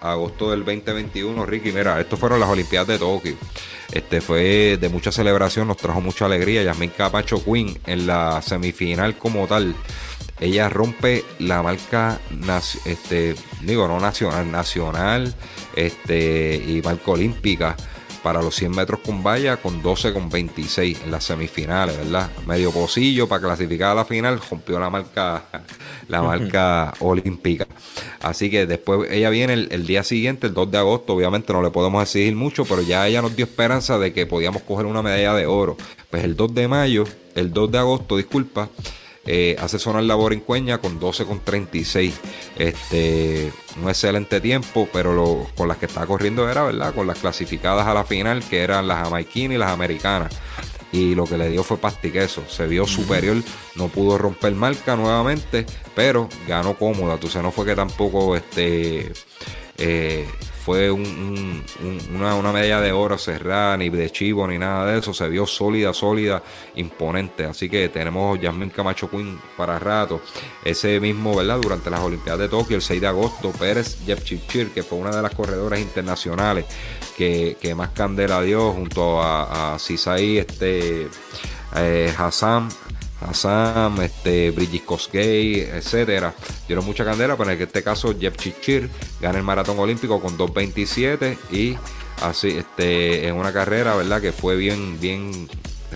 agosto 0.00 0.50
del 0.50 0.64
2021, 0.64 1.46
Ricky. 1.46 1.72
Mira, 1.72 2.00
estos 2.00 2.18
fueron 2.18 2.40
las 2.40 2.48
Olimpiadas 2.48 2.88
de 2.88 2.98
Tokio. 2.98 3.34
Este 3.92 4.20
fue 4.20 4.76
de 4.80 4.88
mucha 4.88 5.12
celebración, 5.12 5.68
nos 5.68 5.76
trajo 5.76 6.00
mucha 6.00 6.26
alegría. 6.26 6.62
Yasmin 6.62 6.90
Capacho 6.90 7.42
Queen 7.44 7.78
en 7.86 8.06
la 8.06 8.42
semifinal 8.42 9.16
como 9.16 9.46
tal. 9.46 9.74
Ella 10.40 10.68
rompe 10.68 11.24
la 11.38 11.62
marca, 11.62 12.20
este, 12.84 13.36
digo, 13.62 13.86
no 13.86 14.00
nacional, 14.00 14.50
nacional, 14.50 15.34
este, 15.76 16.56
y 16.56 16.82
marca 16.82 17.12
olímpica 17.12 17.76
para 18.24 18.40
los 18.40 18.54
100 18.54 18.70
metros 18.70 19.00
con 19.00 19.22
valla 19.22 19.58
con 19.58 19.82
12 19.82 20.14
con 20.14 20.30
26 20.30 21.02
en 21.04 21.10
las 21.10 21.24
semifinales, 21.24 21.98
¿verdad? 21.98 22.30
Medio 22.46 22.72
pocillo 22.72 23.28
para 23.28 23.42
clasificar 23.42 23.90
a 23.90 23.94
la 23.94 24.06
final, 24.06 24.40
rompió 24.50 24.80
la 24.80 24.88
marca, 24.88 25.44
la 26.08 26.22
marca 26.22 26.94
olímpica. 27.00 27.66
Así 28.22 28.48
que 28.48 28.64
después 28.64 29.10
ella 29.10 29.28
viene 29.28 29.52
el, 29.52 29.86
día 29.86 30.02
siguiente, 30.02 30.46
el 30.46 30.54
2 30.54 30.70
de 30.70 30.78
agosto, 30.78 31.12
obviamente 31.12 31.52
no 31.52 31.60
le 31.62 31.70
podemos 31.70 32.02
exigir 32.02 32.34
mucho, 32.34 32.64
pero 32.64 32.80
ya 32.80 33.06
ella 33.06 33.20
nos 33.20 33.36
dio 33.36 33.44
esperanza 33.44 33.98
de 33.98 34.14
que 34.14 34.24
podíamos 34.24 34.62
coger 34.62 34.86
una 34.86 35.02
medalla 35.02 35.34
de 35.34 35.44
oro. 35.44 35.76
Pues 36.08 36.24
el 36.24 36.34
2 36.34 36.54
de 36.54 36.66
mayo, 36.66 37.04
el 37.34 37.52
2 37.52 37.72
de 37.72 37.78
agosto, 37.78 38.16
disculpa, 38.16 38.70
eh, 39.26 39.56
hace 39.58 39.78
sonar 39.78 40.04
la 40.04 40.14
Borincueña 40.14 40.78
con 40.78 41.00
12 41.00 41.24
con 41.24 41.40
36. 41.40 42.14
Este, 42.56 43.52
un 43.80 43.88
excelente 43.88 44.40
tiempo, 44.40 44.88
pero 44.92 45.14
lo, 45.14 45.46
con 45.56 45.68
las 45.68 45.78
que 45.78 45.86
estaba 45.86 46.06
corriendo 46.06 46.48
era, 46.48 46.64
¿verdad? 46.64 46.94
Con 46.94 47.06
las 47.06 47.18
clasificadas 47.18 47.86
a 47.86 47.94
la 47.94 48.04
final, 48.04 48.42
que 48.44 48.62
eran 48.62 48.86
las 48.86 49.04
jamaiquinas 49.04 49.56
y 49.56 49.58
las 49.58 49.70
americanas. 49.70 50.34
Y 50.92 51.14
lo 51.14 51.24
que 51.24 51.36
le 51.36 51.48
dio 51.48 51.64
fue 51.64 51.78
pastiqueso. 51.78 52.44
Se 52.48 52.66
vio 52.68 52.86
superior, 52.86 53.36
no 53.74 53.88
pudo 53.88 54.16
romper 54.16 54.54
marca 54.54 54.94
nuevamente, 54.94 55.66
pero 55.94 56.28
ganó 56.46 56.74
cómoda. 56.74 57.14
Entonces 57.14 57.42
no 57.42 57.50
fue 57.50 57.66
que 57.66 57.74
tampoco 57.74 58.36
este, 58.36 59.12
eh, 59.78 60.26
fue 60.64 60.90
una, 60.90 62.34
una, 62.36 62.52
medalla 62.52 62.80
de 62.80 62.90
oro 62.90 63.18
cerrada, 63.18 63.76
ni 63.76 63.90
de 63.90 64.10
chivo, 64.10 64.48
ni 64.48 64.56
nada 64.56 64.86
de 64.86 64.98
eso. 64.98 65.12
Se 65.12 65.28
vio 65.28 65.46
sólida, 65.46 65.92
sólida, 65.92 66.42
imponente. 66.76 67.44
Así 67.44 67.68
que 67.68 67.90
tenemos 67.90 68.38
Jasmine 68.40 68.72
Camacho 68.72 69.10
Queen 69.10 69.38
para 69.58 69.78
rato. 69.78 70.22
Ese 70.64 71.00
mismo, 71.00 71.36
¿verdad? 71.36 71.58
Durante 71.60 71.90
las 71.90 72.00
Olimpiadas 72.00 72.40
de 72.40 72.48
Tokio, 72.48 72.76
el 72.76 72.82
6 72.82 72.98
de 72.98 73.06
agosto, 73.06 73.50
Pérez 73.50 73.98
Jepchichir, 74.06 74.70
que 74.70 74.82
fue 74.82 74.96
una 74.96 75.14
de 75.14 75.20
las 75.20 75.34
corredoras 75.34 75.80
internacionales 75.80 76.64
que, 77.14 77.74
más 77.76 77.90
candela 77.90 78.40
dio 78.40 78.72
junto 78.72 79.20
a, 79.20 79.74
a 79.74 79.78
Cisai, 79.78 80.38
este, 80.38 81.08
eh, 81.76 82.14
Hassan 82.16 82.70
Assam, 83.24 84.00
este, 84.02 84.50
Brigitte 84.50 84.84
Kosgei, 84.84 85.60
etcétera. 85.60 86.34
Dieron 86.66 86.84
mucha 86.84 87.04
candela, 87.04 87.36
pero 87.36 87.50
en 87.50 87.60
este 87.60 87.82
caso 87.82 88.14
Jeff 88.18 88.36
Chichir 88.36 88.90
gana 89.20 89.38
el 89.38 89.44
maratón 89.44 89.78
olímpico 89.78 90.20
con 90.20 90.36
2.27 90.36 91.36
y 91.50 91.76
así 92.22 92.48
este, 92.48 93.26
en 93.26 93.36
una 93.36 93.52
carrera, 93.52 93.94
¿verdad? 93.96 94.20
Que 94.20 94.32
fue 94.32 94.56
bien, 94.56 95.00
bien 95.00 95.48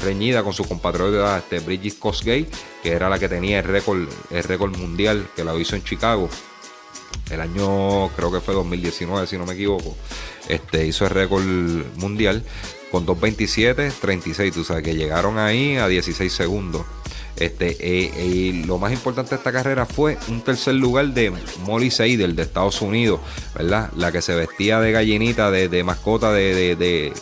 reñida 0.02 0.42
con 0.42 0.52
su 0.52 0.64
compatriota 0.64 1.38
este, 1.38 1.60
Brigitte 1.60 1.98
Kosgei, 1.98 2.46
que 2.82 2.92
era 2.92 3.08
la 3.08 3.18
que 3.18 3.28
tenía 3.28 3.58
el 3.58 3.64
récord, 3.64 4.08
el 4.30 4.44
récord 4.44 4.76
mundial, 4.76 5.28
que 5.36 5.44
la 5.44 5.54
hizo 5.56 5.76
en 5.76 5.84
Chicago. 5.84 6.28
El 7.30 7.40
año 7.40 8.08
creo 8.16 8.32
que 8.32 8.40
fue 8.40 8.54
2019, 8.54 9.26
si 9.26 9.36
no 9.36 9.44
me 9.44 9.54
equivoco. 9.54 9.96
Este, 10.48 10.86
hizo 10.86 11.04
el 11.04 11.10
récord 11.10 11.44
mundial 11.96 12.42
con 12.90 13.06
2.27, 13.06 13.92
36. 14.00 14.54
Tú 14.54 14.64
sabes 14.64 14.82
que 14.82 14.94
llegaron 14.94 15.38
ahí 15.38 15.76
a 15.76 15.88
16 15.88 16.32
segundos. 16.32 16.86
Este, 17.38 17.76
eh, 17.78 18.24
y 18.26 18.64
lo 18.64 18.78
más 18.78 18.92
importante 18.92 19.30
de 19.30 19.36
esta 19.36 19.52
carrera 19.52 19.86
fue 19.86 20.18
un 20.26 20.40
tercer 20.40 20.74
lugar 20.74 21.06
de 21.08 21.32
Molly 21.64 21.88
Seidel 21.88 22.34
de 22.34 22.42
Estados 22.42 22.82
Unidos, 22.82 23.20
¿verdad? 23.54 23.90
La 23.96 24.10
que 24.10 24.22
se 24.22 24.34
vestía 24.34 24.80
de 24.80 24.90
gallinita, 24.90 25.52
de, 25.52 25.84
mascota, 25.84 26.32
de, 26.32 27.12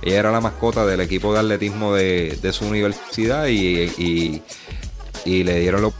Ella 0.00 0.18
era 0.18 0.32
la 0.32 0.40
mascota 0.40 0.86
del 0.86 1.00
equipo 1.00 1.34
de 1.34 1.40
atletismo 1.40 1.92
de, 1.94 2.50
su 2.50 2.66
universidad 2.66 3.46
y, 3.48 4.42
le 5.26 5.60
dieron 5.60 5.82
los 5.82 5.92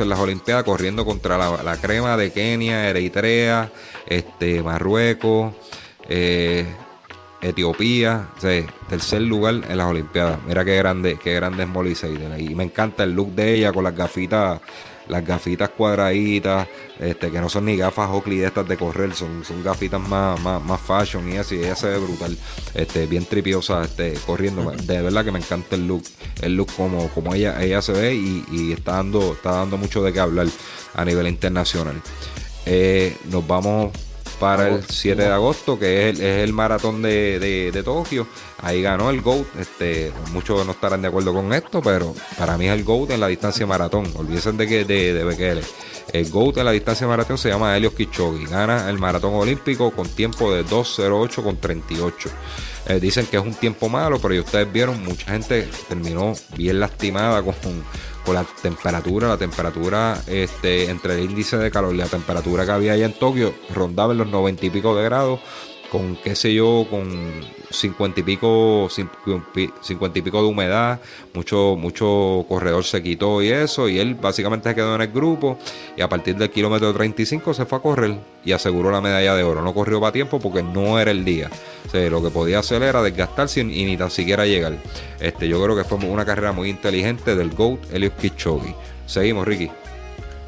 en 0.00 0.08
las 0.08 0.18
Olimpiadas 0.18 0.64
corriendo 0.64 1.04
contra 1.04 1.36
la, 1.62 1.76
crema 1.76 2.16
de 2.16 2.32
Kenia, 2.32 2.88
Eritrea, 2.88 3.70
este, 4.06 4.62
Marruecos. 4.62 5.52
Eh, 6.08 6.64
Etiopía, 7.42 8.28
tercer 8.88 9.22
lugar 9.22 9.62
en 9.68 9.78
las 9.78 9.86
Olimpiadas. 9.86 10.38
Mira 10.46 10.64
qué 10.64 10.76
grande, 10.76 11.18
qué 11.22 11.34
grande 11.34 11.62
es 11.62 11.68
Molly 11.68 11.94
Seidel. 11.94 12.38
Y 12.40 12.54
me 12.54 12.64
encanta 12.64 13.04
el 13.04 13.12
look 13.12 13.34
de 13.34 13.54
ella 13.54 13.72
con 13.72 13.84
las 13.84 13.96
gafitas, 13.96 14.60
las 15.08 15.24
gafitas 15.24 15.70
cuadraditas, 15.70 16.68
este, 16.98 17.30
que 17.30 17.40
no 17.40 17.48
son 17.48 17.64
ni 17.64 17.76
gafas 17.76 18.10
Oakley 18.10 18.38
de 18.38 18.46
estas 18.46 18.68
de 18.68 18.76
correr, 18.76 19.14
son, 19.14 19.42
son 19.44 19.62
gafitas 19.64 20.00
más, 20.00 20.38
más, 20.40 20.80
fashion 20.80 21.32
y 21.32 21.38
así, 21.38 21.56
ella 21.56 21.74
se 21.74 21.88
ve 21.88 21.98
brutal, 21.98 22.36
este, 22.74 23.06
bien 23.06 23.24
tripiosa, 23.24 23.84
este, 23.84 24.14
corriendo. 24.26 24.70
De 24.70 25.00
verdad 25.00 25.24
que 25.24 25.32
me 25.32 25.38
encanta 25.38 25.76
el 25.76 25.86
look, 25.86 26.04
el 26.42 26.56
look 26.56 26.68
como, 26.76 27.08
como 27.08 27.34
ella, 27.34 27.62
ella 27.62 27.80
se 27.80 27.92
ve 27.92 28.14
y, 28.14 28.72
está 28.72 28.96
dando, 28.96 29.32
está 29.32 29.52
dando 29.52 29.78
mucho 29.78 30.02
de 30.02 30.12
qué 30.12 30.20
hablar 30.20 30.46
a 30.94 31.04
nivel 31.06 31.26
internacional. 31.26 32.00
Eh, 32.66 33.16
nos 33.30 33.46
vamos 33.46 33.92
para 34.40 34.68
el 34.68 34.84
7 34.84 35.20
de 35.20 35.28
agosto, 35.28 35.78
que 35.78 36.08
es 36.08 36.18
el, 36.18 36.52
maratón 36.54 37.02
de, 37.02 37.38
de, 37.38 37.82
Tokio. 37.82 38.26
Ahí 38.58 38.80
ganó 38.80 39.10
el 39.10 39.20
GOAT. 39.20 39.46
Este, 39.60 40.12
muchos 40.32 40.64
no 40.64 40.72
estarán 40.72 41.02
de 41.02 41.08
acuerdo 41.08 41.34
con 41.34 41.52
esto, 41.52 41.82
pero 41.82 42.14
para 42.38 42.56
mí 42.56 42.66
es 42.66 42.72
el 42.72 42.82
GOAT 42.82 43.10
en 43.10 43.20
la 43.20 43.28
distancia 43.28 43.66
maratón. 43.66 44.10
Olvídense 44.16 44.52
de 44.52 44.66
que 44.66 44.84
de, 44.84 45.12
de 45.12 45.24
Bekele. 45.24 45.62
El 46.12 46.28
GOAT 46.30 46.56
en 46.56 46.64
la 46.64 46.72
distancia 46.72 47.06
maratón 47.06 47.38
se 47.38 47.50
llama 47.50 47.76
Helios 47.76 47.92
Kichogi. 47.92 48.46
Gana 48.46 48.88
el 48.88 48.98
maratón 48.98 49.34
olímpico 49.34 49.90
con 49.92 50.08
tiempo 50.08 50.52
de 50.52 50.64
2.08 50.64 51.42
con 51.42 51.58
38. 51.58 52.30
Eh, 52.88 52.98
dicen 52.98 53.26
que 53.26 53.36
es 53.36 53.42
un 53.42 53.54
tiempo 53.54 53.88
malo, 53.88 54.18
pero 54.20 54.34
ya 54.34 54.40
ustedes 54.40 54.72
vieron, 54.72 55.04
mucha 55.04 55.32
gente 55.32 55.68
terminó 55.88 56.32
bien 56.56 56.80
lastimada 56.80 57.42
con 57.42 57.54
con 58.24 58.34
la 58.34 58.44
temperatura, 58.44 59.28
la 59.28 59.36
temperatura 59.36 60.20
este, 60.26 60.90
entre 60.90 61.14
el 61.14 61.30
índice 61.30 61.56
de 61.56 61.70
calor 61.70 61.94
y 61.94 61.98
la 61.98 62.06
temperatura 62.06 62.64
que 62.64 62.72
había 62.72 62.92
allá 62.92 63.06
en 63.06 63.18
Tokio 63.18 63.54
rondaba 63.74 64.12
en 64.12 64.18
los 64.18 64.28
90 64.28 64.66
y 64.66 64.70
pico 64.70 64.94
de 64.94 65.04
grados, 65.04 65.40
con 65.90 66.16
qué 66.16 66.34
sé 66.34 66.54
yo, 66.54 66.86
con 66.88 67.08
50 67.70 68.20
y 68.20 68.22
pico, 68.22 68.88
50 68.90 70.18
y 70.18 70.22
pico 70.22 70.42
de 70.42 70.48
humedad, 70.48 71.00
mucho, 71.34 71.76
mucho 71.78 72.44
corredor 72.48 72.84
se 72.84 73.02
quitó 73.02 73.40
y 73.42 73.48
eso, 73.48 73.88
y 73.88 73.98
él 73.98 74.16
básicamente 74.16 74.68
se 74.68 74.74
quedó 74.74 74.94
en 74.96 75.02
el 75.02 75.08
grupo 75.08 75.58
y 75.96 76.02
a 76.02 76.08
partir 76.08 76.36
del 76.36 76.50
kilómetro 76.50 76.92
35 76.92 77.54
se 77.54 77.64
fue 77.66 77.78
a 77.78 77.80
correr 77.80 78.18
y 78.44 78.52
aseguró 78.52 78.90
la 78.90 79.00
medalla 79.00 79.34
de 79.34 79.44
oro. 79.44 79.62
No 79.62 79.72
corrió 79.72 80.00
para 80.00 80.12
tiempo 80.12 80.40
porque 80.40 80.62
no 80.62 80.98
era 80.98 81.10
el 81.10 81.24
día. 81.24 81.48
Lo 81.92 82.22
que 82.22 82.30
podía 82.30 82.58
hacer 82.58 82.82
era 82.82 83.02
desgastarse 83.02 83.60
y, 83.60 83.64
ni 83.64 83.96
tan 83.96 84.10
siquiera 84.10 84.46
llegar. 84.46 84.74
Este, 85.20 85.48
yo 85.48 85.62
creo 85.62 85.76
que 85.76 85.84
fue 85.84 85.98
una 85.98 86.24
carrera 86.24 86.52
muy 86.52 86.70
inteligente 86.70 87.36
del 87.36 87.50
GOAT 87.50 87.92
Elios 87.92 88.14
Kipchoge. 88.20 88.74
Seguimos, 89.06 89.46
Ricky. 89.46 89.70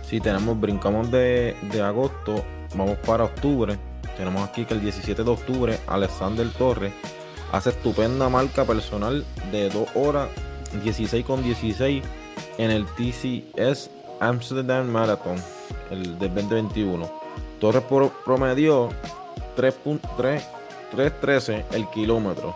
Sí, 0.09 0.21
tenemos, 0.21 0.61
brincamos 0.61 1.11
de, 1.11 1.57
de 1.73 1.81
agosto, 1.81 2.45
vamos 2.75 2.99
para 2.99 3.25
octubre 3.25 3.79
tenemos 4.17 4.49
aquí 4.49 4.65
que 4.65 4.75
el 4.75 4.81
17 4.81 5.25
de 5.25 5.31
octubre 5.31 5.79
Alexander 5.87 6.49
Torres 6.59 6.93
hace 7.53 7.71
estupenda 7.71 8.29
marca 8.29 8.65
personal 8.65 9.25
de 9.51 9.69
2 9.69 9.89
horas 9.95 10.29
16 10.83 11.25
con 11.25 11.43
16 11.43 12.03
en 12.59 12.71
el 12.71 12.87
TCS 12.87 13.91
Amsterdam 14.21 14.89
Marathon 14.89 15.37
el 15.91 16.19
del 16.19 16.35
2021. 16.35 17.11
Torres 17.61 17.83
promedió 18.25 18.89
3.3 19.57 20.43
3.13 20.93 21.65
el 21.73 21.89
kilómetro. 21.89 22.55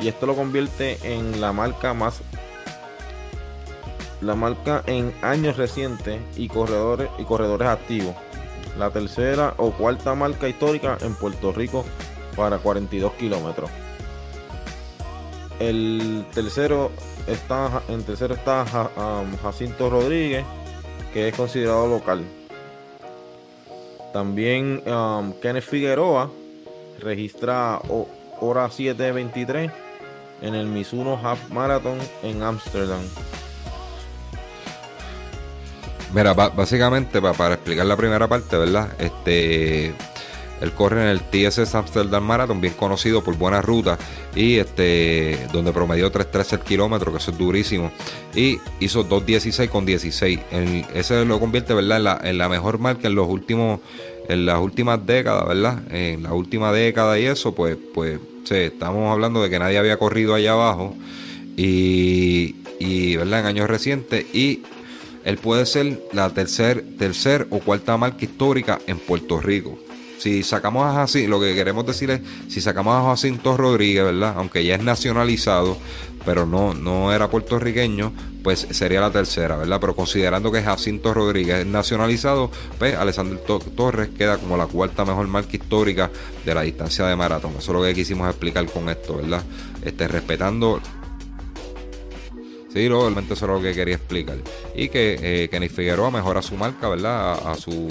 Y 0.00 0.08
esto 0.08 0.26
lo 0.26 0.36
convierte 0.36 0.98
en 1.02 1.40
la 1.40 1.52
marca 1.52 1.94
más 1.94 2.20
la 4.20 4.34
marca 4.34 4.82
en 4.86 5.14
años 5.22 5.56
recientes 5.56 6.20
y 6.36 6.48
corredores 6.48 7.08
y 7.18 7.24
corredores 7.24 7.68
activos. 7.68 8.16
La 8.78 8.90
tercera 8.90 9.54
o 9.56 9.72
cuarta 9.72 10.14
marca 10.14 10.48
histórica 10.48 10.96
en 11.00 11.14
Puerto 11.16 11.52
Rico 11.52 11.84
para 12.36 12.58
42 12.58 13.12
kilómetros. 13.14 13.70
El 15.58 16.24
tercero 16.32 16.92
está 17.26 17.82
en 17.88 18.04
tercero 18.04 18.34
está 18.34 18.64
um, 18.96 19.36
Jacinto 19.38 19.90
Rodríguez, 19.90 20.44
que 21.12 21.28
es 21.28 21.34
considerado 21.34 21.88
local. 21.88 22.24
También 24.12 24.82
um, 24.86 25.32
Kenneth 25.40 25.64
Figueroa 25.64 26.30
registra 27.00 27.80
hora 28.40 28.68
7.23 28.68 29.72
en 30.42 30.54
el 30.54 30.66
Mizuno 30.66 31.18
Half 31.20 31.50
Marathon 31.50 31.98
en 32.22 32.42
Ámsterdam. 32.44 33.02
Mira, 36.14 36.32
básicamente 36.32 37.20
para 37.20 37.54
explicar 37.54 37.86
la 37.86 37.96
primera 37.96 38.26
parte, 38.28 38.56
¿verdad? 38.56 38.88
Este, 38.98 39.92
él 40.60 40.72
corre 40.72 41.02
en 41.02 41.08
el 41.08 41.20
TSS 41.20 41.74
Amsterdam 41.74 42.24
Marathon, 42.24 42.60
bien 42.60 42.74
conocido 42.74 43.22
por 43.22 43.36
buena 43.36 43.60
ruta, 43.60 43.98
y 44.34 44.56
este, 44.56 45.38
donde 45.52 45.72
promedió 45.72 46.10
3.13 46.10 46.52
el 46.54 46.60
kilómetro, 46.60 47.12
que 47.12 47.18
eso 47.18 47.30
es 47.30 47.38
durísimo, 47.38 47.92
y 48.34 48.58
hizo 48.80 49.08
2.16 49.08 49.68
con 49.68 49.86
16. 49.86 50.40
ese 50.94 51.24
lo 51.24 51.38
convierte, 51.38 51.74
¿verdad? 51.74 52.24
En 52.24 52.38
la, 52.38 52.48
mejor 52.48 52.78
marca 52.78 53.06
en 53.06 53.14
los 53.14 53.28
últimos, 53.28 53.80
en 54.28 54.46
las 54.46 54.58
últimas 54.60 55.04
décadas, 55.06 55.46
¿verdad? 55.46 55.80
En 55.92 56.22
la 56.22 56.32
última 56.32 56.72
década 56.72 57.18
y 57.18 57.26
eso, 57.26 57.54
pues, 57.54 57.76
pues, 57.94 58.18
sí, 58.44 58.54
estamos 58.54 59.12
hablando 59.12 59.42
de 59.42 59.50
que 59.50 59.58
nadie 59.58 59.78
había 59.78 59.98
corrido 59.98 60.34
allá 60.34 60.52
abajo, 60.52 60.96
y, 61.56 62.56
y 62.80 63.16
¿verdad? 63.16 63.40
En 63.40 63.46
años 63.46 63.68
recientes, 63.68 64.26
y 64.34 64.62
él 65.28 65.36
puede 65.36 65.66
ser 65.66 66.02
la 66.14 66.30
tercer, 66.30 66.82
tercer 66.96 67.48
o 67.50 67.58
cuarta 67.58 67.98
marca 67.98 68.24
histórica 68.24 68.78
en 68.86 68.98
Puerto 68.98 69.38
Rico. 69.38 69.78
Si 70.18 70.42
sacamos 70.42 70.86
a 70.86 70.94
Jacinto, 70.94 71.28
lo 71.28 71.38
que 71.38 71.54
queremos 71.54 71.84
decir 71.84 72.10
es, 72.10 72.22
si 72.48 72.62
sacamos 72.62 72.94
a 72.94 73.10
Jacinto 73.10 73.54
Rodríguez, 73.54 74.04
¿verdad? 74.04 74.32
Aunque 74.38 74.64
ya 74.64 74.76
es 74.76 74.82
nacionalizado, 74.82 75.76
pero 76.24 76.46
no, 76.46 76.72
no 76.72 77.12
era 77.12 77.28
puertorriqueño, 77.28 78.10
pues 78.42 78.68
sería 78.70 79.02
la 79.02 79.10
tercera, 79.10 79.58
¿verdad? 79.58 79.78
Pero 79.78 79.94
considerando 79.94 80.50
que 80.50 80.62
Jacinto 80.62 81.12
Rodríguez 81.12 81.58
es 81.58 81.66
nacionalizado, 81.66 82.50
pues 82.78 82.96
Alessandro 82.96 83.38
Torres 83.76 84.08
queda 84.16 84.38
como 84.38 84.56
la 84.56 84.64
cuarta 84.64 85.04
mejor 85.04 85.26
marca 85.28 85.50
histórica 85.52 86.10
de 86.46 86.54
la 86.54 86.62
distancia 86.62 87.04
de 87.04 87.14
maratón. 87.16 87.50
Eso 87.58 87.72
es 87.72 87.78
lo 87.78 87.82
que 87.82 87.94
quisimos 87.94 88.30
explicar 88.30 88.64
con 88.64 88.88
esto, 88.88 89.18
¿verdad? 89.18 89.42
Este, 89.84 90.08
respetando 90.08 90.80
Sí, 92.72 92.86
realmente 92.86 93.32
eso 93.32 93.46
era 93.46 93.54
lo 93.54 93.62
que 93.62 93.72
quería 93.72 93.94
explicar. 93.94 94.36
Y 94.74 94.88
que 94.90 95.18
eh, 95.44 95.48
Kenny 95.48 95.68
Figueroa 95.68 96.10
mejora 96.10 96.42
su 96.42 96.54
marca, 96.56 96.88
¿verdad? 96.88 97.50
A, 97.50 97.54
su 97.54 97.88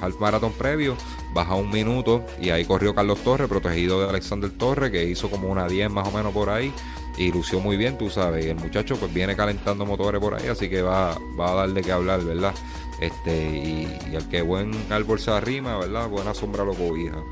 half 0.00 0.18
marathon 0.18 0.52
previo, 0.52 0.96
baja 1.34 1.54
un 1.54 1.70
minuto 1.70 2.24
y 2.40 2.48
ahí 2.48 2.64
corrió 2.64 2.94
Carlos 2.94 3.18
Torres, 3.22 3.48
protegido 3.48 4.00
de 4.00 4.08
Alexander 4.08 4.50
Torres, 4.50 4.90
que 4.90 5.04
hizo 5.04 5.28
como 5.30 5.48
una 5.48 5.68
10 5.68 5.90
más 5.90 6.08
o 6.08 6.12
menos 6.12 6.32
por 6.32 6.48
ahí 6.48 6.72
y 7.18 7.30
lució 7.30 7.60
muy 7.60 7.76
bien, 7.76 7.98
tú 7.98 8.08
sabes. 8.08 8.46
Y 8.46 8.48
el 8.48 8.56
muchacho 8.56 8.96
pues 8.96 9.12
viene 9.12 9.36
calentando 9.36 9.84
motores 9.84 10.20
por 10.20 10.34
ahí, 10.34 10.48
así 10.48 10.70
que 10.70 10.80
va, 10.80 11.18
va 11.38 11.52
a 11.52 11.54
darle 11.54 11.82
que 11.82 11.92
hablar, 11.92 12.24
¿verdad? 12.24 12.54
Este, 13.00 13.36
y, 13.36 14.12
y 14.12 14.16
al 14.16 14.26
que 14.30 14.40
buen 14.40 14.72
árbol 14.90 15.20
se 15.20 15.30
arrima, 15.30 15.76
¿verdad? 15.76 16.08
Buena 16.08 16.32
sombra 16.32 16.64
lo 16.64 16.72
cobija. 16.74 17.22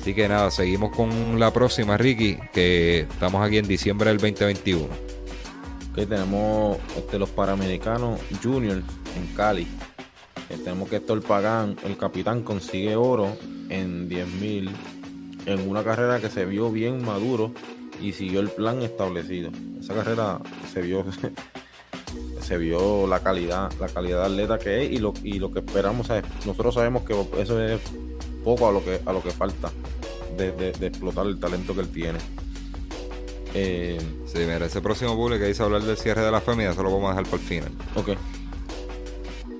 Así 0.00 0.14
que 0.14 0.28
nada, 0.28 0.50
seguimos 0.50 0.94
con 0.94 1.40
la 1.40 1.50
próxima, 1.52 1.96
Ricky, 1.96 2.38
que 2.52 3.00
estamos 3.00 3.46
aquí 3.46 3.58
en 3.58 3.66
diciembre 3.66 4.10
del 4.10 4.18
2021 4.18 5.19
que 5.94 6.06
tenemos 6.06 6.78
este, 6.96 7.18
los 7.18 7.30
Panamericanos 7.30 8.20
Junior 8.42 8.82
en 9.16 9.26
Cali. 9.36 9.66
tenemos 10.48 10.88
que 10.88 10.96
Héctor 10.96 11.22
Pagán, 11.22 11.76
el 11.84 11.96
capitán, 11.96 12.42
consigue 12.42 12.96
oro 12.96 13.36
en 13.68 14.08
10.000 14.08 14.70
en 15.46 15.68
una 15.68 15.82
carrera 15.82 16.20
que 16.20 16.28
se 16.28 16.44
vio 16.44 16.70
bien 16.70 17.04
maduro 17.04 17.52
y 18.00 18.12
siguió 18.12 18.40
el 18.40 18.50
plan 18.50 18.82
establecido. 18.82 19.50
Esa 19.80 19.94
carrera 19.94 20.40
se 20.72 20.82
vio 20.82 21.04
se 22.40 22.58
vio 22.58 23.06
la 23.06 23.20
calidad, 23.20 23.72
la 23.78 23.88
calidad 23.88 24.20
de 24.20 24.26
atleta 24.26 24.58
que 24.58 24.84
es 24.84 24.92
y 24.92 24.98
lo, 24.98 25.12
y 25.22 25.38
lo 25.38 25.50
que 25.50 25.60
esperamos. 25.60 26.08
nosotros 26.46 26.74
sabemos 26.74 27.02
que 27.02 27.14
eso 27.38 27.60
es 27.62 27.80
poco 28.44 28.68
a 28.68 28.72
lo 28.72 28.84
que, 28.84 29.00
a 29.04 29.12
lo 29.12 29.22
que 29.22 29.30
falta 29.30 29.70
de, 30.36 30.52
de 30.52 30.86
explotar 30.86 31.26
el 31.26 31.38
talento 31.38 31.74
que 31.74 31.80
él 31.80 31.88
tiene. 31.88 32.18
Eh, 33.54 33.98
sí, 34.26 34.38
mira, 34.38 34.66
ese 34.66 34.80
próximo 34.80 35.16
bullet 35.16 35.38
que 35.38 35.46
dice 35.46 35.62
hablar 35.62 35.82
del 35.82 35.96
cierre 35.96 36.22
de 36.22 36.30
la 36.30 36.40
familia, 36.40 36.70
eso 36.70 36.82
lo 36.82 36.92
vamos 36.92 37.08
a 37.08 37.14
dejar 37.14 37.30
por 37.30 37.40
el 37.40 37.46
final. 37.46 37.72
Ok. 37.94 38.08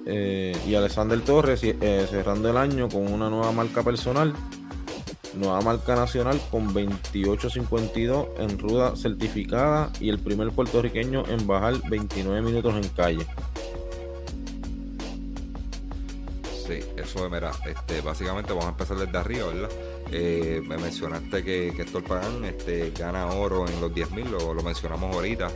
Eh, 0.06 0.56
y 0.66 0.74
Alexander 0.74 1.20
Torres 1.20 1.60
eh, 1.62 2.06
cerrando 2.10 2.50
el 2.50 2.56
año 2.56 2.88
con 2.88 3.12
una 3.12 3.28
nueva 3.28 3.52
marca 3.52 3.82
personal, 3.82 4.34
nueva 5.34 5.60
marca 5.60 5.94
nacional 5.94 6.40
con 6.50 6.74
28.52 6.74 8.28
en 8.38 8.58
ruda 8.58 8.96
certificada 8.96 9.92
y 10.00 10.08
el 10.08 10.18
primer 10.18 10.50
puertorriqueño 10.50 11.24
en 11.28 11.46
bajar 11.46 11.74
29 11.88 12.42
minutos 12.42 12.74
en 12.74 12.88
calle. 12.90 13.26
Eso 17.10 17.28
mira, 17.28 17.50
este, 17.66 18.00
básicamente 18.02 18.52
vamos 18.52 18.66
a 18.66 18.68
empezar 18.68 18.96
desde 18.96 19.18
arriba, 19.18 19.48
¿verdad? 19.48 19.70
Eh, 20.12 20.62
me 20.64 20.78
mencionaste 20.78 21.42
que, 21.42 21.72
que 21.74 21.82
Héctor 21.82 22.04
Pagán 22.04 22.44
este, 22.44 22.92
gana 22.92 23.26
oro 23.26 23.66
en 23.66 23.80
los 23.80 23.90
10.000, 23.90 24.30
lo, 24.30 24.54
lo 24.54 24.62
mencionamos 24.62 25.12
ahorita, 25.16 25.50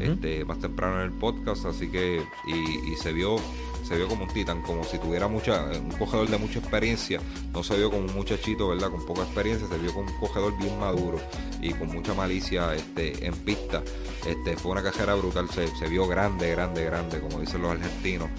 este, 0.00 0.44
más 0.44 0.60
temprano 0.60 1.00
en 1.00 1.06
el 1.06 1.18
podcast, 1.18 1.66
así 1.66 1.90
que, 1.90 2.22
y, 2.46 2.94
se 2.94 3.12
vio 3.12 3.36
se 3.82 3.96
vio 3.96 4.06
como 4.06 4.24
un 4.24 4.30
titán, 4.30 4.62
como 4.62 4.84
si 4.84 4.96
tuviera 4.98 5.26
mucha, 5.26 5.64
un 5.64 5.90
cogedor 5.90 6.28
de 6.28 6.38
mucha 6.38 6.60
experiencia, 6.60 7.20
no 7.52 7.64
se 7.64 7.76
vio 7.76 7.90
como 7.90 8.04
un 8.04 8.14
muchachito, 8.14 8.68
¿verdad? 8.68 8.90
Con 8.90 9.04
poca 9.04 9.22
experiencia, 9.22 9.66
se 9.66 9.78
vio 9.78 9.92
como 9.92 10.08
un 10.08 10.20
cogedor 10.20 10.56
bien 10.56 10.78
maduro 10.78 11.18
y 11.60 11.72
con 11.72 11.88
mucha 11.88 12.14
malicia 12.14 12.72
este, 12.76 13.26
en 13.26 13.34
pista. 13.34 13.82
Este, 14.24 14.56
fue 14.56 14.70
una 14.70 14.84
cajera 14.84 15.16
brutal, 15.16 15.48
se, 15.50 15.66
se 15.66 15.88
vio 15.88 16.06
grande, 16.06 16.52
grande, 16.52 16.84
grande, 16.84 17.18
como 17.18 17.40
dicen 17.40 17.60
los 17.60 17.72
argentinos. 17.72 18.30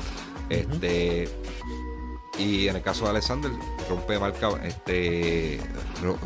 Este, 0.49 1.28
y 2.38 2.68
en 2.68 2.76
el 2.76 2.82
caso 2.82 3.06
de 3.06 3.12
Alexander, 3.12 3.52
rompe 3.90 4.20
marca, 4.20 4.50
este, 4.64 5.60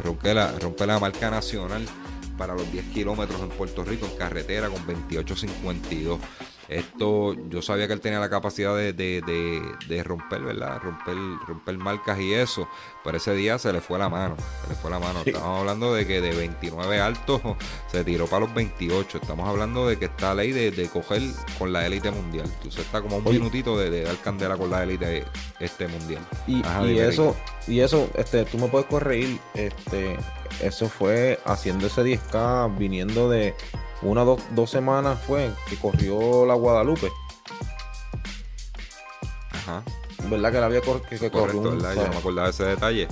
rompe 0.04 0.34
la, 0.34 0.52
rompe 0.60 0.86
la 0.86 1.00
marca 1.00 1.30
nacional 1.30 1.86
para 2.38 2.54
los 2.54 2.72
10 2.72 2.86
kilómetros 2.94 3.42
en 3.42 3.50
Puerto 3.50 3.84
Rico 3.84 4.06
en 4.06 4.18
carretera 4.18 4.70
con 4.70 4.86
28.52. 4.86 6.20
Esto, 6.68 7.34
yo 7.50 7.62
sabía 7.62 7.88
que 7.88 7.94
él 7.94 8.02
tenía 8.02 8.20
la 8.20 8.30
capacidad 8.30 8.76
de, 8.76 8.94
de, 8.94 10.04
romper, 10.04 10.42
¿verdad? 10.42 10.80
Romper, 10.82 11.16
romper 11.48 11.78
marcas 11.78 12.20
y 12.20 12.34
eso. 12.34 12.68
Pero 13.04 13.18
ese 13.18 13.34
día 13.36 13.58
se 13.58 13.72
le 13.72 13.80
fue 13.80 13.98
la 13.98 14.10
mano. 14.10 14.36
Se 14.64 14.70
le 14.70 14.76
fue 14.76 14.92
la 14.92 15.00
mano. 15.00 15.22
Estamos 15.26 15.60
hablando 15.60 15.94
de 15.94 16.06
que 16.06 16.20
de 16.20 16.34
29 16.36 17.00
altos 17.00 17.42
se 17.92 18.04
tiró 18.04 18.28
para 18.28 18.46
los 18.46 18.54
28. 18.54 19.20
Estamos 19.22 19.48
hablando 19.48 19.88
de 19.88 19.98
que 19.98 20.06
está 20.06 20.34
ley 20.34 20.52
de, 20.52 20.90
coger 20.90 21.22
con 21.58 21.72
la 21.72 21.86
élite 21.86 22.12
mundial. 22.12 22.50
Entonces 22.58 22.86
está 22.86 23.02
como 23.02 23.18
un 23.18 23.24
minutito 23.24 23.78
de, 23.78 24.04
dar 24.04 24.18
candela 24.18 24.58
con 24.58 24.70
la 24.70 24.84
élite 24.84 25.26
este 25.60 25.88
mundial. 25.88 26.26
Y, 26.48 26.62
y 26.86 27.00
eso, 27.00 27.36
y 27.68 27.80
eso, 27.80 28.10
este, 28.16 28.46
tú 28.46 28.58
me 28.58 28.68
puedes 28.68 28.88
corregir, 28.88 29.40
este, 29.54 30.18
eso 30.62 30.90
fue 30.90 31.40
haciendo 31.46 31.88
ese 31.88 32.04
10K 32.04 32.78
viniendo 32.78 33.30
de 33.30 33.54
una 34.02 34.24
dos, 34.24 34.42
dos 34.52 34.70
semanas 34.70 35.20
fue 35.26 35.52
que 35.70 35.76
corrió 35.78 36.46
la 36.46 36.54
Guadalupe. 36.54 37.12
Ajá. 39.52 39.84
¿Verdad 40.30 40.52
que 40.52 40.60
la 40.60 40.66
había 40.66 40.82
cor 40.82 41.02
que, 41.02 41.32
corrió 41.32 41.62
un, 41.62 41.78
¿verdad? 41.78 41.96
Yo 41.96 42.10
me 42.10 42.18
acordaba 42.18 42.48
de 42.48 42.52
ese 42.52 42.66
detalle. 42.66 43.08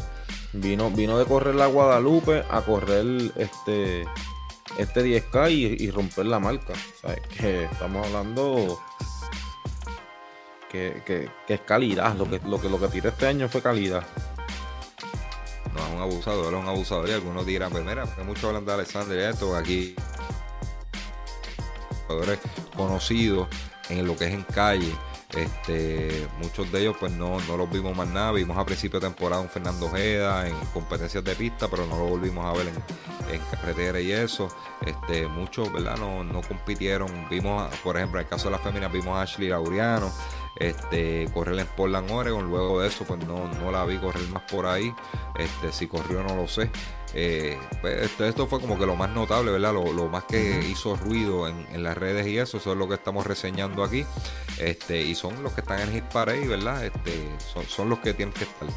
Vino, 0.54 0.90
vino 0.92 1.18
de 1.18 1.26
correr 1.26 1.56
la 1.56 1.68
Guadalupe 1.68 2.44
a 2.50 2.62
correr 2.62 3.32
este 3.36 4.06
este 4.78 5.04
10K 5.04 5.52
y, 5.52 5.92
romper 5.92 6.26
la 6.26 6.40
marca. 6.40 6.74
Sea, 7.02 7.16
que 7.16 7.64
estamos 7.66 8.06
hablando 8.06 8.80
que, 10.70 11.02
que, 11.06 11.30
es 11.48 11.62
calidad. 11.62 12.16
Lo 12.16 12.30
que, 12.30 12.40
lo 12.46 12.60
que 12.60 12.70
lo 12.70 12.80
que 12.80 12.88
tiré 12.90 13.10
este 13.10 13.28
año 13.28 13.48
fue 13.48 13.62
calidad. 13.62 14.04
No, 15.74 15.86
es 15.86 15.94
un 15.94 16.02
abusador, 16.02 16.54
es 16.54 16.60
un 16.60 16.68
abusador. 16.68 17.10
Y 17.10 17.14
algunos 17.14 17.46
dirán, 17.46 17.72
pues 17.72 17.84
mira, 17.86 18.06
porque 18.06 18.24
muchos 18.24 18.46
hablan 18.46 18.66
de 18.66 18.74
Alexander 18.74 19.18
y 19.18 19.24
esto, 19.24 19.56
aquí 19.56 19.96
jugadores 22.08 22.39
conocidos 22.76 23.47
en 23.89 24.08
lo 24.08 24.16
que 24.16 24.26
es 24.26 24.34
en 24.34 24.43
calle. 24.43 24.93
Este, 25.36 26.28
muchos 26.41 26.72
de 26.72 26.82
ellos 26.82 26.95
pues 26.97 27.12
no, 27.12 27.39
no 27.41 27.58
los 27.58 27.70
vimos 27.70 27.95
más 27.95 28.08
nada. 28.08 28.32
Vimos 28.32 28.58
a 28.58 28.66
principio 28.66 28.99
de 28.99 29.08
temporada 29.08 29.41
un 29.41 29.49
Fernando 29.49 29.88
Ojeda 29.88 30.47
en 30.47 30.56
competencias 30.74 31.24
de 31.24 31.36
pista, 31.36 31.68
pero 31.68 31.86
no 31.86 31.97
lo 31.97 32.06
volvimos 32.06 32.45
a 32.45 32.53
ver 32.58 32.68
en, 33.32 33.41
carretera 33.51 33.99
y 33.99 34.12
eso. 34.12 34.47
Este, 34.86 35.28
muchos, 35.28 35.72
¿verdad? 35.74 35.97
No, 35.97 36.24
no 36.24 36.41
compitieron. 36.41 37.28
Vimos, 37.30 37.74
por 37.84 37.97
ejemplo, 37.97 38.20
en 38.20 38.26
el 38.26 38.30
caso 38.30 38.45
de 38.45 38.51
las 38.51 38.62
féminas, 38.62 38.91
vimos 38.91 39.18
a 39.18 39.24
Ashley 39.24 39.49
Laureano. 39.49 40.12
este, 40.58 41.28
correr 41.34 41.60
en 41.60 41.68
Portland, 41.68 42.10
Oregon. 42.12 42.49
Luego 42.49 42.82
de 42.82 42.88
eso, 42.88 43.03
pues 43.03 43.26
no, 43.26 43.47
no 43.47 43.72
la 43.72 43.84
vi 43.86 43.97
correr 43.97 44.28
más 44.30 44.43
por 44.43 44.66
ahí. 44.66 44.93
Este, 45.38 45.72
si 45.74 45.88
corrió 45.88 46.24
no 46.24 46.36
lo 46.36 46.47
sé. 46.47 46.70
Eh, 47.18 47.57
pues, 47.80 48.11
esto, 48.20 48.45
fue 48.45 48.59
como 48.59 48.78
que 48.78 48.86
lo 48.86 48.97
más 48.97 49.09
notable, 49.09 49.49
¿verdad? 49.49 49.74
Lo, 49.74 50.09
más 50.09 50.26
que 50.26 50.68
hizo 50.70 50.97
ruido 50.97 51.47
en, 51.47 51.82
las 51.82 51.97
redes 51.97 52.28
y 52.28 52.38
eso, 52.38 52.57
eso 52.57 52.74
es 52.74 52.78
lo 52.78 52.89
que 52.89 52.95
estamos 52.95 53.26
reseñando 53.26 53.84
aquí. 53.84 54.05
Este, 54.59 55.01
y 55.01 55.16
son 55.16 55.41
los 55.41 55.53
que 55.53 55.61
están 55.61 55.80
en 55.80 55.93
Hit 55.93 56.03
Parade, 56.05 56.47
¿verdad? 56.47 56.86
Este, 56.86 57.30
son, 57.53 57.66
son 57.66 57.89
los 57.89 57.99
que 57.99 58.13
tienen 58.13 58.34
que 58.34 58.43
estar. 58.43 58.68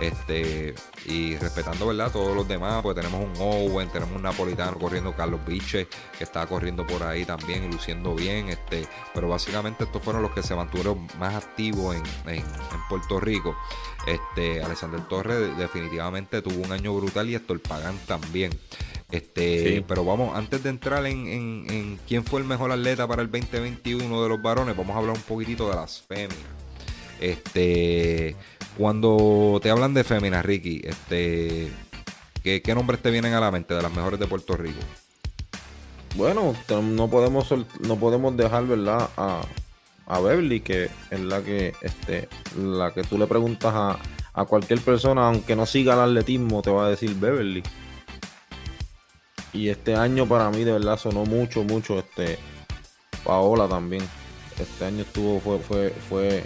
Este, 0.00 0.74
y 1.06 1.36
respetando, 1.36 1.86
¿verdad? 1.86 2.10
Todos 2.10 2.36
los 2.36 2.48
demás, 2.48 2.82
pues 2.82 2.96
tenemos 2.96 3.24
un 3.24 3.32
Owen, 3.40 3.88
tenemos 3.90 4.16
un 4.16 4.22
napolitano 4.22 4.76
corriendo, 4.76 5.14
Carlos 5.14 5.40
Biche, 5.46 5.86
que 6.18 6.24
estaba 6.24 6.46
corriendo 6.46 6.84
por 6.86 7.04
ahí 7.04 7.24
también 7.24 7.70
luciendo 7.70 8.14
bien. 8.14 8.48
Este, 8.48 8.88
pero 9.14 9.28
básicamente 9.28 9.84
estos 9.84 10.02
fueron 10.02 10.22
los 10.22 10.32
que 10.32 10.42
se 10.42 10.56
mantuvieron 10.56 11.06
más 11.18 11.34
activos 11.34 11.94
en, 11.94 12.02
en 12.26 12.44
Puerto 12.88 13.20
Rico. 13.20 13.56
Este, 14.06 14.62
Alexander 14.62 15.00
Torres 15.08 15.56
definitivamente 15.56 16.42
tuvo 16.42 16.62
un 16.62 16.72
año 16.72 16.94
brutal 16.94 17.28
y 17.28 17.34
Héctor 17.34 17.60
Pagán 17.60 17.98
también. 18.06 18.52
Este, 19.10 19.84
pero 19.86 20.04
vamos, 20.04 20.36
antes 20.36 20.62
de 20.62 20.70
entrar 20.70 21.06
en, 21.06 22.00
quién 22.08 22.24
fue 22.24 22.40
el 22.40 22.46
mejor 22.46 22.72
atleta 22.72 23.06
para 23.06 23.22
el 23.22 23.30
2021 23.30 24.22
de 24.22 24.28
los 24.28 24.42
varones, 24.42 24.76
vamos 24.76 24.96
a 24.96 24.98
hablar 24.98 25.14
un 25.16 25.22
poquitito 25.22 25.68
de 25.68 25.76
las 25.76 26.02
féminas. 26.02 26.38
Este, 27.20 28.34
cuando 28.76 29.60
te 29.62 29.70
hablan 29.70 29.94
de 29.94 30.04
féminas, 30.04 30.44
Ricky, 30.44 30.82
este, 30.84 31.70
¿qué, 32.42 32.74
nombres 32.74 33.00
te 33.00 33.10
vienen 33.10 33.34
a 33.34 33.40
la 33.40 33.50
mente 33.50 33.74
de 33.74 33.82
las 33.82 33.94
mejores 33.94 34.18
de 34.18 34.26
Puerto 34.26 34.56
Rico? 34.56 34.80
Bueno, 36.16 36.54
no 36.82 37.08
podemos, 37.08 37.46
no 37.80 37.96
podemos 37.96 38.36
dejar, 38.36 38.66
¿verdad? 38.66 39.10
A, 39.16 39.42
a 40.06 40.20
Beverly, 40.20 40.60
que 40.60 40.90
es 41.10 41.20
la 41.20 41.42
que, 41.42 41.74
este, 41.80 42.28
la 42.56 42.92
que 42.92 43.02
tú 43.02 43.18
le 43.18 43.26
preguntas 43.26 43.72
a, 43.74 43.98
a 44.34 44.44
cualquier 44.44 44.80
persona, 44.80 45.28
aunque 45.28 45.56
no 45.56 45.64
siga 45.64 45.94
el 45.94 46.00
atletismo, 46.00 46.60
te 46.62 46.70
va 46.70 46.86
a 46.86 46.90
decir 46.90 47.14
Beverly. 47.14 47.62
Y 49.52 49.68
este 49.68 49.94
año 49.94 50.26
para 50.26 50.50
mí 50.50 50.64
de 50.64 50.72
verdad 50.72 50.98
sonó 50.98 51.24
mucho, 51.24 51.62
mucho 51.62 51.98
este 51.98 52.38
Paola 53.24 53.68
también. 53.68 54.02
Este 54.60 54.84
año 54.84 55.02
estuvo, 55.02 55.40
fue, 55.40 55.58
fue, 55.60 55.90
fue, 56.08 56.44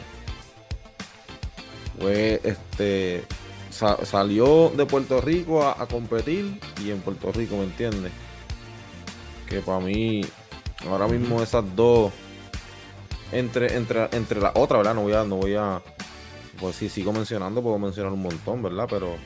fue 1.99 2.41
este 2.45 3.25
salió 3.71 4.73
de 4.77 4.87
Puerto 4.87 5.21
Rico 5.21 5.63
a, 5.63 5.81
a, 5.81 5.87
competir 5.87 6.59
y 6.85 6.91
en 6.91 7.01
Puerto 7.01 7.31
Rico, 7.31 7.57
¿me 7.57 7.65
entiendes? 7.65 8.13
Que 9.49 9.61
para 9.61 9.79
mí, 9.79 10.23
ahora 10.89 11.07
mismo 11.07 11.41
esas 11.43 11.65
dos 11.77 12.13
entre, 13.33 13.77
entre, 13.77 14.09
entre 14.13 14.41
la 14.41 14.53
otra, 14.55 14.79
¿verdad? 14.79 14.95
No 14.95 15.03
voy 15.03 15.15
a, 15.15 15.25
no 15.25 15.37
voy 15.37 15.55
a, 15.55 15.83
pues 16.61 16.77
si 16.77 16.89
sigo 16.89 17.13
mencionando, 17.13 17.63
puedo 17.63 17.79
mencionar 17.79 18.13
un 18.13 18.23
montón, 18.23 18.63
¿verdad? 18.63 18.87
Pero 18.89 19.17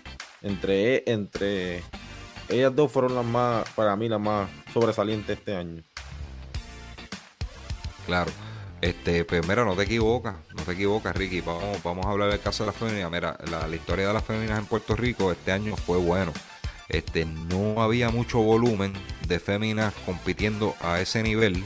entre, 0.42 1.11
entre 1.11 1.82
ellas 2.48 2.74
dos 2.74 2.90
fueron 2.90 3.14
las 3.14 3.24
más, 3.24 3.68
para 3.70 3.96
mí, 3.96 4.09
las 4.09 4.20
más 4.20 4.48
sobresalientes 4.72 5.38
este 5.38 5.55
año. 5.55 5.82
Claro. 8.07 8.30
Este, 8.80 9.24
pues 9.24 9.46
mira, 9.46 9.64
no 9.64 9.76
te 9.76 9.84
equivocas, 9.84 10.34
no 10.57 10.62
te 10.64 10.72
equivocas, 10.72 11.14
Ricky. 11.14 11.40
Vamos, 11.40 11.80
vamos 11.84 12.05
a 12.05 12.11
hablar 12.11 12.30
del 12.30 12.40
caso 12.40 12.64
de 12.64 12.72
las 12.72 12.76
féminas. 12.76 13.12
Mira, 13.12 13.38
la, 13.48 13.68
la, 13.68 13.76
historia 13.76 14.09
de 14.09 14.12
las 14.12 14.24
féminas 14.24 14.59
en 14.59 14.66
Puerto 14.66 14.96
Rico 14.96 15.30
este 15.30 15.53
año 15.53 15.76
fue 15.76 15.98
bueno. 15.98 16.32
Este, 16.88 17.24
no 17.24 17.80
había 17.80 18.11
mucho 18.11 18.40
volumen 18.40 18.92
de 19.28 19.38
féminas 19.38 19.94
compitiendo 20.05 20.74
a 20.80 21.00
ese 21.00 21.22
nivel 21.22 21.64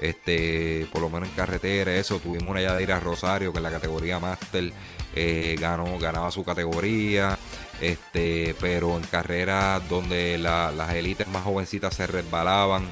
este, 0.00 0.86
por 0.92 1.02
lo 1.02 1.10
menos 1.10 1.28
en 1.28 1.34
carretera, 1.34 1.94
eso, 1.94 2.18
tuvimos 2.18 2.48
una 2.48 2.62
Yadira 2.62 2.98
Rosario 2.98 3.52
que 3.52 3.58
en 3.58 3.64
la 3.64 3.70
categoría 3.70 4.18
Master 4.18 4.72
eh, 5.14 5.56
ganó, 5.60 5.98
ganaba 5.98 6.30
su 6.30 6.42
categoría, 6.42 7.38
este, 7.80 8.54
pero 8.60 8.96
en 8.96 9.02
carreras 9.04 9.86
donde 9.88 10.38
las 10.38 10.94
élites 10.94 11.28
más 11.28 11.44
jovencitas 11.44 11.94
se 11.94 12.06
resbalaban, 12.06 12.88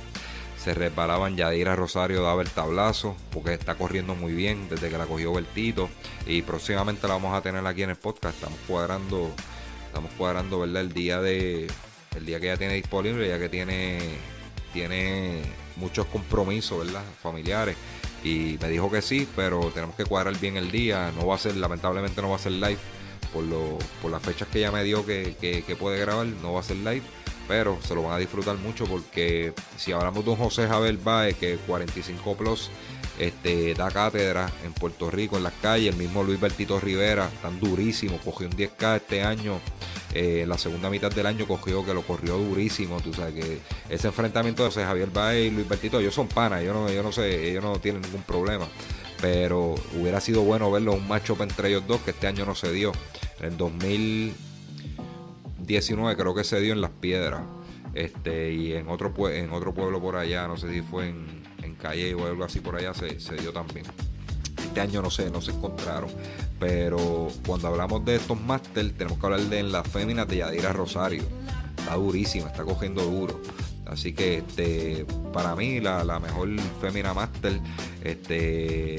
se 0.62 0.74
resbalaban, 0.74 1.34
Yadira 1.34 1.74
Rosario 1.74 2.22
daba 2.22 2.42
el 2.42 2.50
tablazo, 2.50 3.16
porque 3.32 3.54
está 3.54 3.74
corriendo 3.76 4.14
muy 4.14 4.34
bien 4.34 4.68
desde 4.68 4.90
que 4.90 4.98
la 4.98 5.06
cogió 5.06 5.32
Bertito, 5.32 5.88
y 6.26 6.42
próximamente 6.42 7.08
la 7.08 7.14
vamos 7.14 7.34
a 7.34 7.40
tener 7.40 7.66
aquí 7.66 7.84
en 7.84 7.90
el 7.90 7.96
podcast, 7.96 8.34
estamos 8.34 8.58
cuadrando, 8.66 9.30
estamos 9.86 10.10
cuadrando, 10.18 10.60
¿verdad? 10.60 10.82
El 10.82 10.92
día 10.92 11.22
de, 11.22 11.68
el 12.16 12.26
día 12.26 12.38
que 12.38 12.48
ella 12.48 12.58
tiene 12.58 12.74
disponible, 12.74 13.28
ya 13.28 13.38
que 13.38 13.48
tiene, 13.48 13.98
tiene 14.78 15.42
muchos 15.74 16.06
compromisos, 16.06 16.86
¿verdad? 16.86 17.02
Familiares. 17.20 17.76
Y 18.22 18.58
me 18.60 18.68
dijo 18.68 18.88
que 18.88 19.02
sí, 19.02 19.26
pero 19.34 19.72
tenemos 19.74 19.96
que 19.96 20.04
cuadrar 20.04 20.38
bien 20.38 20.56
el 20.56 20.70
día. 20.70 21.12
No 21.16 21.26
va 21.26 21.34
a 21.34 21.38
ser, 21.38 21.56
lamentablemente 21.56 22.22
no 22.22 22.30
va 22.30 22.36
a 22.36 22.38
ser 22.38 22.52
live 22.52 22.78
por, 23.32 23.42
lo, 23.42 23.76
por 24.00 24.12
las 24.12 24.22
fechas 24.22 24.46
que 24.46 24.60
ella 24.60 24.70
me 24.70 24.84
dio 24.84 25.04
que, 25.04 25.34
que, 25.40 25.76
puede 25.76 25.98
grabar. 25.98 26.26
No 26.26 26.52
va 26.52 26.60
a 26.60 26.62
ser 26.62 26.76
live, 26.76 27.02
pero 27.48 27.76
se 27.82 27.92
lo 27.96 28.04
van 28.04 28.12
a 28.12 28.18
disfrutar 28.18 28.56
mucho 28.56 28.84
porque 28.86 29.52
si 29.76 29.90
hablamos 29.90 30.24
de 30.24 30.30
un 30.30 30.36
José 30.36 30.68
Javier 30.68 30.96
Baez 30.96 31.36
que 31.36 31.56
45 31.56 32.36
plus 32.36 32.70
este, 33.18 33.74
da 33.74 33.90
cátedra 33.90 34.48
en 34.64 34.72
Puerto 34.74 35.10
Rico, 35.10 35.38
en 35.38 35.42
las 35.42 35.54
calles, 35.54 35.92
el 35.92 35.98
mismo 35.98 36.22
Luis 36.22 36.38
Bertito 36.38 36.78
Rivera, 36.78 37.28
tan 37.42 37.58
durísimo, 37.58 38.18
cogió 38.18 38.46
un 38.46 38.52
10K 38.52 38.96
este 38.96 39.24
año 39.24 39.58
eh, 40.14 40.44
la 40.46 40.56
segunda 40.56 40.88
mitad 40.90 41.10
del 41.10 41.26
año 41.26 41.46
cogió 41.46 41.84
que 41.84 41.92
lo 41.94 42.02
corrió 42.02 42.38
durísimo. 42.38 43.00
Tú 43.00 43.12
sabes 43.12 43.34
que 43.34 43.58
ese 43.88 44.06
enfrentamiento 44.08 44.62
de 44.62 44.70
José 44.70 44.84
Javier 44.84 45.10
Baez 45.12 45.46
y 45.46 45.50
Luis 45.54 45.68
Bertito, 45.68 46.00
ellos 46.00 46.14
son 46.14 46.28
panas, 46.28 46.64
yo 46.64 46.72
no, 46.72 46.90
yo 46.90 47.02
no 47.02 47.12
sé, 47.12 47.50
ellos 47.50 47.62
no 47.62 47.78
tienen 47.78 48.00
ningún 48.02 48.22
problema. 48.22 48.66
Pero 49.20 49.74
hubiera 49.98 50.20
sido 50.20 50.42
bueno 50.42 50.70
verlo 50.70 50.94
un 50.94 51.08
macho 51.08 51.36
entre 51.40 51.68
ellos 51.68 51.84
dos, 51.86 52.00
que 52.02 52.12
este 52.12 52.26
año 52.26 52.44
no 52.44 52.54
se 52.54 52.72
dio. 52.72 52.92
En 53.40 53.56
2019 53.56 56.16
creo 56.16 56.34
que 56.34 56.44
se 56.44 56.60
dio 56.60 56.72
en 56.72 56.80
Las 56.80 56.92
Piedras. 56.92 57.42
Este, 57.94 58.52
y 58.52 58.74
en 58.74 58.88
otro, 58.88 59.12
en 59.28 59.52
otro 59.52 59.74
pueblo 59.74 60.00
por 60.00 60.16
allá, 60.16 60.46
no 60.46 60.56
sé 60.56 60.72
si 60.72 60.82
fue 60.82 61.08
en, 61.08 61.42
en 61.62 61.74
Calle 61.74 62.14
o 62.14 62.26
algo 62.26 62.44
así 62.44 62.60
por 62.60 62.76
allá, 62.76 62.94
se, 62.94 63.18
se 63.18 63.34
dio 63.36 63.52
también. 63.52 63.86
Este 64.58 64.80
año 64.80 65.02
no 65.02 65.10
sé, 65.10 65.30
no 65.30 65.40
se 65.40 65.52
encontraron. 65.52 66.10
Pero 66.58 67.28
cuando 67.46 67.68
hablamos 67.68 68.04
de 68.04 68.16
estos 68.16 68.40
máster, 68.40 68.92
tenemos 68.92 69.18
que 69.18 69.26
hablar 69.26 69.40
de 69.40 69.62
las 69.62 69.86
féminas 69.86 70.28
de 70.28 70.38
Yadira 70.38 70.72
Rosario. 70.72 71.22
Está 71.78 71.94
durísima, 71.94 72.48
está 72.48 72.64
cogiendo 72.64 73.02
duro. 73.02 73.40
Así 73.88 74.12
que 74.12 74.38
este, 74.38 75.06
para 75.32 75.56
mí 75.56 75.80
la, 75.80 76.20
mejor 76.20 76.48
fémina 76.80 77.14
máster, 77.14 77.60
este 78.04 78.96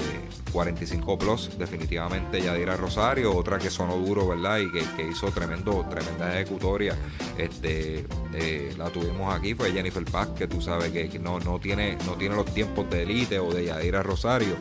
45 0.52 1.18
plus, 1.18 1.58
definitivamente 1.58 2.42
Yadira 2.42 2.76
Rosario, 2.76 3.34
otra 3.34 3.58
que 3.58 3.70
sonó 3.70 3.96
duro, 3.96 4.26
¿verdad? 4.26 4.58
Y 4.58 4.70
que, 4.70 5.08
hizo 5.08 5.30
tremendo, 5.30 5.86
tremenda 5.88 6.34
ejecutoria. 6.34 6.96
Este, 7.38 8.04
eh, 8.34 8.74
la 8.76 8.90
tuvimos 8.90 9.32
aquí, 9.32 9.54
fue 9.54 9.70
Jennifer 9.72 10.04
Paz, 10.04 10.28
que 10.36 10.48
tú 10.48 10.60
sabes 10.60 10.90
que, 10.90 11.18
no, 11.18 11.38
no, 11.38 11.60
tiene, 11.60 11.96
no 12.06 12.14
tiene 12.14 12.34
los 12.34 12.52
tiempos 12.52 12.90
de 12.90 13.02
élite 13.02 13.38
o 13.38 13.52
de 13.52 13.66
Yadira 13.66 14.02
Rosario, 14.02 14.56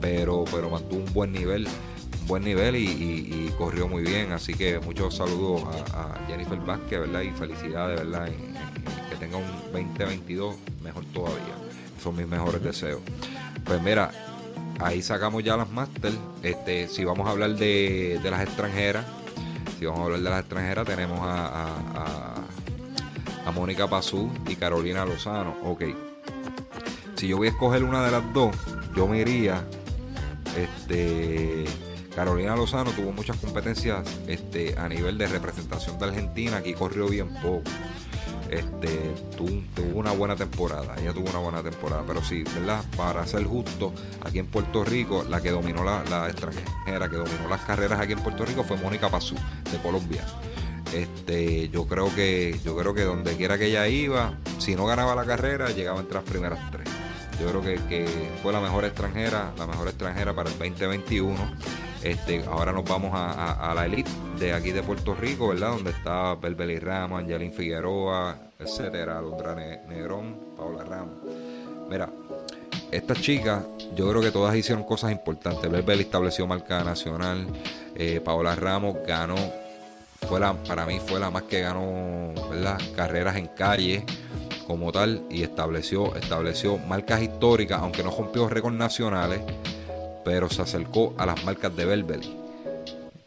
pero, 0.00 0.44
pero 0.50 0.70
mantuvo 0.70 1.00
un 1.00 1.12
buen 1.12 1.32
nivel 1.32 1.68
buen 2.26 2.44
nivel 2.44 2.76
y, 2.76 3.52
corrió 3.56 3.88
muy 3.88 4.02
bien. 4.02 4.32
Así 4.32 4.54
que 4.54 4.78
muchos 4.80 5.16
saludos 5.16 5.62
a, 5.94 6.26
Jennifer 6.26 6.58
Vázquez, 6.58 7.00
¿verdad? 7.00 7.22
Y 7.22 7.30
felicidades, 7.30 8.00
¿verdad? 8.00 8.28
que 9.10 9.16
tenga 9.16 9.38
un 9.38 9.46
2022 9.72 10.56
mejor 10.82 11.04
todavía. 11.06 11.54
Son 12.02 12.16
mis 12.16 12.26
mejores 12.26 12.62
deseos. 12.62 13.00
Pues 13.64 13.80
mira, 13.82 14.10
ahí 14.80 15.02
sacamos 15.02 15.42
ya 15.42 15.56
las 15.56 15.70
máster. 15.70 16.12
Este, 16.42 16.88
si 16.88 17.04
vamos 17.04 17.26
a 17.26 17.30
hablar 17.30 17.56
de, 17.56 18.20
las 18.22 18.42
extranjeras, 18.42 19.06
si 19.78 19.86
vamos 19.86 20.00
a 20.00 20.04
hablar 20.04 20.20
de 20.20 20.30
las 20.30 20.40
extranjeras, 20.40 20.86
tenemos 20.86 21.20
a, 21.22 21.74
a, 23.44 23.52
Mónica 23.52 23.88
Pazú 23.88 24.30
y 24.48 24.56
Carolina 24.56 25.06
Lozano. 25.06 25.56
Ok. 25.64 25.84
Si 27.14 27.28
yo 27.28 27.38
voy 27.38 27.46
a 27.46 27.50
escoger 27.50 27.84
una 27.84 28.04
de 28.04 28.10
las 28.10 28.32
dos, 28.34 28.54
yo 28.94 29.06
me 29.06 29.20
iría 29.20 29.64
este 30.54 31.64
Carolina 32.16 32.56
Lozano 32.56 32.92
tuvo 32.92 33.12
muchas 33.12 33.36
competencias 33.36 34.08
este, 34.26 34.74
a 34.78 34.88
nivel 34.88 35.18
de 35.18 35.26
representación 35.26 35.98
de 35.98 36.06
Argentina, 36.06 36.56
aquí 36.56 36.72
corrió 36.72 37.08
bien 37.08 37.28
poco. 37.42 37.60
Este, 38.50 38.88
tuvo, 39.36 39.60
una 39.92 40.12
buena 40.12 40.34
temporada, 40.34 40.96
ella 40.98 41.12
tuvo 41.12 41.28
una 41.28 41.40
buena 41.40 41.62
temporada, 41.62 42.04
pero 42.06 42.24
sí, 42.24 42.42
¿verdad? 42.54 42.82
Para 42.96 43.26
ser 43.26 43.44
justo, 43.44 43.92
aquí 44.22 44.38
en 44.38 44.46
Puerto 44.46 44.82
Rico, 44.82 45.26
la 45.28 45.42
que 45.42 45.50
dominó 45.50 45.84
la, 45.84 46.26
extranjera, 46.26 47.10
que 47.10 47.16
dominó 47.16 47.50
las 47.50 47.60
carreras 47.60 48.00
aquí 48.00 48.14
en 48.14 48.20
Puerto 48.20 48.46
Rico 48.46 48.64
fue 48.64 48.78
Mónica 48.78 49.10
Pazú, 49.10 49.34
de 49.70 49.76
Colombia. 49.82 50.24
Este, 50.94 51.68
yo 51.68 51.86
creo 51.86 52.14
que, 52.14 52.58
yo 52.64 52.74
creo 52.78 52.94
que 52.94 53.02
donde 53.02 53.36
quiera 53.36 53.58
que 53.58 53.66
ella 53.66 53.88
iba, 53.88 54.38
si 54.58 54.74
no 54.74 54.86
ganaba 54.86 55.14
la 55.14 55.26
carrera, 55.26 55.68
llegaba 55.68 56.00
entre 56.00 56.14
las 56.14 56.24
primeras 56.24 56.70
tres. 56.70 56.88
Yo 57.38 57.48
creo 57.48 57.60
que, 57.62 58.08
fue 58.42 58.54
la 58.54 58.60
mejor 58.60 58.86
extranjera, 58.86 59.52
la 59.58 59.66
mejor 59.66 59.88
extranjera 59.88 60.34
para 60.34 60.48
el 60.48 60.58
2021. 60.58 61.85
Este, 62.02 62.44
ahora 62.44 62.72
nos 62.72 62.84
vamos 62.84 63.10
a, 63.14 63.72
la 63.74 63.86
elite 63.86 64.10
de 64.38 64.52
aquí 64.52 64.70
de 64.70 64.82
Puerto 64.82 65.14
Rico, 65.14 65.48
¿verdad? 65.48 65.70
Donde 65.70 65.90
está 65.90 66.34
Belbeli 66.34 66.78
Ramos, 66.78 67.20
Angelín 67.20 67.52
Figueroa, 67.52 68.36
etcétera, 68.58 69.20
Londra 69.20 69.54
Negrón, 69.54 70.54
Paola 70.56 70.84
Ramos. 70.84 71.14
Mira, 71.88 72.08
estas 72.90 73.20
chicas, 73.20 73.64
yo 73.94 74.08
creo 74.10 74.22
que 74.22 74.30
todas 74.30 74.54
hicieron 74.54 74.84
cosas 74.84 75.10
importantes. 75.10 75.70
Belbel 75.70 76.00
estableció 76.00 76.46
marca 76.46 76.84
nacional. 76.84 77.46
Eh, 77.94 78.20
Paola 78.24 78.54
Ramos 78.54 78.96
ganó, 79.06 79.36
fue 80.28 80.38
la, 80.38 80.54
para 80.54 80.86
mí 80.86 81.00
fue 81.04 81.18
la 81.18 81.30
más 81.30 81.42
que 81.44 81.60
ganó 81.60 82.32
¿verdad? 82.50 82.78
carreras 82.94 83.36
en 83.36 83.48
calle 83.48 84.04
como 84.66 84.90
tal 84.92 85.22
y 85.30 85.42
estableció, 85.42 86.14
estableció 86.16 86.78
marcas 86.78 87.22
históricas, 87.22 87.80
aunque 87.80 88.02
no 88.02 88.10
rompió 88.10 88.48
récords 88.48 88.76
nacionales, 88.76 89.40
pero 90.26 90.50
se 90.50 90.60
acercó 90.60 91.14
a 91.18 91.24
las 91.24 91.44
marcas 91.44 91.76
de 91.76 91.84
Belbeli. 91.84 92.36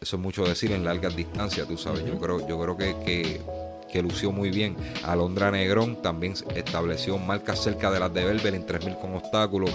Eso 0.01 0.17
es 0.17 0.21
mucho 0.21 0.43
decir 0.43 0.73
en 0.73 0.83
largas 0.83 1.15
distancias, 1.15 1.65
tú 1.65 1.77
sabes. 1.77 2.03
Yo 2.05 2.19
creo, 2.19 2.45
yo 2.45 2.59
creo 2.59 2.75
que, 2.75 2.93
que 3.05 3.41
que 3.89 4.01
lució 4.01 4.33
muy 4.33 4.49
bien. 4.49 4.75
Alondra 5.03 5.49
Negrón 5.49 6.01
también 6.01 6.33
estableció 6.55 7.17
marcas 7.17 7.63
cerca 7.63 7.89
de 7.89 8.01
las 8.01 8.13
de 8.13 8.25
Belbel 8.25 8.53
en 8.53 8.65
3000 8.65 8.97
con 8.97 9.15
obstáculos. 9.15 9.71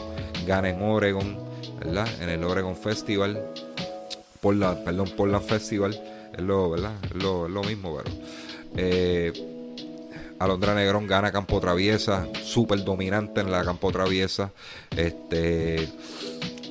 Gana 0.47 0.69
en 0.69 0.83
Oregon, 0.83 1.35
¿verdad? 1.81 2.07
En 2.21 2.29
el 2.29 2.45
Oregon 2.45 2.77
Festival. 2.77 3.43
Por 4.43 4.57
la, 4.57 4.85
perdón, 4.85 5.09
la 5.33 5.41
Festival. 5.41 5.99
Es 6.37 6.43
lo, 6.43 6.69
¿verdad? 6.69 6.93
Es 7.05 7.15
lo, 7.23 7.63
mismo, 7.63 7.97
pero. 7.97 8.17
Eh, 8.77 9.33
Alondra 10.39 10.75
Negrón 10.75 11.07
gana 11.07 11.33
campo 11.33 11.59
traviesa, 11.59 12.29
súper 12.43 12.85
dominante 12.85 13.41
en 13.41 13.51
la 13.51 13.65
campo 13.65 13.91
traviesa. 13.91 14.53
Este, 14.95 15.89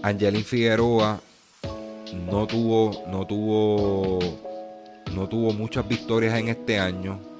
Angelín 0.04 0.44
Figueroa 0.44 1.20
no 2.30 2.46
tuvo, 2.46 3.04
no 3.08 3.26
tuvo, 3.26 4.20
no 5.16 5.28
tuvo 5.28 5.54
muchas 5.54 5.88
victorias 5.88 6.38
en 6.38 6.50
este 6.50 6.78
año 6.78 7.34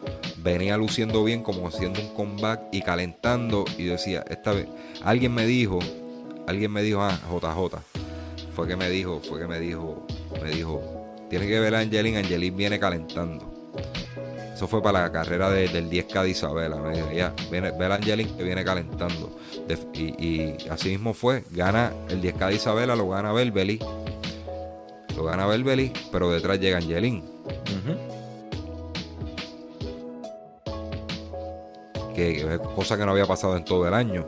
venía 0.44 0.78
luciendo 0.78 1.24
bien, 1.24 1.42
como 1.42 1.68
haciendo 1.68 2.02
un 2.02 2.10
comeback 2.10 2.62
y 2.72 2.82
calentando. 2.82 3.66
Y 3.78 3.86
decía, 3.86 4.24
esta 4.30 4.52
vez, 4.52 4.68
alguien 5.04 5.34
me 5.34 5.46
dijo, 5.46 5.80
alguien 6.48 6.72
me 6.72 6.84
dijo, 6.84 7.02
ah, 7.02 7.20
JJ. 7.32 7.80
Fue 8.54 8.68
que 8.68 8.76
me 8.76 8.90
dijo, 8.90 9.22
fue 9.22 9.40
que 9.40 9.48
me 9.48 9.60
dijo, 9.60 10.06
me 10.42 10.52
dijo, 10.52 10.82
tiene 11.30 11.48
que 11.48 11.60
ver 11.60 11.74
a 11.76 11.80
Angelín, 11.80 12.18
Angelín 12.18 12.56
viene 12.56 12.78
calentando. 12.80 13.53
Eso 14.54 14.68
fue 14.68 14.82
para 14.82 15.02
la 15.02 15.12
carrera 15.12 15.50
del 15.50 15.90
10K 15.90 16.24
de 16.24 16.30
Isabela. 16.30 16.78
Me 16.78 17.16
ya, 17.16 17.34
viene, 17.50 17.72
ve 17.72 17.86
a 17.86 17.96
Angelín 17.96 18.38
que 18.38 18.44
viene 18.44 18.64
calentando. 18.64 19.38
y, 19.94 20.56
así 20.70 20.90
mismo 20.90 21.14
fue, 21.14 21.44
gana 21.52 21.92
el 22.10 22.22
10K 22.22 22.50
de 22.50 22.56
Isabela, 22.56 22.96
lo 22.96 23.10
gana 23.10 23.34
Belbeli. 23.34 23.80
Lo 25.16 25.24
gana 25.24 25.46
Belbeli, 25.48 25.92
pero 26.12 26.32
detrás 26.32 26.60
llega 26.60 26.78
Angelín 26.78 27.24
que 32.14 32.56
es 32.56 32.60
cosa 32.76 32.98
que 32.98 33.06
no 33.06 33.12
había 33.12 33.26
pasado 33.26 33.58
en 33.58 33.66
todo 33.66 33.88
el 33.88 33.94
año. 33.94 34.28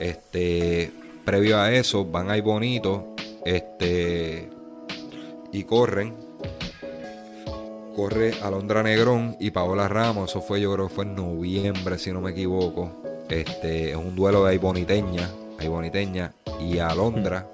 Este, 0.00 0.92
previo 1.24 1.58
a 1.58 1.72
eso, 1.72 2.04
van 2.04 2.30
ahí 2.30 2.40
bonitos, 2.40 3.02
este, 3.44 4.48
y 5.52 5.64
corren. 5.64 6.25
Corre 7.96 8.34
Alondra 8.42 8.82
Negrón 8.82 9.38
y 9.40 9.52
Paola 9.52 9.88
Ramos, 9.88 10.28
eso 10.28 10.42
fue 10.42 10.60
yo 10.60 10.70
creo 10.74 10.88
que 10.88 10.94
fue 10.94 11.04
en 11.06 11.16
noviembre, 11.16 11.98
si 11.98 12.12
no 12.12 12.20
me 12.20 12.32
equivoco. 12.32 12.92
Este, 13.30 13.92
es 13.92 13.96
un 13.96 14.14
duelo 14.14 14.44
de 14.44 14.50
Aiboniteña, 14.50 15.30
Aiboniteña 15.58 16.34
y 16.60 16.78
Alondra 16.78 17.50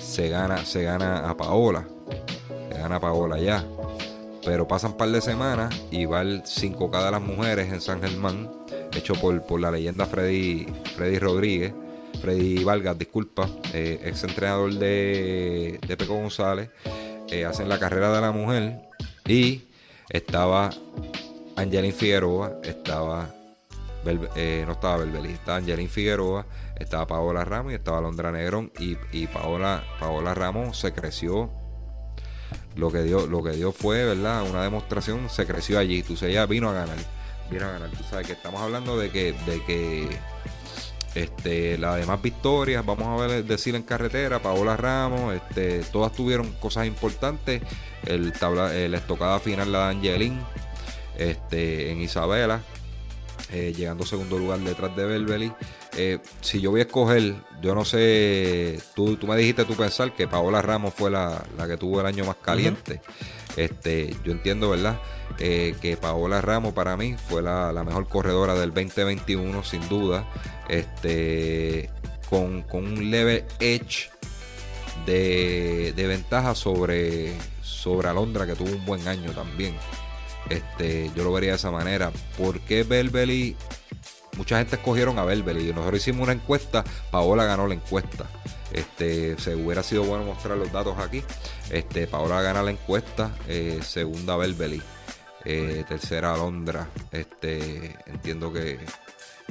se 0.00 0.30
gana, 0.30 0.64
se 0.64 0.82
gana 0.82 1.28
a 1.28 1.36
Paola. 1.36 1.86
Se 2.70 2.78
gana 2.78 2.96
a 2.96 3.00
Paola 3.00 3.38
ya. 3.38 3.66
Pero 4.42 4.66
pasan 4.66 4.92
un 4.92 4.96
par 4.96 5.10
de 5.10 5.20
semanas 5.20 5.78
y 5.90 6.06
va 6.06 6.22
el 6.22 6.42
5K 6.42 7.04
de 7.04 7.10
las 7.10 7.20
mujeres 7.20 7.70
en 7.70 7.82
San 7.82 8.00
Germán 8.00 8.50
hecho 8.96 9.12
por, 9.14 9.60
la 9.60 9.70
leyenda 9.70 10.06
Freddy, 10.06 10.66
Freddy 10.96 11.18
Rodríguez, 11.18 11.74
Freddy 12.22 12.64
Vargas, 12.64 12.98
disculpa, 12.98 13.46
eh, 13.74 14.00
ex 14.04 14.24
entrenador 14.24 14.72
de, 14.72 15.78
de 15.86 15.96
Peco 15.98 16.14
González. 16.14 16.70
Eh, 17.30 17.44
hacen 17.44 17.68
la 17.68 17.78
carrera 17.78 18.10
de 18.10 18.20
la 18.22 18.32
mujer 18.32 18.80
y 19.26 19.62
estaba 20.12 20.70
Angelín 21.56 21.92
Figueroa, 21.92 22.60
estaba 22.62 23.34
eh, 24.36 24.64
no 24.66 24.72
estaba 24.72 24.98
Belbeli, 24.98 25.32
estaba 25.32 25.58
Angelín 25.58 25.88
Figueroa, 25.88 26.46
estaba 26.76 27.06
Paola 27.06 27.44
Ramos 27.44 27.72
y 27.72 27.76
estaba 27.76 28.00
Londra 28.00 28.30
Negrón. 28.30 28.70
Y, 28.78 28.98
y 29.10 29.26
Paola, 29.26 29.82
Paola 29.98 30.34
Ramos 30.34 30.78
se 30.78 30.92
creció. 30.92 31.50
Lo 32.76 32.90
que 32.90 33.02
dio 33.02 33.26
lo 33.26 33.42
que 33.42 33.50
dio 33.50 33.72
fue 33.72 34.04
verdad 34.04 34.42
una 34.48 34.62
demostración 34.62 35.28
se 35.28 35.46
creció 35.46 35.78
allí. 35.78 36.02
Tú 36.02 36.16
ella 36.22 36.46
vino 36.46 36.70
a 36.70 36.72
ganar 36.72 36.98
ganar. 37.58 37.90
Tú 37.90 38.04
sabes 38.08 38.26
que 38.26 38.32
estamos 38.32 38.60
hablando 38.60 38.98
de 38.98 39.10
que, 39.10 39.32
de 39.46 39.62
que 39.64 40.08
este, 41.14 41.78
las 41.78 41.96
demás 41.96 42.20
victorias, 42.22 42.84
vamos 42.84 43.20
a 43.20 43.26
ver 43.26 43.44
decir 43.44 43.74
en 43.74 43.82
carretera, 43.82 44.40
Paola 44.40 44.76
Ramos, 44.76 45.34
este, 45.34 45.80
todas 45.92 46.12
tuvieron 46.12 46.52
cosas 46.52 46.86
importantes. 46.86 47.62
El 48.06 48.32
tabla, 48.32 48.72
la 48.72 48.96
estocada 48.96 49.38
final 49.38 49.70
la 49.70 49.88
de 49.88 49.96
Angelín, 49.96 50.40
este, 51.16 51.92
en 51.92 52.00
Isabela, 52.00 52.62
eh, 53.52 53.72
llegando 53.76 54.06
segundo 54.06 54.38
lugar 54.38 54.58
detrás 54.60 54.96
de 54.96 55.04
Belbeli. 55.04 55.52
Eh, 55.96 56.18
si 56.40 56.60
yo 56.60 56.70
voy 56.70 56.80
a 56.80 56.84
escoger, 56.84 57.34
yo 57.60 57.74
no 57.74 57.84
sé, 57.84 58.80
tú, 58.94 59.16
tú 59.16 59.26
me 59.26 59.36
dijiste 59.36 59.64
tú 59.66 59.74
pensar 59.74 60.14
que 60.14 60.26
Paola 60.26 60.62
Ramos 60.62 60.94
fue 60.94 61.10
la, 61.10 61.44
que 61.66 61.76
tuvo 61.76 62.00
el 62.00 62.06
año 62.06 62.24
más 62.24 62.36
caliente. 62.36 63.02
Este, 63.56 64.16
yo 64.24 64.32
entiendo, 64.32 64.70
¿verdad? 64.70 64.98
Eh, 65.38 65.74
que 65.80 65.96
Paola 65.96 66.40
Ramos 66.40 66.72
para 66.72 66.96
mí 66.96 67.16
fue 67.28 67.42
la, 67.42 67.72
mejor 67.84 68.08
corredora 68.08 68.54
del 68.54 68.72
2021, 68.72 69.62
sin 69.64 69.88
duda. 69.88 70.28
Este, 70.68 71.90
con, 72.28 72.64
un 72.72 73.10
leve 73.10 73.46
edge 73.60 74.10
de, 75.06 75.92
ventaja 75.96 76.54
sobre, 76.54 77.32
sobre 77.62 78.08
Alondra, 78.08 78.46
que 78.46 78.54
tuvo 78.54 78.70
un 78.70 78.84
buen 78.84 79.06
año 79.08 79.32
también. 79.32 79.74
Este, 80.48 81.10
yo 81.14 81.24
lo 81.24 81.32
vería 81.32 81.50
de 81.50 81.56
esa 81.56 81.70
manera. 81.70 82.10
¿Por 82.36 82.60
qué 82.60 82.82
Belbeli? 82.82 83.56
Mucha 84.36 84.58
gente 84.58 84.76
escogieron 84.76 85.18
a 85.18 85.24
Belbeli. 85.24 85.72
Nosotros 85.72 86.00
hicimos 86.00 86.22
una 86.22 86.32
encuesta. 86.32 86.84
Paola 87.10 87.44
ganó 87.44 87.66
la 87.66 87.74
encuesta. 87.74 88.26
Este, 88.72 89.38
se 89.38 89.54
hubiera 89.54 89.82
sido 89.82 90.04
bueno 90.04 90.24
mostrar 90.24 90.56
los 90.56 90.72
datos 90.72 90.98
aquí. 90.98 91.22
Este, 91.70 92.06
Paola 92.06 92.40
gana 92.40 92.62
la 92.62 92.70
encuesta. 92.70 93.30
Eh, 93.46 93.80
segunda 93.82 94.36
Belbeli. 94.36 94.82
Eh, 95.44 95.84
tercera 95.88 96.34
Alondra. 96.34 96.88
Este, 97.10 97.96
entiendo 98.06 98.52
que. 98.52 98.78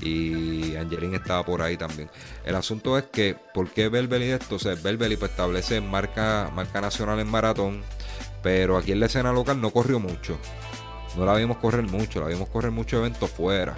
Y 0.02 0.76
Angelín 0.78 1.14
estaba 1.14 1.46
por 1.46 1.62
ahí 1.62 1.78
también. 1.78 2.10
El 2.46 2.56
asunto 2.56 2.98
es 2.98 3.06
que, 3.06 3.36
¿por 3.54 3.70
qué 3.70 3.90
Belbeli 3.90 4.32
esto? 4.32 4.56
O 4.56 4.60
sea, 4.60 4.74
Belbeli 4.76 5.18
pues, 5.18 5.32
establece 5.32 5.80
marca, 5.82 6.50
marca 6.54 6.82
nacional 6.82 7.20
en 7.20 7.28
maratón. 7.28 7.84
Pero 8.42 8.78
aquí 8.78 8.94
en 8.94 9.00
la 9.00 9.06
escena 9.06 9.32
local 9.32 9.62
no 9.62 9.72
corrió 9.72 10.00
mucho 10.00 10.40
no 11.16 11.26
la 11.26 11.36
vimos 11.36 11.58
correr 11.58 11.84
mucho, 11.84 12.22
la 12.22 12.28
vimos 12.28 12.50
correr 12.50 12.72
muchos 12.72 13.00
eventos 13.00 13.30
fuera. 13.30 13.76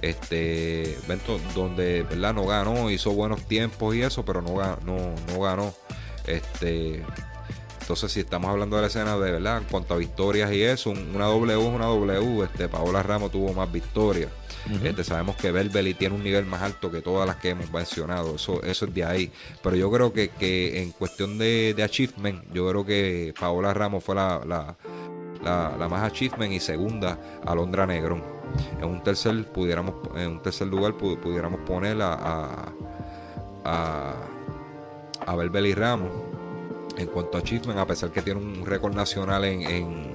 Este, 0.00 0.94
eventos 1.04 1.40
donde, 1.54 2.02
¿verdad? 2.02 2.34
No 2.34 2.44
ganó, 2.44 2.90
hizo 2.90 3.12
buenos 3.12 3.42
tiempos 3.42 3.94
y 3.94 4.02
eso, 4.02 4.24
pero 4.24 4.42
no, 4.42 4.54
no, 4.84 5.14
no 5.28 5.40
ganó. 5.40 5.72
Este, 6.26 7.04
entonces, 7.92 8.12
si 8.12 8.20
estamos 8.20 8.50
hablando 8.50 8.76
de 8.76 8.82
la 8.82 8.88
escena 8.88 9.18
de 9.18 9.32
verdad, 9.32 9.58
en 9.58 9.64
cuanto 9.64 9.92
a 9.92 9.98
victorias 9.98 10.50
y 10.50 10.62
eso, 10.62 10.88
una 10.88 11.26
W 11.26 11.52
es 11.52 11.68
una 11.68 11.84
W. 11.84 12.42
Este, 12.44 12.66
Paola 12.66 13.02
Ramos 13.02 13.30
tuvo 13.30 13.52
más 13.52 13.70
victorias. 13.70 14.30
este, 14.82 15.04
sabemos 15.04 15.36
que 15.36 15.52
Belbeli 15.52 15.92
tiene 15.92 16.14
un 16.14 16.24
nivel 16.24 16.46
más 16.46 16.62
alto 16.62 16.90
que 16.90 17.02
todas 17.02 17.26
las 17.26 17.36
que 17.36 17.50
hemos 17.50 17.70
mencionado. 17.70 18.36
Eso, 18.36 18.62
eso 18.62 18.86
es 18.86 18.94
de 18.94 19.04
ahí. 19.04 19.30
Pero 19.62 19.76
yo 19.76 19.90
creo 19.90 20.10
que, 20.10 20.30
que 20.30 20.82
en 20.82 20.92
cuestión 20.92 21.36
de, 21.36 21.74
de, 21.74 21.82
achievement, 21.82 22.42
yo 22.54 22.66
creo 22.70 22.86
que 22.86 23.34
Paola 23.38 23.74
Ramos 23.74 24.02
fue 24.02 24.14
la, 24.14 24.40
la 24.46 24.74
la, 25.44 25.88
más 25.90 26.02
achievement 26.02 26.50
y 26.50 26.60
segunda 26.60 27.18
Alondra 27.44 27.86
Negrón. 27.86 28.22
En 28.80 28.86
un 28.86 29.02
tercer 29.02 29.44
pudiéramos, 29.52 29.96
en 30.16 30.28
un 30.30 30.42
tercer 30.42 30.68
lugar 30.68 30.94
pudiéramos 30.94 31.60
poner 31.60 32.00
a, 32.00 32.14
a, 32.14 32.72
a, 33.64 34.14
a 35.26 35.74
Ramos 35.74 36.31
en 36.96 37.06
cuanto 37.06 37.38
a 37.38 37.40
achievement, 37.40 37.78
a 37.78 37.86
pesar 37.86 38.10
que 38.10 38.22
tiene 38.22 38.40
un 38.40 38.66
récord 38.66 38.94
nacional 38.94 39.44
en, 39.44 40.14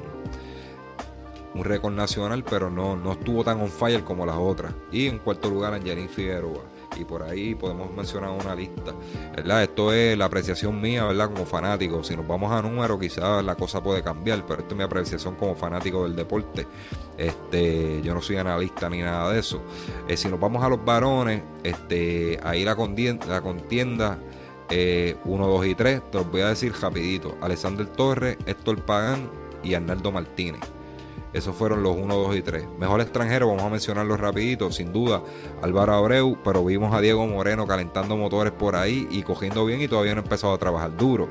un 1.54 1.64
récord 1.64 1.94
nacional, 1.94 2.44
pero 2.44 2.70
no, 2.70 2.96
no 2.96 3.14
estuvo 3.14 3.44
tan 3.44 3.60
on 3.62 3.70
fire 3.70 4.04
como 4.04 4.26
las 4.26 4.38
otras. 4.38 4.74
Y 4.92 5.08
en 5.08 5.20
cuarto 5.20 5.50
lugar 5.50 5.74
Angelín 5.74 6.10
Figueroa 6.10 6.78
y 6.96 7.06
por 7.06 7.24
ahí 7.24 7.56
podemos 7.56 7.92
mencionar 7.94 8.32
una 8.32 8.56
lista. 8.56 8.94
¿verdad? 9.36 9.64
Esto 9.64 9.94
es 9.94 10.18
la 10.18 10.26
apreciación 10.26 10.80
mía, 10.80 11.06
¿verdad? 11.06 11.28
Como 11.28 11.46
fanático. 11.46 12.04
Si 12.04 12.16
nos 12.16 12.28
vamos 12.28 12.52
a 12.52 12.62
números, 12.62 13.00
quizás 13.00 13.44
la 13.44 13.56
cosa 13.56 13.82
puede 13.82 14.02
cambiar, 14.02 14.46
pero 14.46 14.62
esto 14.62 14.74
es 14.74 14.78
mi 14.78 14.84
apreciación 14.84 15.36
como 15.36 15.56
fanático 15.56 16.04
del 16.04 16.16
deporte. 16.16 16.68
Este, 17.18 18.02
yo 18.02 18.14
no 18.14 18.22
soy 18.22 18.38
analista 18.38 18.90
ni 18.90 19.02
nada 19.02 19.32
de 19.32 19.40
eso. 19.40 19.62
Eh, 20.08 20.18
si 20.18 20.28
nos 20.28 20.40
vamos 20.40 20.64
a 20.64 20.70
los 20.70 20.84
varones, 20.84 21.42
este, 21.64 22.40
ahí 22.44 22.64
la 22.64 22.76
la 22.76 23.42
contienda 23.42 24.20
1, 24.70 25.48
2 25.48 25.66
y 25.66 25.76
3, 25.76 26.12
te 26.12 26.18
los 26.18 26.32
voy 26.32 26.42
a 26.42 26.50
decir 26.50 26.74
rapidito. 26.82 27.36
Alexander 27.42 27.88
Torres, 27.88 28.38
Héctor 28.46 28.82
Pagán 28.84 29.30
y 29.64 29.74
Arnaldo 29.74 30.12
Martínez. 30.12 30.62
Esos 31.34 31.56
fueron 31.56 31.84
los 31.84 31.96
1, 31.96 32.16
2 32.16 32.36
y 32.38 32.42
3. 32.42 32.66
Mejor 32.80 33.02
extranjero, 33.02 33.48
vamos 33.48 33.64
a 33.64 33.70
mencionarlos 33.70 34.20
rapidito, 34.20 34.72
sin 34.72 34.92
duda, 34.92 35.22
Álvaro 35.62 35.94
Abreu, 35.94 36.38
pero 36.44 36.64
vimos 36.64 36.94
a 36.94 37.02
Diego 37.02 37.28
Moreno 37.28 37.68
calentando 37.68 38.18
motores 38.18 38.54
por 38.54 38.76
ahí 38.76 39.08
y 39.12 39.24
cogiendo 39.24 39.66
bien 39.66 39.82
y 39.82 39.88
todavía 39.88 40.16
no 40.16 40.22
ha 40.22 40.24
empezado 40.24 40.54
a 40.54 40.58
trabajar 40.58 40.96
duro. 40.96 41.30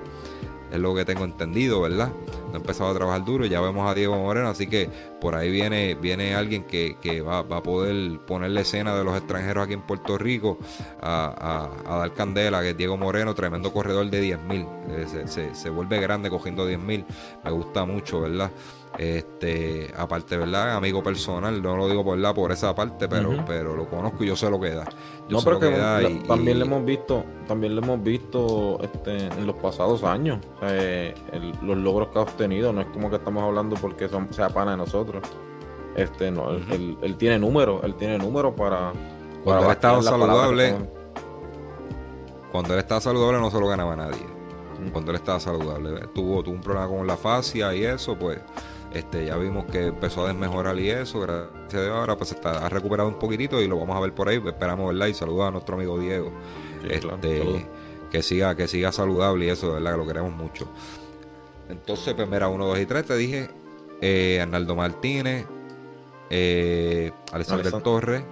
Es 0.70 0.78
lo 0.78 0.94
que 0.94 1.04
tengo 1.04 1.24
entendido, 1.24 1.80
¿verdad? 1.80 2.10
No 2.48 2.54
ha 2.54 2.56
empezado 2.56 2.90
a 2.90 2.94
trabajar 2.94 3.24
duro, 3.24 3.46
ya 3.46 3.60
vemos 3.60 3.88
a 3.88 3.94
Diego 3.94 4.16
Moreno, 4.16 4.48
así 4.48 4.66
que 4.66 4.88
por 5.20 5.34
ahí 5.34 5.50
viene, 5.50 5.94
viene 5.94 6.34
alguien 6.34 6.64
que, 6.64 7.22
va, 7.22 7.38
a 7.38 7.62
poder 7.62 8.20
ponerle 8.26 8.62
escena 8.62 8.96
de 8.96 9.04
los 9.04 9.16
extranjeros 9.16 9.64
aquí 9.64 9.74
en 9.74 9.82
Puerto 9.82 10.18
Rico 10.18 10.58
a, 11.00 11.68
dar 11.86 12.12
candela, 12.14 12.62
que 12.62 12.70
es 12.70 12.76
Diego 12.76 12.96
Moreno, 12.96 13.34
tremendo 13.34 13.72
corredor 13.72 14.08
de 14.10 14.22
10.000. 14.22 14.68
Eh, 14.88 15.26
se, 15.26 15.54
se, 15.54 15.70
vuelve 15.70 16.00
grande 16.00 16.30
cogiendo 16.30 16.68
10.000, 16.68 17.04
me 17.44 17.50
gusta 17.50 17.84
mucho, 17.84 18.20
¿verdad? 18.20 18.50
Este, 18.98 19.92
aparte, 19.96 20.38
¿verdad? 20.38 20.74
Amigo 20.74 21.02
personal, 21.02 21.60
no 21.60 21.76
lo 21.76 21.88
digo 21.88 22.02
por 22.02 22.16
la 22.16 22.32
por 22.32 22.50
esa 22.50 22.74
parte, 22.74 23.08
pero, 23.08 23.44
pero 23.46 23.76
lo 23.76 23.88
conozco 23.88 24.24
y 24.24 24.28
yo 24.28 24.36
sé 24.36 24.48
lo 24.48 24.58
que 24.58 24.70
da. 24.70 24.86
no, 25.28 25.40
pero 25.42 25.60
que, 25.60 26.22
también 26.26 26.58
le 26.58 26.64
hemos 26.64 26.84
visto, 26.84 27.24
también 27.46 27.76
lo 27.76 27.82
hemos 27.82 28.02
visto 28.02 28.78
este, 28.82 29.26
en 29.26 29.46
los 29.46 29.56
pasados 29.56 30.02
años, 30.02 30.38
los 31.62 31.76
logros 31.76 32.08
que 32.08 32.18
ha 32.18 32.22
obtenido, 32.22 32.72
no 32.72 32.80
es 32.80 32.86
como 32.86 33.10
que 33.10 33.16
estamos 33.16 33.42
hablando 33.42 33.76
porque 33.76 34.08
son, 34.08 34.32
sea 34.32 34.48
pana 34.48 34.72
de 34.72 34.76
nosotros. 34.78 35.22
Este, 35.94 36.30
no, 36.30 36.50
él, 36.50 37.16
tiene 37.18 37.38
números, 37.38 37.82
él 37.84 37.94
tiene 37.96 38.18
números 38.18 38.54
para, 38.54 38.92
cuando 39.44 39.66
él 39.66 39.72
estaba 39.72 40.02
saludable. 40.02 40.74
Cuando 42.50 42.72
él 42.72 42.80
estaba 42.80 43.00
saludable 43.00 43.40
no 43.40 43.50
se 43.50 43.60
lo 43.60 43.68
ganaba 43.68 43.94
nadie. 43.94 44.26
Cuando 44.92 45.10
él 45.10 45.16
estaba 45.16 45.38
saludable. 45.38 46.00
Tuvo, 46.14 46.42
tuvo 46.42 46.54
un 46.54 46.60
problema 46.60 46.88
con 46.88 47.06
la 47.06 47.16
fascia 47.16 47.74
y 47.74 47.84
eso, 47.84 48.18
pues 48.18 48.40
este, 48.92 49.26
ya 49.26 49.36
vimos 49.36 49.66
que 49.66 49.86
empezó 49.86 50.24
a 50.24 50.28
desmejorar 50.28 50.78
y 50.78 50.90
eso, 50.90 51.20
gracias 51.20 51.74
a 51.74 51.82
Dios. 51.82 51.94
Ahora 51.96 52.16
pues 52.16 52.32
está, 52.32 52.64
ha 52.64 52.68
recuperado 52.68 53.08
un 53.08 53.18
poquitito 53.18 53.60
y 53.60 53.68
lo 53.68 53.78
vamos 53.78 53.96
a 53.96 54.00
ver 54.00 54.12
por 54.12 54.28
ahí, 54.28 54.40
esperamos 54.44 54.88
verla 54.88 55.08
y 55.08 55.14
saludar 55.14 55.48
a 55.48 55.50
nuestro 55.52 55.76
amigo 55.76 55.98
Diego. 55.98 56.32
este, 56.88 57.66
que 58.10 58.22
siga, 58.22 58.54
que 58.54 58.68
siga 58.68 58.92
saludable 58.92 59.46
y 59.46 59.48
eso, 59.48 59.72
verdad, 59.72 59.92
que 59.92 59.98
lo 59.98 60.06
queremos 60.06 60.32
mucho. 60.32 60.68
Entonces, 61.68 62.14
pues 62.14 62.28
mira, 62.28 62.48
1, 62.48 62.66
2 62.66 62.78
y 62.78 62.86
3 62.86 63.04
te 63.04 63.16
dije, 63.16 63.50
eh, 64.00 64.40
Arnaldo 64.40 64.76
Martínez, 64.76 65.46
eh, 66.30 67.10
Alexander 67.32 67.72
Torres 67.82 68.24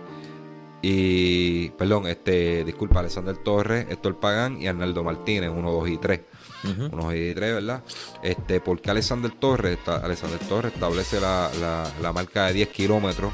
y, 0.82 1.70
perdón, 1.70 2.06
este, 2.06 2.64
disculpa, 2.64 3.00
Alexander 3.00 3.36
Torres, 3.36 3.86
Héctor 3.90 4.20
Pagán 4.20 4.60
y 4.62 4.68
Arnaldo 4.68 5.02
Martínez, 5.02 5.50
1, 5.52 5.72
2 5.72 5.88
y 5.88 5.96
3 5.98 6.20
unos 6.64 7.04
83, 7.06 7.54
¿verdad? 7.54 7.82
Este, 8.22 8.60
porque 8.60 8.90
Alexander 8.90 9.30
Torres, 9.30 9.78
Alexander 9.86 10.38
Torres 10.40 10.72
establece 10.72 11.20
la, 11.20 12.12
marca 12.14 12.46
de 12.46 12.54
10 12.54 12.68
kilómetros, 12.68 13.32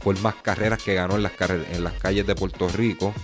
fue 0.00 0.14
el 0.14 0.20
más 0.20 0.34
carreras 0.36 0.82
que 0.82 0.94
ganó 0.94 1.16
en 1.16 1.22
las, 1.22 1.32
en 1.72 1.84
las 1.84 1.94
calles 1.94 2.26
de 2.26 2.34
Puerto 2.34 2.68
Rico, 2.68 3.14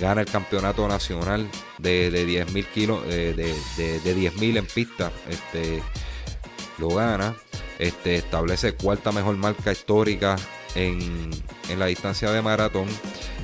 gana 0.00 0.20
el 0.20 0.26
campeonato 0.26 0.86
nacional 0.88 1.48
de, 1.78 2.10
de 2.10 2.26
10.000 2.26 2.66
kilos, 2.66 3.06
de, 3.06 3.34
de, 3.34 4.00
de 4.00 4.58
en 4.58 4.66
pista, 4.66 5.10
este, 5.28 5.82
lo 6.78 6.88
gana, 6.88 7.34
este, 7.78 8.16
establece 8.16 8.74
cuarta 8.74 9.12
mejor 9.12 9.36
marca 9.36 9.72
histórica 9.72 10.36
en, 10.74 11.30
la 11.78 11.86
distancia 11.86 12.30
de 12.30 12.42
maratón, 12.42 12.86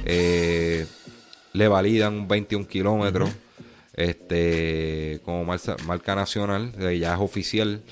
eh, 0.05 0.87
le 1.53 1.69
validan 1.69 2.29
21 2.29 2.67
kilómetros 2.67 3.31
este 3.95 5.21
como 5.25 5.45
marca, 5.45 6.15
nacional, 6.15 6.73
ya 6.99 7.15
es 7.15 7.21
oficial, 7.21 7.83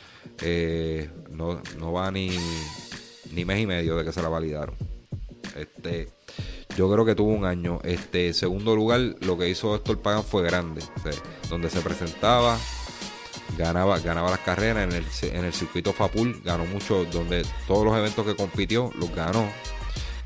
eh, 0.43 1.11
no, 1.31 1.61
no, 1.79 1.93
va 1.93 2.11
ni, 2.11 2.31
ni 3.33 3.45
mes 3.45 3.61
y 3.61 3.67
medio 3.67 3.97
de 3.97 4.05
que 4.05 4.13
se 4.13 4.23
la 4.23 4.29
validaron. 4.29 4.77
Este, 5.57 6.09
yo 6.77 6.91
creo 6.91 7.05
que 7.05 7.15
tuvo 7.15 7.33
un 7.33 7.45
año. 7.45 7.81
Este 7.85 8.33
segundo 8.33 8.75
lugar, 8.75 9.01
lo 9.21 9.37
que 9.37 9.49
hizo 9.49 9.75
Héctor 9.75 10.01
Pagan 10.01 10.25
fue 10.25 10.43
grande, 10.43 10.83
donde 11.49 11.69
se 11.69 11.81
presentaba, 11.81 12.59
ganaba, 13.59 13.99
ganaba 13.99 14.31
las 14.31 14.41
carreras 14.41 14.85
en 14.85 14.93
el, 14.93 15.35
en 15.35 15.45
el 15.45 15.53
circuito 15.53 15.93
Fapul, 15.93 16.41
ganó 16.43 16.65
mucho, 16.67 17.05
donde 17.07 17.45
todos 17.67 17.85
los 17.85 17.97
eventos 17.97 18.25
que 18.25 18.37
compitió 18.37 18.91
los 18.99 19.15
ganó. 19.15 19.49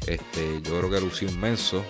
Este, 0.07 0.61
yo 0.63 0.79
creo 0.79 0.91
que 0.91 1.01
lució 1.01 1.29
inmenso. 1.29 1.83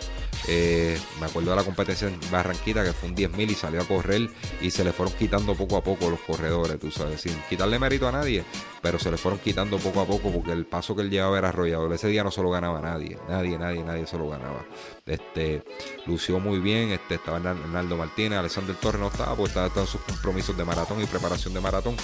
Eh, 0.48 1.00
me 1.20 1.26
acuerdo 1.26 1.50
de 1.50 1.56
la 1.56 1.64
competencia 1.64 2.08
en 2.08 2.18
Barranquita 2.30 2.84
que 2.84 2.92
fue 2.92 3.08
un 3.08 3.16
10.000 3.16 3.50
y 3.50 3.54
salió 3.54 3.80
a 3.80 3.84
correr 3.84 4.28
y 4.60 4.70
se 4.70 4.84
le 4.84 4.92
fueron 4.92 5.14
quitando 5.14 5.54
poco 5.54 5.76
a 5.76 5.82
poco 5.82 6.10
los 6.10 6.20
corredores, 6.20 6.78
tú 6.78 6.90
sabes, 6.90 7.22
sin 7.22 7.34
quitarle 7.48 7.78
mérito 7.78 8.06
a 8.08 8.12
nadie, 8.12 8.44
pero 8.82 8.98
se 8.98 9.10
le 9.10 9.16
fueron 9.16 9.40
quitando 9.40 9.78
poco 9.78 10.00
a 10.00 10.06
poco 10.06 10.30
porque 10.30 10.52
el 10.52 10.66
paso 10.66 10.94
que 10.94 11.02
él 11.02 11.10
llevaba 11.10 11.38
era 11.38 11.48
arrollador. 11.48 11.92
Ese 11.92 12.08
día 12.08 12.24
no 12.24 12.30
se 12.30 12.42
lo 12.42 12.50
ganaba 12.50 12.80
nadie, 12.80 13.18
nadie, 13.28 13.58
nadie, 13.58 13.82
nadie 13.82 14.06
se 14.06 14.18
lo 14.18 14.28
ganaba. 14.28 14.64
Este, 15.06 15.62
lució 16.06 16.40
muy 16.40 16.58
bien, 16.58 16.90
este, 16.90 17.14
estaba 17.14 17.38
Hernando 17.38 17.96
Martínez, 17.96 18.38
Alexander 18.38 18.76
Torres 18.76 19.00
no 19.00 19.08
estaba 19.08 19.34
porque 19.34 19.48
estaba 19.48 19.70
en 19.80 19.86
sus 19.86 20.00
compromisos 20.02 20.56
de 20.56 20.64
maratón 20.64 21.02
y 21.02 21.06
preparación 21.06 21.54
de 21.54 21.60
maratón 21.60 21.96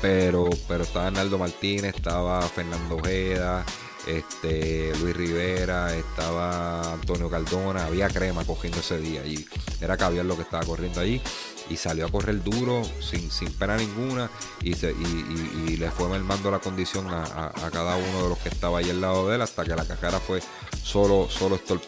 pero, 0.00 0.48
pero 0.66 0.84
estaba 0.84 1.08
Hernando 1.08 1.38
Martínez, 1.38 1.94
estaba 1.96 2.40
Fernando 2.42 2.96
Ojeda, 2.96 3.64
este 4.08 4.92
Luis 5.00 5.16
Rivera, 5.16 5.94
estaba 5.94 6.94
Antonio 6.94 7.28
Caldona, 7.28 7.84
había 7.84 8.08
crema 8.08 8.44
cogiendo 8.44 8.80
ese 8.80 8.98
día 8.98 9.24
y 9.26 9.46
era 9.80 9.96
caviar 9.96 10.24
lo 10.24 10.36
que 10.36 10.42
estaba 10.42 10.64
corriendo 10.64 11.00
allí 11.00 11.20
y 11.70 11.76
salió 11.76 12.06
a 12.06 12.10
correr 12.10 12.42
duro 12.42 12.82
sin, 13.00 13.30
sin 13.30 13.52
pena 13.52 13.76
ninguna 13.76 14.30
y, 14.62 14.74
se, 14.74 14.92
y, 14.92 15.76
le 15.76 15.90
fue 15.90 16.08
mermando 16.08 16.50
la 16.50 16.58
condición 16.58 17.06
a, 17.08 17.52
cada 17.72 17.96
uno 17.96 18.22
de 18.22 18.28
los 18.30 18.38
que 18.38 18.48
estaba 18.48 18.78
ahí 18.78 18.90
al 18.90 19.00
lado 19.00 19.28
de 19.28 19.36
él 19.36 19.42
hasta 19.42 19.64
que 19.64 19.76
la 19.76 19.84
cajera 19.84 20.18
fue 20.18 20.40
solo 20.82 21.28
solo 21.28 21.56
esto 21.56 21.78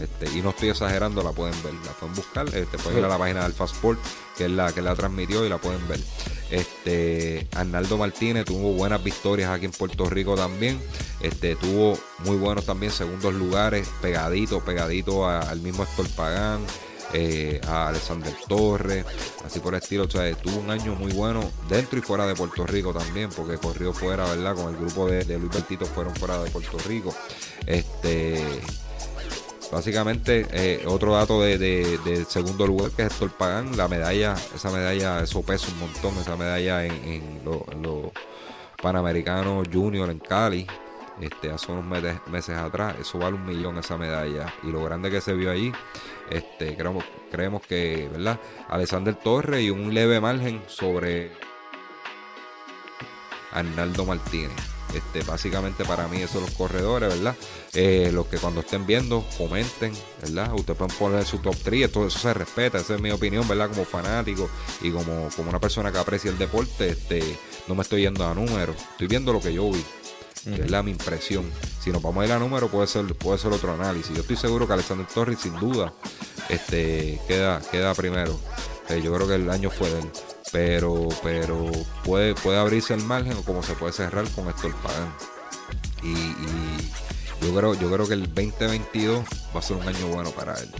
este 0.00 0.38
y 0.38 0.42
no 0.42 0.50
estoy 0.50 0.68
exagerando 0.68 1.22
la 1.22 1.32
pueden 1.32 1.60
ver 1.62 1.72
la 1.74 1.92
pueden 1.92 2.14
buscar 2.14 2.46
este 2.54 2.78
pueden 2.78 2.98
ir 2.98 3.04
a 3.04 3.08
la 3.08 3.18
página 3.18 3.42
del 3.42 3.52
Fastport 3.52 3.98
que 4.36 4.46
es 4.46 4.50
la 4.50 4.72
que 4.72 4.82
la 4.82 4.94
transmitió 4.94 5.44
y 5.44 5.48
la 5.48 5.58
pueden 5.58 5.86
ver. 5.88 6.00
Este 6.50 7.48
Arnaldo 7.54 7.96
Martínez 7.96 8.44
tuvo 8.44 8.72
buenas 8.72 9.02
victorias 9.02 9.50
aquí 9.50 9.66
en 9.66 9.72
Puerto 9.72 10.08
Rico 10.08 10.34
también. 10.34 10.80
Este 11.20 11.56
tuvo 11.56 11.98
muy 12.20 12.36
buenos 12.36 12.66
también 12.66 12.92
segundos 12.92 13.32
lugares 13.34 13.88
pegadito 14.00 14.60
pegadito 14.60 15.26
al 15.26 15.60
mismo 15.60 15.84
Héctor 15.84 16.08
Pagán 16.10 16.60
eh, 17.12 17.60
a 17.66 17.88
Alexander 17.88 18.32
Torres, 18.48 19.04
así 19.44 19.60
por 19.60 19.74
el 19.74 19.82
estilo. 19.82 20.04
O 20.04 20.10
sea, 20.10 20.32
tuvo 20.34 20.60
un 20.60 20.70
año 20.70 20.94
muy 20.94 21.12
bueno 21.12 21.42
dentro 21.68 21.98
y 21.98 22.02
fuera 22.02 22.26
de 22.26 22.34
Puerto 22.34 22.66
Rico 22.66 22.92
también, 22.92 23.30
porque 23.30 23.56
corrió 23.56 23.92
fuera, 23.92 24.24
¿verdad? 24.24 24.54
Con 24.54 24.74
el 24.74 24.80
grupo 24.80 25.06
de, 25.06 25.24
Luis 25.38 25.52
Bertito 25.52 25.86
fueron 25.86 26.14
fuera 26.16 26.42
de 26.42 26.50
Puerto 26.50 26.78
Rico. 26.86 27.14
Este. 27.66 28.60
Básicamente, 29.70 30.46
eh, 30.52 30.84
otro 30.86 31.14
dato 31.14 31.40
de, 31.40 32.26
segundo 32.28 32.66
lugar 32.66 32.90
que 32.90 33.04
es 33.04 33.12
Héctor 33.12 33.30
Pagán, 33.30 33.74
la 33.74 33.88
medalla, 33.88 34.34
esa 34.54 34.70
medalla, 34.70 35.22
eso 35.22 35.40
pesa 35.40 35.68
un 35.72 35.78
montón, 35.78 36.14
esa 36.18 36.36
medalla 36.36 36.84
en, 36.84 37.40
los 37.42 37.62
Panamericanos 38.82 39.66
Junior 39.72 40.10
en 40.10 40.18
Cali, 40.18 40.66
este, 41.22 41.50
hace 41.50 41.72
unos 41.72 41.84
meses, 41.84 42.18
meses, 42.26 42.56
atrás, 42.56 42.96
eso 43.00 43.18
vale 43.18 43.36
un 43.36 43.46
millón 43.46 43.78
esa 43.78 43.96
medalla. 43.96 44.52
Y 44.62 44.70
lo 44.70 44.84
grande 44.84 45.10
que 45.10 45.20
se 45.20 45.32
vio 45.32 45.50
ahí, 45.50 45.72
este, 46.32 46.76
creemos, 46.76 47.62
que, 47.62 48.08
¿verdad? 48.10 48.40
Alexander 48.68 49.14
Torres 49.14 49.62
y 49.62 49.70
un 49.70 49.92
leve 49.92 50.20
margen 50.20 50.62
sobre 50.66 51.32
Arnaldo 53.52 54.04
Martínez. 54.04 54.52
Este, 54.94 55.22
básicamente 55.22 55.86
para 55.86 56.06
mí 56.06 56.18
esos 56.18 56.32
son 56.32 56.42
los 56.42 56.50
corredores, 56.50 57.08
¿verdad? 57.08 57.34
Eh, 57.72 58.10
los 58.12 58.26
que 58.26 58.36
cuando 58.36 58.60
estén 58.60 58.86
viendo, 58.86 59.24
comenten, 59.38 59.92
¿verdad? 60.20 60.52
Ustedes 60.52 60.76
pueden 60.76 60.96
poner 60.96 61.24
su 61.24 61.38
top 61.38 61.56
3, 61.62 61.90
todo 61.90 62.06
eso 62.06 62.18
se 62.18 62.34
respeta, 62.34 62.78
esa 62.78 62.96
es 62.96 63.00
mi 63.00 63.10
opinión, 63.10 63.48
¿verdad? 63.48 63.70
Como 63.70 63.86
fanático 63.86 64.50
y 64.82 64.90
como, 64.90 65.30
como 65.34 65.48
una 65.48 65.60
persona 65.60 65.90
que 65.90 65.98
aprecia 65.98 66.30
el 66.30 66.36
deporte, 66.36 66.90
este, 66.90 67.22
no 67.68 67.74
me 67.74 67.82
estoy 67.82 68.02
yendo 68.02 68.26
a 68.26 68.34
números, 68.34 68.76
estoy 68.92 69.06
viendo 69.06 69.32
lo 69.32 69.40
que 69.40 69.54
yo 69.54 69.70
vi 69.70 69.82
es 70.46 70.70
la 70.70 70.82
mi 70.82 70.90
impresión. 70.90 71.50
Si 71.80 71.90
nos 71.90 72.02
vamos 72.02 72.22
a 72.22 72.26
ir 72.26 72.32
a 72.32 72.38
número, 72.38 72.68
puede 72.68 72.86
ser, 72.86 73.06
puede 73.14 73.38
ser 73.38 73.52
otro 73.52 73.72
análisis. 73.72 74.14
Yo 74.14 74.22
estoy 74.22 74.36
seguro 74.36 74.66
que 74.66 74.72
Alexander 74.72 75.06
Torres, 75.06 75.38
sin 75.40 75.58
duda, 75.58 75.92
este, 76.48 77.20
queda, 77.28 77.60
queda 77.70 77.94
primero. 77.94 78.38
Eh, 78.88 79.00
yo 79.02 79.12
creo 79.12 79.28
que 79.28 79.36
el 79.36 79.50
año 79.50 79.70
fue 79.70 79.90
de 79.90 80.00
él. 80.00 80.10
Pero, 80.50 81.08
pero 81.22 81.70
puede, 82.04 82.34
puede 82.34 82.58
abrirse 82.58 82.92
el 82.92 83.02
margen 83.04 83.32
o 83.32 83.42
como 83.42 83.62
se 83.62 83.74
puede 83.74 83.92
cerrar 83.92 84.28
con 84.30 84.48
esto 84.48 84.66
el 84.66 84.74
Pagan. 84.74 85.14
Y, 86.02 86.34
yo 87.44 87.54
creo, 87.54 87.74
yo 87.74 87.90
creo 87.90 88.06
que 88.06 88.14
el 88.14 88.26
2022 88.26 89.24
va 89.54 89.60
a 89.60 89.62
ser 89.62 89.76
un 89.76 89.88
año 89.88 90.06
bueno 90.08 90.30
para 90.30 90.54
él. 90.54 90.70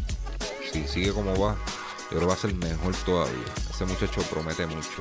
Si 0.73 0.87
sigue 0.87 1.13
como 1.13 1.35
va, 1.39 1.57
yo 2.13 2.19
creo 2.19 2.21
que 2.21 2.27
va 2.27 2.35
a 2.35 2.37
ser 2.37 2.55
mejor 2.55 2.95
todavía. 3.07 3.55
Ese 3.71 3.87
muchacho 3.87 4.21
promete 4.31 4.67
mucho. 4.67 5.01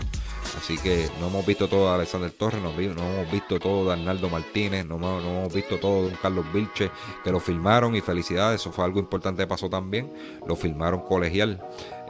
Así 0.57 0.77
que 0.77 1.09
no 1.19 1.27
hemos 1.27 1.45
visto 1.45 1.67
todo 1.67 1.89
de 1.89 1.95
Alexander 1.95 2.31
Torres, 2.31 2.61
no, 2.61 2.69
hemos 2.69 3.29
visto 3.29 3.59
todo 3.59 3.87
de 3.87 3.93
Arnaldo 3.93 4.29
Martínez, 4.29 4.85
no, 4.85 4.95
hemos 4.95 5.53
visto 5.53 5.77
todo 5.77 6.07
de 6.07 6.15
Carlos 6.21 6.45
Vilche, 6.53 6.89
que 7.21 7.31
lo 7.31 7.41
filmaron 7.41 7.95
y 7.95 8.01
felicidades, 8.01 8.61
eso 8.61 8.71
fue 8.71 8.85
algo 8.85 8.99
importante 8.99 9.43
que 9.43 9.47
pasó 9.47 9.69
también. 9.69 10.13
Lo 10.47 10.55
filmaron 10.55 11.01
colegial. 11.01 11.61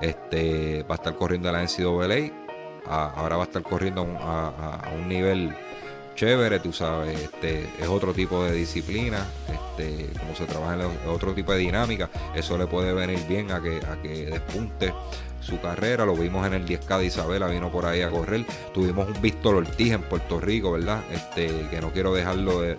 Este, 0.02 0.84
va 0.84 0.95
a 0.95 0.97
estar 0.97 1.16
corriendo 1.16 1.52
la 1.52 1.64
NCAA, 1.64 2.32
ahora 2.88 3.38
va 3.38 3.43
a 3.43 3.47
estar 3.47 3.64
corriendo 3.64 4.02
a, 4.20 4.91
un 4.95 5.08
nivel 5.08 5.56
chévere, 6.16 6.59
tú 6.59 6.74
sabes, 6.74 7.20
este, 7.20 7.70
es 7.80 7.88
otro 7.88 8.14
tipo 8.14 8.43
de 8.43 8.53
disciplina, 8.53 9.26
este, 9.47 10.09
como 10.20 10.36
se 10.36 10.45
trabaja 10.45 10.76
en 10.76 11.09
otro 11.09 11.34
tipo 11.34 11.51
de 11.51 11.59
dinámica, 11.59 12.09
eso 12.36 12.57
le 12.57 12.68
puede 12.68 12.93
venir 12.93 13.20
bien 13.28 13.51
a 13.51 13.62
que, 13.62 13.78
a 13.78 14.01
que 14.01 14.26
despunte 14.26 14.93
su 15.39 15.59
carrera, 15.59 16.05
lo 16.05 16.16
vimos 16.16 16.45
en 16.45 16.53
el 16.53 16.66
10K 16.66 16.99
de 16.99 17.05
Isabela, 17.05 17.47
vino 17.47 17.72
por 17.72 17.86
ahí 17.86 18.01
a 18.01 18.09
correr, 18.09 18.45
tuvimos 18.74 19.07
un 19.07 19.22
Víctor 19.22 19.55
Ortiz 19.55 19.91
en 19.93 20.01
Puerto 20.03 20.39
Rico, 20.39 20.74
¿verdad? 20.74 21.01
Este, 21.12 21.47
que 21.70 21.82
no 21.82 21.91
quiero 21.91 22.14
dejarlo 22.14 22.62
de 22.62 22.78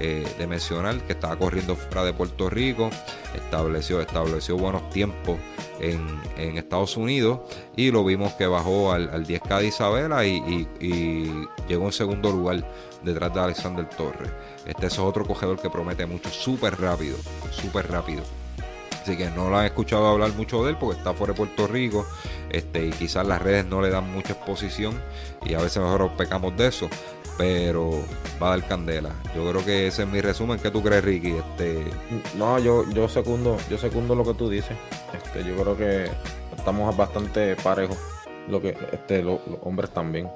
eh, 0.00 0.26
de 0.38 0.46
mencionar 0.46 1.00
que 1.02 1.12
estaba 1.12 1.36
corriendo 1.36 1.76
fuera 1.76 2.04
de 2.04 2.12
Puerto 2.12 2.50
Rico, 2.50 2.90
estableció, 3.34 4.00
estableció 4.00 4.56
buenos 4.56 4.88
tiempos 4.90 5.38
en, 5.80 6.58
Estados 6.58 6.96
Unidos 6.96 7.40
y 7.76 7.90
lo 7.90 8.04
vimos 8.04 8.32
que 8.34 8.46
bajó 8.46 8.92
al, 8.92 9.26
10K 9.26 9.58
de 9.60 9.66
Isabela 9.66 10.24
y, 10.24 10.68
llegó 11.68 11.86
en 11.86 11.92
segundo 11.92 12.30
lugar 12.30 12.68
detrás 13.02 13.34
de 13.34 13.40
Alexander 13.40 13.88
Torres. 13.88 14.30
Este 14.66 14.86
es 14.86 14.98
otro 14.98 15.26
cogedor 15.26 15.60
que 15.60 15.70
promete 15.70 16.06
mucho, 16.06 16.30
súper 16.30 16.80
rápido, 16.80 17.16
súper 17.50 17.90
rápido. 17.90 18.22
Así 19.04 19.18
que 19.18 19.28
no 19.28 19.50
lo 19.50 19.58
han 19.58 19.66
escuchado 19.66 20.06
hablar 20.06 20.32
mucho 20.32 20.64
de 20.64 20.70
él 20.70 20.78
porque 20.80 20.96
está 20.96 21.12
fuera 21.12 21.34
de 21.34 21.36
Puerto 21.36 21.66
Rico 21.66 22.06
este, 22.48 22.86
y 22.86 22.90
quizás 22.90 23.26
las 23.26 23.42
redes 23.42 23.66
no 23.66 23.82
le 23.82 23.90
dan 23.90 24.10
mucha 24.10 24.32
exposición 24.32 24.98
y 25.44 25.52
a 25.52 25.58
veces 25.58 25.82
nosotros 25.82 26.12
pecamos 26.16 26.56
de 26.56 26.68
eso 26.68 26.88
pero 27.36 27.90
va 28.42 28.46
a 28.46 28.50
dar 28.56 28.66
candela. 28.66 29.10
Yo 29.36 29.46
creo 29.50 29.62
que 29.62 29.88
ese 29.88 30.04
es 30.04 30.08
mi 30.08 30.22
resumen. 30.22 30.58
¿Qué 30.58 30.70
tú 30.70 30.82
crees, 30.82 31.04
Ricky? 31.04 31.32
Este... 31.32 31.84
No, 32.34 32.58
yo, 32.58 32.88
yo 32.94 33.06
secundo, 33.06 33.58
yo 33.68 33.76
secundo 33.76 34.14
lo 34.14 34.24
que 34.24 34.32
tú 34.32 34.48
dices. 34.48 34.74
Este, 35.12 35.44
yo 35.44 35.54
creo 35.56 35.76
que 35.76 36.08
estamos 36.56 36.96
bastante 36.96 37.56
parejos. 37.56 37.98
Lo 38.48 38.62
que, 38.62 38.74
este, 38.90 39.22
los, 39.22 39.38
hombres 39.64 39.90
también. 39.90 40.30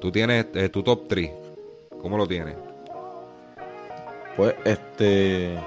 Tú 0.00 0.10
tienes 0.10 0.46
eh, 0.54 0.70
tu 0.70 0.82
top 0.82 1.06
3. 1.06 1.30
¿Cómo 2.00 2.16
lo 2.16 2.26
tienes? 2.26 2.56
Pues, 4.36 4.54
este. 4.64 5.58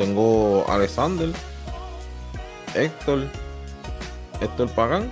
Tengo 0.00 0.64
Alexander, 0.66 1.28
Héctor, 2.74 3.24
Héctor 4.40 4.70
Pagán. 4.70 5.10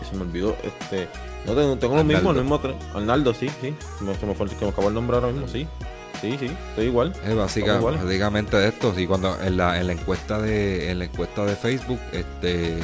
Y 0.00 0.04
se 0.06 0.16
me 0.16 0.22
olvidó, 0.22 0.56
este. 0.64 1.06
No 1.46 1.54
tengo, 1.54 1.76
tengo 1.76 1.96
lo 1.96 2.04
mismo, 2.04 2.30
el 2.30 2.38
mismo 2.38 2.58
Arnaldo, 2.94 3.34
sí, 3.34 3.50
sí. 3.60 3.74
Me, 4.00 4.14
se 4.14 4.24
me 4.24 4.34
fue 4.34 4.48
que 4.48 4.64
me 4.64 4.70
acabó 4.70 4.88
el 4.88 4.94
nombre 4.94 5.14
ahora 5.14 5.28
mismo, 5.28 5.46
sí. 5.46 5.68
Sí, 6.22 6.38
sí, 6.40 6.46
estoy 6.70 6.86
igual. 6.86 7.12
Es 7.22 7.36
básicamente 7.36 8.56
de 8.56 8.68
esto, 8.68 8.94
sí, 8.96 9.06
cuando 9.06 9.38
en 9.42 9.58
la, 9.58 9.78
en 9.78 9.86
la 9.86 9.92
encuesta 9.92 10.40
de 10.40 10.90
en 10.90 11.00
la 11.00 11.04
encuesta 11.04 11.44
de 11.44 11.56
Facebook, 11.56 12.00
este 12.12 12.78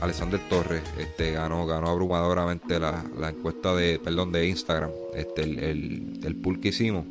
Alexander 0.00 0.40
Torres 0.48 0.82
este 0.96 1.32
ganó 1.32 1.66
ganó 1.66 1.90
abrumadoramente 1.90 2.78
la, 2.78 3.04
la 3.18 3.30
encuesta 3.30 3.74
de 3.74 3.98
perdón 3.98 4.30
de 4.30 4.46
Instagram, 4.46 4.90
este 5.16 5.42
el, 5.42 5.58
el, 5.58 6.20
el 6.22 6.36
pool 6.36 6.60
que 6.60 6.68
hicimos 6.68 7.04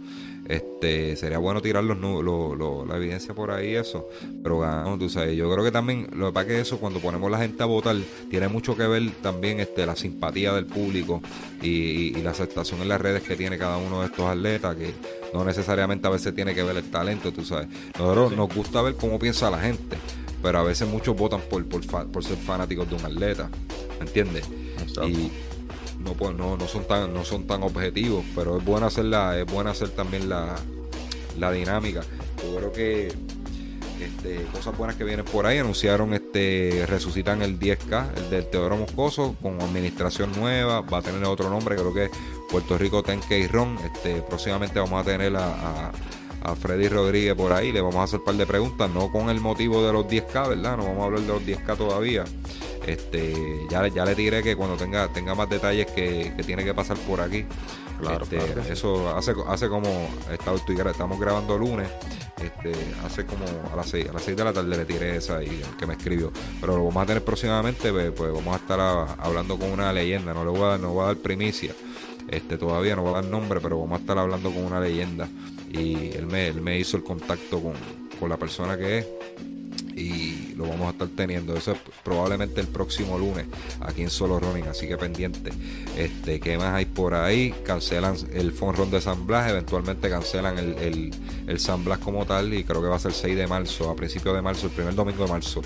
este, 0.48 1.16
sería 1.16 1.38
bueno 1.38 1.62
tirar 1.62 1.84
los, 1.84 2.88
la 2.88 2.96
evidencia 2.96 3.34
por 3.34 3.52
ahí, 3.52 3.76
eso. 3.76 4.08
Pero 4.42 4.60
ganamos, 4.60 5.00
tú 5.00 5.10
sabes, 5.10 5.36
yo 5.36 5.52
creo 5.52 5.64
que 5.64 5.72
también, 5.72 6.08
lo 6.14 6.28
que 6.28 6.34
pasa 6.34 6.48
es 6.48 6.54
que 6.54 6.62
eso, 6.62 6.80
cuando 6.80 7.00
ponemos 7.00 7.30
la 7.30 7.40
gente 7.40 7.62
a 7.64 7.66
votar, 7.66 7.96
tiene 8.30 8.48
mucho 8.48 8.76
que 8.76 8.88
ver 8.88 9.12
también 9.22 9.60
este, 9.60 9.86
la 9.86 9.96
simpatía 9.96 10.54
del 10.54 10.66
público 10.66 11.22
y, 11.62 12.16
la 12.18 12.32
aceptación 12.32 12.82
en 12.82 12.90
las 12.90 13.00
redes 13.00 13.24
que 13.24 13.36
tiene 13.36 13.58
cada 13.58 13.78
uno 13.78 14.02
de 14.02 14.08
estos 14.08 14.26
atletas, 14.26 14.76
que 14.76 14.94
no 15.34 15.46
necesariamente 15.46 16.08
a 16.08 16.10
veces 16.10 16.34
tiene 16.36 16.54
que 16.54 16.64
ver 16.64 16.76
el 16.76 16.90
talento, 16.90 17.32
tú 17.32 17.46
sabes. 17.46 17.68
Nosotros 17.98 18.36
nos 18.36 18.54
gusta 18.54 18.82
ver 18.82 18.96
cómo 18.96 19.18
piensa 19.18 19.50
la 19.50 19.60
gente, 19.60 19.98
pero 20.42 20.60
a 20.60 20.64
veces 20.64 20.88
muchos 20.88 21.16
votan 21.16 21.42
por, 21.50 21.64
por, 21.66 21.86
por 22.08 22.24
ser 22.24 22.38
fanáticos 22.38 22.90
de 22.90 22.96
un 22.96 23.06
atleta, 23.06 23.50
¿me 24.00 24.08
entiendes? 24.08 24.46
Y 25.06 25.32
no, 26.08 26.14
pues, 26.14 26.36
no, 26.36 26.58
no, 26.58 26.68
son 26.68 26.86
tan, 26.86 27.14
no 27.14 27.26
son 27.26 27.46
tan 27.46 27.64
objetivos, 27.64 28.24
pero 28.34 28.58
es 28.58 28.66
bueno 28.66 28.86
hacer, 28.86 29.06
la, 29.06 29.38
es 29.38 29.46
bueno 29.46 29.70
hacer 29.70 29.90
también 29.90 30.30
la, 30.30 30.56
la 31.38 31.52
dinámica. 31.52 32.02
Yo 32.44 32.56
creo 32.56 32.72
que 32.72 33.08
este, 34.00 34.44
cosas 34.54 34.78
buenas 34.78 34.96
que 34.96 35.04
vienen 35.04 35.26
por 35.26 35.46
ahí. 35.46 35.58
Anunciaron 35.58 36.14
este 36.14 36.86
resucitan 36.88 37.42
el 37.42 37.60
10K, 37.60 38.18
el 38.18 38.30
del 38.30 38.50
Teodoro 38.50 38.78
Moscoso, 38.78 39.36
con 39.42 39.60
administración 39.62 40.32
nueva. 40.38 40.82
Va 40.82 41.00
a 41.00 41.02
tener 41.02 41.24
otro 41.26 41.50
nombre, 41.50 41.76
creo 41.76 41.94
que 41.94 42.06
es 42.06 42.12
Puerto 42.50 42.78
Rico 42.78 43.04
Tenke 43.04 43.40
y 43.40 43.48
Ron. 43.48 43.78
Este, 43.80 44.22
próximamente 44.22 44.80
vamos 44.80 45.02
a 45.02 45.04
tener 45.04 45.36
a, 45.36 45.88
a, 45.88 45.92
Freddy 46.56 46.88
Rodríguez 46.88 47.36
por 47.36 47.54
ahí. 47.54 47.72
Le 47.72 47.82
vamos 47.82 47.98
a 47.98 48.04
hacer 48.04 48.20
un 48.20 48.26
par 48.26 48.36
de 48.36 48.46
preguntas, 48.46 48.90
no 48.90 49.12
con 49.12 49.30
el 49.30 49.40
motivo 49.40 49.86
de 49.86 49.94
los 49.94 50.06
10K, 50.06 50.50
¿verdad? 50.50 50.78
No 50.78 50.86
vamos 50.86 51.02
a 51.02 51.06
hablar 51.06 51.22
de 51.22 51.28
los 51.28 51.42
10K 51.44 51.78
todavía. 51.78 52.24
Este, 52.86 53.36
ya, 53.70 53.86
ya 53.88 54.06
le 54.06 54.16
diré 54.16 54.42
que 54.42 54.56
cuando 54.56 54.78
tenga, 54.78 55.12
tenga 55.12 55.36
más 55.36 55.50
detalles 55.50 55.88
que, 55.88 56.34
tiene 56.46 56.64
que 56.64 56.74
pasar 56.74 56.98
por 57.00 57.20
aquí. 57.20 57.46
Claro, 58.00 58.24
este, 58.24 58.72
Eso 58.72 59.10
hace, 59.16 59.34
hace 59.48 59.68
como 59.68 60.08
estamos 60.30 61.20
grabando 61.20 61.58
lunes. 61.58 61.90
Este, 62.42 62.72
hace 63.04 63.26
como 63.26 63.44
a 63.74 63.76
las 63.76 63.90
6, 63.90 64.10
a 64.10 64.14
las 64.14 64.22
6 64.22 64.38
de 64.38 64.44
la 64.44 64.54
tarde 64.54 64.78
le 64.78 64.86
tiré 64.86 65.16
esa 65.18 65.44
y 65.44 65.62
que 65.78 65.88
me 65.88 65.96
escribió. 65.96 66.32
Pero 66.62 66.78
lo 66.78 66.86
vamos 66.86 67.04
a 67.04 67.06
tener 67.08 67.26
próximamente, 67.26 67.92
pues, 67.92 68.12
pues 68.12 68.32
vamos 68.32 68.54
a 68.54 68.58
estar 68.58 68.80
hablando 69.20 69.58
con 69.58 69.72
una 69.72 69.92
leyenda. 69.92 70.34
No 70.34 70.46
le 70.46 70.52
voy 70.52 70.62
a 70.62 70.68
dar, 70.68 70.80
no 70.80 70.94
voy 70.94 71.04
a 71.04 71.08
dar 71.08 71.18
primicia. 71.18 71.74
Este, 72.28 72.58
todavía 72.58 72.96
no 72.96 73.02
voy 73.02 73.12
a 73.12 73.22
dar 73.22 73.26
nombre, 73.26 73.60
pero 73.60 73.80
vamos 73.80 73.98
a 73.98 74.02
estar 74.02 74.18
hablando 74.18 74.52
con 74.52 74.64
una 74.64 74.80
leyenda. 74.80 75.28
Y 75.72 76.12
él 76.16 76.28
me, 76.28 76.48
él 76.48 76.62
me 76.62 76.80
hizo 76.80 76.98
el 76.98 77.04
contacto 77.04 77.62
con, 77.62 77.74
con 78.20 78.30
la 78.30 78.38
persona 78.38 78.78
que 78.78 79.00
es 79.00 79.08
y 79.98 80.54
lo 80.56 80.68
vamos 80.68 80.88
a 80.88 80.92
estar 80.92 81.08
teniendo. 81.10 81.56
Eso 81.56 81.72
es 81.72 81.80
probablemente 82.04 82.62
el 82.62 82.68
próximo 82.68 83.18
lunes 83.18 83.48
aquí 83.82 84.04
en 84.04 84.10
Solo 84.10 84.40
Running, 84.40 84.68
así 84.68 84.88
que 84.88 84.98
pendiente. 84.98 85.52
Este, 85.98 86.40
¿Qué 86.40 86.58
más 86.58 86.76
hay 86.76 86.86
por 86.86 87.16
ahí? 87.16 87.54
Cancelan 87.66 88.16
el 88.32 88.52
Fonron 88.52 88.92
de 88.92 89.02
San 89.02 89.26
Blas, 89.26 89.50
eventualmente 89.50 90.10
cancelan 90.10 90.58
el, 90.60 91.12
el, 91.48 91.60
San 91.60 91.84
Blas 91.84 91.98
como 91.98 92.26
tal 92.26 92.54
y 92.54 92.64
creo 92.64 92.82
que 92.82 92.88
va 92.88 92.98
a 92.98 93.00
ser 93.00 93.14
6 93.14 93.36
de 93.36 93.48
marzo, 93.48 93.90
a 93.90 93.96
principios 93.96 94.36
de 94.36 94.42
marzo, 94.44 94.68
el 94.68 94.74
primer 94.74 94.94
domingo 94.94 95.26
de 95.26 95.32
marzo 95.32 95.62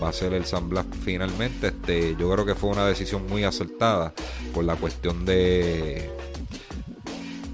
va 0.00 0.10
a 0.10 0.12
ser 0.12 0.32
el 0.34 0.44
San 0.44 0.68
Blas 0.68 0.86
finalmente. 1.04 1.68
Este, 1.68 2.14
yo 2.16 2.30
creo 2.32 2.46
que 2.46 2.54
fue 2.54 2.70
una 2.70 2.86
decisión 2.86 3.26
muy 3.26 3.42
acertada 3.42 4.14
por 4.54 4.64
la 4.64 4.76
cuestión 4.76 5.24
de 5.24 6.08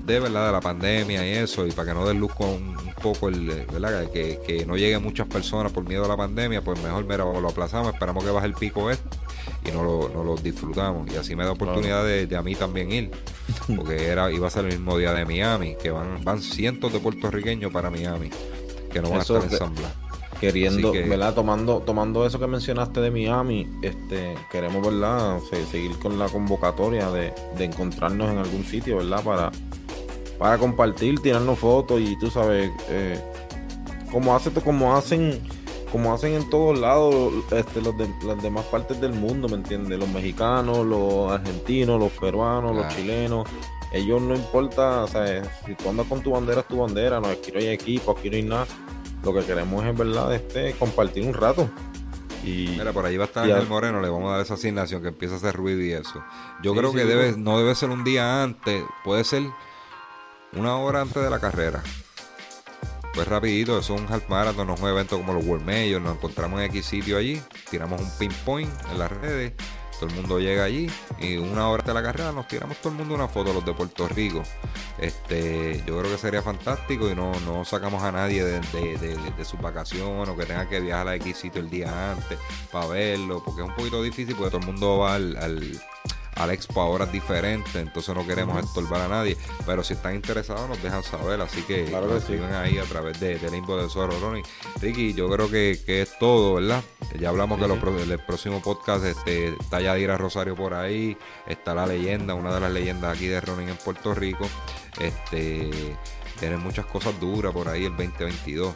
de 0.08 0.20
verdad 0.20 0.46
de 0.46 0.52
la 0.52 0.60
pandemia 0.60 1.26
y 1.26 1.36
eso 1.36 1.66
y 1.66 1.70
para 1.70 1.90
que 1.90 1.94
no 1.94 2.06
dé 2.06 2.14
luz 2.14 2.32
con 2.32 2.48
un 2.48 2.94
poco 3.02 3.28
el 3.28 3.66
verdad 3.70 4.10
que, 4.10 4.40
que, 4.44 4.64
no 4.64 4.76
lleguen 4.76 5.02
muchas 5.02 5.26
personas 5.28 5.70
por 5.70 5.86
miedo 5.86 6.06
a 6.06 6.08
la 6.08 6.16
pandemia 6.16 6.64
pues 6.64 6.82
mejor 6.82 7.04
mira 7.04 7.18
lo 7.18 7.46
aplazamos 7.46 7.92
esperamos 7.92 8.24
que 8.24 8.30
baje 8.30 8.46
el 8.46 8.54
pico 8.54 8.90
este 8.90 9.06
y 9.66 9.70
no 9.70 9.84
lo, 9.84 10.08
no 10.08 10.24
lo 10.24 10.36
disfrutamos 10.36 11.12
y 11.12 11.16
así 11.16 11.36
me 11.36 11.44
da 11.44 11.52
oportunidad 11.52 12.04
de, 12.04 12.34
a 12.34 12.42
mí 12.42 12.54
también 12.54 12.90
ir 12.90 13.10
porque 13.76 14.06
era 14.06 14.32
iba 14.32 14.46
a 14.46 14.50
ser 14.50 14.64
el 14.64 14.78
mismo 14.78 14.96
día 14.96 15.12
de 15.12 15.26
Miami 15.26 15.76
que 15.76 15.90
van 15.90 16.24
van 16.24 16.40
cientos 16.40 16.90
de 16.90 17.00
puertorriqueños 17.00 17.70
para 17.70 17.90
Miami 17.90 18.30
que 18.90 19.02
no 19.02 19.10
van 19.10 19.18
a 19.18 19.22
estar 19.22 19.42
en 19.42 19.50
San 19.50 19.74
Blas 19.74 19.92
queriendo, 20.40 20.92
¿verdad? 20.92 21.34
Tomando, 21.34 21.80
tomando 21.80 22.24
eso 22.24 22.38
que 22.38 22.46
mencionaste 22.46 23.00
de 23.00 23.10
Miami, 23.10 23.66
este, 23.82 24.36
queremos, 24.52 24.86
¿verdad? 24.86 25.40
seguir 25.68 25.98
con 25.98 26.16
la 26.16 26.28
convocatoria 26.28 27.10
de, 27.10 27.34
de, 27.56 27.64
encontrarnos 27.64 28.30
en 28.30 28.38
algún 28.38 28.64
sitio, 28.64 28.98
¿verdad? 28.98 29.24
Para, 29.24 29.50
para 30.38 30.58
compartir, 30.58 31.20
tirarnos 31.20 31.58
fotos 31.58 32.00
y 32.00 32.16
tú 32.18 32.30
sabes, 32.30 32.70
eh, 32.88 33.20
como, 34.10 34.34
hace, 34.34 34.50
como 34.52 34.96
hacen 34.96 35.40
como 35.92 36.12
hacen 36.12 36.34
en 36.34 36.48
todos 36.50 36.78
lados 36.78 37.32
este, 37.50 37.80
los 37.80 37.96
de, 37.96 38.08
las 38.24 38.42
demás 38.42 38.64
partes 38.66 39.00
del 39.00 39.12
mundo, 39.12 39.48
¿me 39.48 39.56
entiendes? 39.56 39.98
Los 39.98 40.08
mexicanos, 40.08 40.84
los 40.86 41.32
argentinos, 41.32 41.98
los 41.98 42.12
peruanos, 42.12 42.76
los 42.76 42.88
chilenos. 42.94 43.48
Ellos 43.92 44.20
no 44.20 44.34
importa, 44.34 45.04
o 45.04 45.08
sea, 45.08 45.42
si 45.64 45.74
tú 45.74 45.88
andas 45.88 46.06
con 46.06 46.22
tu 46.22 46.32
bandera, 46.32 46.60
es 46.60 46.68
tu 46.68 46.78
bandera, 46.78 47.20
no, 47.20 47.28
no 47.28 47.58
hay 47.58 47.68
equipo, 47.68 48.12
aquí 48.12 48.28
no 48.28 48.36
hay 48.36 48.42
nada. 48.42 48.66
Lo 49.24 49.32
que 49.32 49.40
queremos 49.40 49.84
es, 49.84 49.96
verdad, 49.96 50.34
este, 50.34 50.74
compartir 50.74 51.26
un 51.26 51.32
rato. 51.32 51.70
Y, 52.44 52.68
Mira, 52.78 52.92
por 52.92 53.04
ahí 53.04 53.16
va 53.16 53.24
a 53.24 53.26
estar 53.26 53.48
el 53.48 53.66
Moreno, 53.66 54.00
le 54.00 54.08
vamos 54.08 54.28
a 54.28 54.32
dar 54.32 54.40
esa 54.42 54.54
asignación 54.54 55.02
que 55.02 55.08
empieza 55.08 55.34
a 55.34 55.38
hacer 55.38 55.54
ruido 55.54 55.80
y 55.82 55.92
eso. 55.92 56.22
Yo 56.62 56.74
creo 56.74 56.92
que 56.92 57.04
debe, 57.04 57.34
no 57.36 57.58
debe 57.58 57.74
ser 57.74 57.90
un 57.90 58.04
día 58.04 58.42
antes, 58.42 58.84
puede 59.04 59.24
ser 59.24 59.42
una 60.52 60.76
hora 60.76 61.00
antes 61.02 61.22
de 61.22 61.30
la 61.30 61.38
carrera. 61.38 61.82
Pues 63.14 63.26
rapidito, 63.26 63.78
eso 63.78 63.94
es 63.94 64.00
un 64.00 64.12
half 64.12 64.28
marathon, 64.28 64.66
no 64.66 64.74
es 64.74 64.80
un 64.80 64.88
evento 64.88 65.16
como 65.16 65.34
los 65.34 65.44
World 65.44 65.66
Majors, 65.66 66.02
nos 66.02 66.16
encontramos 66.16 66.60
en 66.60 66.66
X 66.66 66.86
sitio 66.86 67.18
allí, 67.18 67.42
tiramos 67.70 68.00
un 68.00 68.10
pinpoint 68.18 68.70
en 68.92 68.98
las 68.98 69.10
redes, 69.10 69.54
todo 69.98 70.10
el 70.10 70.14
mundo 70.14 70.38
llega 70.38 70.62
allí 70.62 70.88
y 71.18 71.36
una 71.36 71.68
hora 71.68 71.82
de 71.82 71.92
la 71.92 72.02
carrera 72.02 72.30
nos 72.30 72.46
tiramos 72.46 72.76
todo 72.76 72.92
el 72.92 72.98
mundo 72.98 73.14
una 73.14 73.26
foto, 73.26 73.52
los 73.52 73.64
de 73.64 73.72
Puerto 73.72 74.06
Rico. 74.06 74.44
Este, 74.98 75.82
yo 75.84 75.98
creo 75.98 76.12
que 76.12 76.18
sería 76.18 76.42
fantástico 76.42 77.10
y 77.10 77.14
no, 77.16 77.32
no 77.40 77.64
sacamos 77.64 78.02
a 78.04 78.12
nadie 78.12 78.44
de, 78.44 78.60
de, 78.60 79.18
vacaciones 79.60 80.28
o 80.28 80.36
que 80.36 80.46
tenga 80.46 80.68
que 80.68 80.78
viajar 80.78 81.08
a 81.08 81.16
X 81.16 81.38
sitio 81.38 81.60
el 81.60 81.70
día 81.70 82.12
antes 82.12 82.38
para 82.70 82.86
verlo, 82.86 83.42
porque 83.44 83.62
es 83.62 83.68
un 83.68 83.74
poquito 83.74 84.02
difícil 84.02 84.36
porque 84.36 84.50
todo 84.50 84.60
el 84.60 84.66
mundo 84.66 84.98
va 84.98 85.16
al 85.16 85.80
la 86.46 86.52
expo 86.52 86.80
a 86.80 86.86
horas 86.86 87.10
diferentes, 87.10 87.74
entonces 87.74 88.14
no 88.14 88.26
queremos 88.26 88.62
estorbar 88.62 89.02
a 89.02 89.08
nadie. 89.08 89.36
Pero 89.66 89.82
si 89.82 89.94
están 89.94 90.14
interesados, 90.14 90.68
nos 90.68 90.82
dejan 90.82 91.02
saber. 91.02 91.40
Así 91.40 91.62
que, 91.62 91.84
Claro 91.86 92.08
que 92.08 92.20
sí. 92.20 92.34
ahí 92.54 92.78
a 92.78 92.84
través 92.84 93.18
de, 93.20 93.38
del 93.38 93.54
inbox 93.54 93.82
de 93.82 93.88
Zorro 93.90 94.18
Ronnie. 94.20 94.42
Ricky, 94.80 95.14
yo 95.14 95.28
creo 95.28 95.50
que, 95.50 95.80
que 95.84 96.02
es 96.02 96.18
todo, 96.18 96.54
¿verdad? 96.54 96.82
Ya 97.18 97.30
hablamos 97.30 97.58
Sí, 97.58 97.62
que 97.62 97.68
los 97.68 98.08
el 98.10 98.18
próximo 98.20 98.60
podcast 98.62 99.04
este, 99.04 99.48
está 99.58 99.80
Yadira 99.80 100.16
Rosario 100.16 100.54
por 100.54 100.74
ahí, 100.74 101.16
está 101.46 101.74
la 101.74 101.86
leyenda, 101.86 102.34
una 102.34 102.54
de 102.54 102.60
las 102.60 102.72
leyendas 102.72 103.16
aquí 103.16 103.26
de 103.26 103.40
Ronin 103.40 103.70
en 103.70 103.76
Puerto 103.76 104.14
Rico. 104.14 104.46
Este, 105.00 105.70
tienen 106.38 106.60
muchas 106.60 106.86
cosas 106.86 107.18
duras 107.18 107.52
por 107.52 107.68
ahí 107.68 107.84
el 107.84 107.96
2022. 107.96 108.74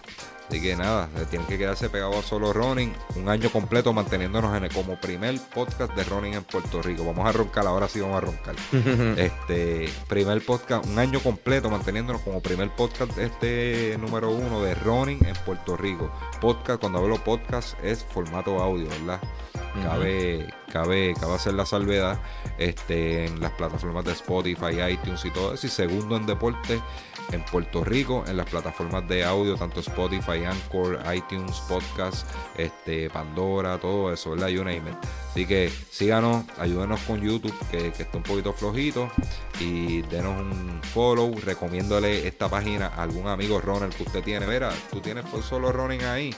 Así 0.52 0.60
que 0.60 0.76
nada, 0.76 1.08
tienen 1.30 1.48
que 1.48 1.56
quedarse 1.56 1.88
pegados 1.88 2.14
a 2.14 2.22
solo 2.28 2.52
Ronin 2.52 2.92
un 3.16 3.30
año 3.30 3.48
completo 3.48 3.94
manteniéndonos 3.94 4.54
en 4.54 4.64
el, 4.64 4.70
como 4.70 5.00
primer 5.00 5.40
podcast 5.54 5.94
de 5.94 6.04
Ronin 6.04 6.34
en 6.34 6.44
Puerto 6.44 6.82
Rico. 6.82 7.06
Vamos 7.06 7.26
a 7.26 7.32
roncar, 7.32 7.66
ahora 7.66 7.88
sí 7.88 8.00
vamos 8.00 8.18
a 8.18 8.20
roncar. 8.20 8.54
este 9.18 9.88
primer 10.08 10.44
podcast, 10.44 10.84
un 10.84 10.98
año 10.98 11.20
completo 11.20 11.70
manteniéndonos 11.70 12.20
como 12.20 12.42
primer 12.42 12.68
podcast 12.68 13.16
este 13.16 13.96
número 13.98 14.30
uno 14.30 14.60
de 14.60 14.74
Ronin 14.74 15.24
en 15.24 15.34
Puerto 15.46 15.74
Rico. 15.74 16.12
Podcast, 16.38 16.80
cuando 16.80 16.98
hablo 16.98 17.16
podcast 17.24 17.82
es 17.82 18.04
formato 18.04 18.60
audio, 18.60 18.86
¿verdad? 18.90 19.22
Cabe, 19.82 20.52
cabe, 20.72 21.14
cabe 21.18 21.34
hacer 21.34 21.54
la 21.54 21.66
salvedad 21.66 22.18
este, 22.58 23.26
en 23.26 23.40
las 23.40 23.52
plataformas 23.52 24.04
de 24.04 24.12
Spotify, 24.12 24.80
iTunes 24.90 25.24
y 25.24 25.30
todo 25.30 25.54
eso. 25.54 25.66
Y 25.66 25.70
segundo 25.70 26.16
en 26.16 26.26
deporte 26.26 26.80
en 27.30 27.44
Puerto 27.44 27.84
Rico, 27.84 28.24
en 28.26 28.36
las 28.36 28.48
plataformas 28.48 29.06
de 29.08 29.24
audio, 29.24 29.56
tanto 29.56 29.80
Spotify, 29.80 30.44
Anchor, 30.44 31.00
iTunes, 31.14 31.60
Podcast, 31.68 32.26
este, 32.56 33.10
Pandora, 33.10 33.78
todo 33.78 34.12
eso, 34.12 34.30
¿verdad? 34.30 34.48
You 34.48 34.64
name 34.64 34.90
it. 34.90 34.96
Así 35.30 35.46
que 35.46 35.70
síganos, 35.90 36.44
ayúdenos 36.58 37.00
con 37.02 37.20
YouTube, 37.20 37.54
que, 37.70 37.92
que 37.92 38.02
está 38.02 38.18
un 38.18 38.24
poquito 38.24 38.52
flojito. 38.52 39.10
Y 39.60 40.02
denos 40.02 40.40
un 40.40 40.80
follow, 40.82 41.34
recomiéndole 41.44 42.26
esta 42.26 42.48
página 42.48 42.88
a 42.88 43.02
algún 43.02 43.28
amigo 43.28 43.60
runner 43.60 43.90
que 43.90 44.02
usted 44.02 44.22
tiene. 44.22 44.46
Mira, 44.46 44.72
tú 44.90 45.00
tienes 45.00 45.24
solo 45.48 45.72
running 45.72 46.02
ahí. 46.04 46.34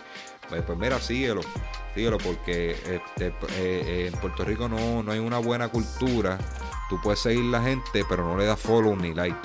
Pues, 0.48 0.62
pues 0.62 0.78
mira, 0.78 1.00
síguelo. 1.00 1.40
Síguelo 1.94 2.18
porque 2.18 2.72
este, 2.72 3.28
eh, 3.28 3.32
eh, 3.58 4.10
en 4.12 4.20
Puerto 4.20 4.44
Rico 4.44 4.68
no, 4.68 5.02
no 5.02 5.12
hay 5.12 5.18
una 5.18 5.38
buena 5.38 5.68
cultura. 5.68 6.38
Tú 6.88 7.00
puedes 7.02 7.20
seguir 7.20 7.44
la 7.44 7.62
gente, 7.62 8.04
pero 8.08 8.24
no 8.24 8.36
le 8.36 8.46
das 8.46 8.60
follow 8.60 8.96
ni 8.96 9.14
like. 9.14 9.38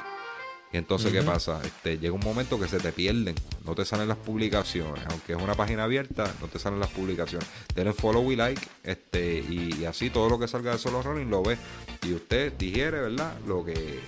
Y 0.72 0.78
entonces, 0.78 1.12
¿qué 1.12 1.24
pasa? 1.24 1.60
Este, 1.64 1.98
llega 1.98 2.14
un 2.14 2.24
momento 2.24 2.60
que 2.60 2.68
se 2.68 2.80
te 2.80 2.92
pierden, 2.92 3.34
no 3.66 3.74
te 3.74 3.86
salen 3.86 4.08
las 4.08 4.18
publicaciones, 4.18 5.04
aunque 5.10 5.34
es 5.34 5.42
una 5.42 5.56
página 5.56 5.86
abierta, 5.86 6.32
no 6.40 6.48
te 6.48 6.60
salen 6.60 6.80
las 6.80 6.90
publicaciones. 6.90 7.48
Denle 7.74 7.94
follow 7.94 8.32
y 8.32 8.36
like, 8.36 8.62
este, 8.84 9.40
y, 9.40 9.78
y 9.80 9.86
así 9.86 10.12
todo 10.12 10.30
lo 10.30 10.38
que 10.38 10.48
salga 10.48 10.74
de 10.74 10.78
Solo 10.78 11.02
Running 11.02 11.30
lo 11.30 11.42
ve. 11.42 11.58
Y 12.04 12.14
usted 12.14 12.54
digiere, 12.54 13.02
¿verdad? 13.02 13.34
Lo 13.48 13.66
que, 13.66 14.00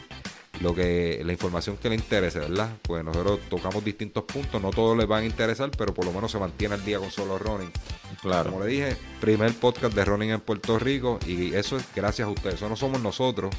lo 0.61 0.75
que, 0.75 1.21
la 1.25 1.31
información 1.31 1.77
que 1.77 1.89
le 1.89 1.95
interese, 1.95 2.39
¿verdad? 2.39 2.69
Pues 2.81 3.03
nosotros 3.03 3.39
tocamos 3.49 3.83
distintos 3.83 4.23
puntos, 4.23 4.61
no 4.61 4.69
todos 4.69 4.97
les 4.97 5.07
van 5.07 5.23
a 5.23 5.25
interesar, 5.25 5.71
pero 5.77 5.93
por 5.93 6.05
lo 6.05 6.13
menos 6.13 6.31
se 6.31 6.39
mantiene 6.39 6.75
al 6.75 6.85
día 6.85 6.99
con 6.99 7.11
Solo 7.11 7.37
Running. 7.39 7.71
Claro. 8.21 8.51
Como 8.51 8.63
le 8.63 8.69
dije, 8.69 8.97
primer 9.19 9.53
podcast 9.53 9.93
de 9.95 10.05
Running 10.05 10.31
en 10.31 10.41
Puerto 10.41 10.77
Rico 10.77 11.19
y 11.25 11.53
eso 11.55 11.77
es 11.77 11.85
gracias 11.95 12.27
a 12.27 12.31
ustedes. 12.31 12.55
Eso 12.55 12.69
no 12.69 12.75
somos 12.75 13.01
nosotros, 13.01 13.53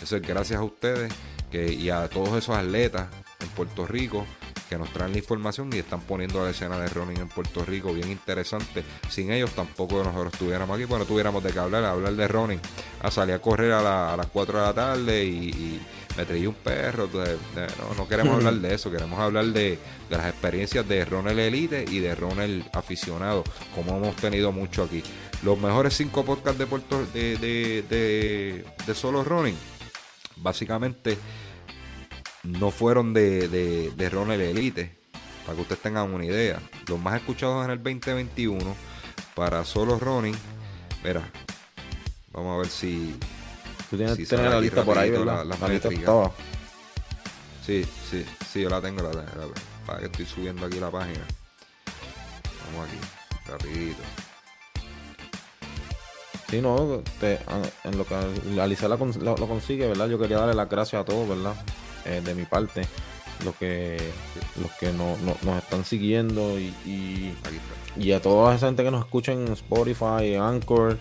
eso 0.00 0.16
es 0.16 0.22
gracias 0.22 0.60
a 0.60 0.62
ustedes 0.62 1.12
que, 1.50 1.72
y 1.72 1.90
a 1.90 2.08
todos 2.08 2.36
esos 2.36 2.56
atletas 2.56 3.08
en 3.40 3.48
Puerto 3.48 3.86
Rico 3.86 4.24
que 4.68 4.76
nos 4.78 4.92
traen 4.92 5.12
la 5.12 5.18
información 5.18 5.70
y 5.72 5.78
están 5.78 6.00
poniendo 6.00 6.42
la 6.44 6.50
escena 6.50 6.78
de 6.78 6.88
running 6.88 7.18
en 7.18 7.28
Puerto 7.28 7.64
Rico 7.64 7.92
bien 7.92 8.10
interesante. 8.10 8.84
Sin 9.08 9.30
ellos 9.32 9.50
tampoco 9.52 10.02
nosotros 10.02 10.32
estuviéramos 10.32 10.76
aquí, 10.76 10.86
pues 10.86 10.98
no 11.00 11.06
tuviéramos 11.06 11.42
de 11.44 11.52
qué 11.52 11.58
hablar, 11.58 11.84
hablar 11.84 12.14
de 12.14 12.28
running. 12.28 12.60
A 13.02 13.10
salir 13.10 13.34
a 13.34 13.38
correr 13.40 13.72
a, 13.72 13.82
la- 13.82 14.14
a 14.14 14.16
las 14.16 14.26
4 14.26 14.58
de 14.58 14.64
la 14.66 14.74
tarde 14.74 15.24
y, 15.24 15.48
y 15.50 15.80
me 16.16 16.24
traí 16.24 16.46
un 16.46 16.54
perro. 16.54 17.04
entonces, 17.04 17.38
no, 17.78 17.94
no 17.94 18.08
queremos 18.08 18.34
hablar 18.38 18.54
de 18.54 18.74
eso, 18.74 18.90
queremos 18.90 19.18
hablar 19.20 19.44
de, 19.46 19.78
de 20.10 20.16
las 20.16 20.26
experiencias 20.26 20.88
de 20.88 21.04
runner 21.04 21.38
elite 21.38 21.84
y 21.88 22.00
de 22.00 22.14
runner 22.14 22.64
aficionado, 22.72 23.44
como 23.74 23.96
hemos 23.96 24.16
tenido 24.16 24.50
mucho 24.52 24.82
aquí. 24.84 25.02
Los 25.42 25.58
mejores 25.58 25.94
cinco 25.96 26.24
podcasts 26.24 26.58
de 26.58 26.66
Puerto 26.66 27.04
de, 27.12 27.36
de, 27.36 27.82
de, 27.88 28.64
de 28.86 28.94
solo 28.94 29.22
running, 29.22 29.56
básicamente 30.36 31.18
no 32.46 32.70
fueron 32.70 33.12
de, 33.14 33.48
de, 33.48 33.90
de 33.90 34.10
runner 34.10 34.40
elite, 34.40 34.96
para 35.44 35.56
que 35.56 35.62
ustedes 35.62 35.82
tengan 35.82 36.12
una 36.12 36.24
idea. 36.24 36.60
Los 36.88 36.98
más 36.98 37.16
escuchados 37.16 37.64
en 37.64 37.70
el 37.72 37.78
2021 37.82 38.74
para 39.34 39.64
solo 39.64 39.98
running, 39.98 40.34
mira, 41.04 41.22
vamos 42.32 42.54
a 42.54 42.58
ver 42.58 42.68
si 42.68 43.16
Tú 43.90 43.96
tienes, 43.96 44.14
tienes 44.16 44.28
sale 44.30 44.48
la 44.50 44.60
lista 44.60 44.84
por 44.84 44.98
ahí, 44.98 45.10
¿verdad? 45.10 45.26
la- 45.26 45.44
las 45.44 45.60
la 45.60 45.68
métricas. 45.68 46.04
Sí, 47.64 47.84
sí, 48.10 48.24
sí, 48.52 48.62
yo 48.62 48.68
la 48.70 48.80
tengo, 48.80 49.02
la 49.02 49.10
tengo. 49.10 49.24
la- 49.24 49.86
Para 49.86 49.98
que 50.00 50.06
estoy 50.06 50.26
subiendo 50.26 50.66
aquí 50.66 50.80
la 50.80 50.90
página. 50.90 51.24
Vamos 52.66 52.88
aquí, 52.88 52.98
rapidito. 53.48 54.02
Sí, 56.48 56.60
no, 56.60 57.02
te- 57.20 57.40
en 57.84 57.98
lo 57.98 58.04
que 58.06 58.14
Alicia 58.60 58.86
lo, 58.88 58.96
lo 58.96 59.48
consigue, 59.48 59.86
¿verdad? 59.88 60.08
Yo 60.08 60.18
quería 60.18 60.38
darle 60.38 60.54
las 60.54 60.68
gracias 60.68 61.02
a 61.02 61.04
todos, 61.04 61.28
¿verdad? 61.28 61.54
Eh, 62.06 62.20
de 62.24 62.34
mi 62.34 62.44
parte, 62.44 62.86
los 63.44 63.54
que 63.56 63.98
los 64.60 64.70
que 64.72 64.92
no, 64.92 65.16
no- 65.18 65.36
nos 65.42 65.62
están 65.62 65.84
siguiendo 65.84 66.58
y, 66.58 66.72
y, 67.98 68.12
a 68.12 68.20
toda 68.22 68.54
esa 68.54 68.66
gente 68.66 68.84
que 68.84 68.90
nos 68.90 69.04
escucha 69.04 69.32
en 69.32 69.48
Spotify, 69.52 70.36
Anchor, 70.40 70.98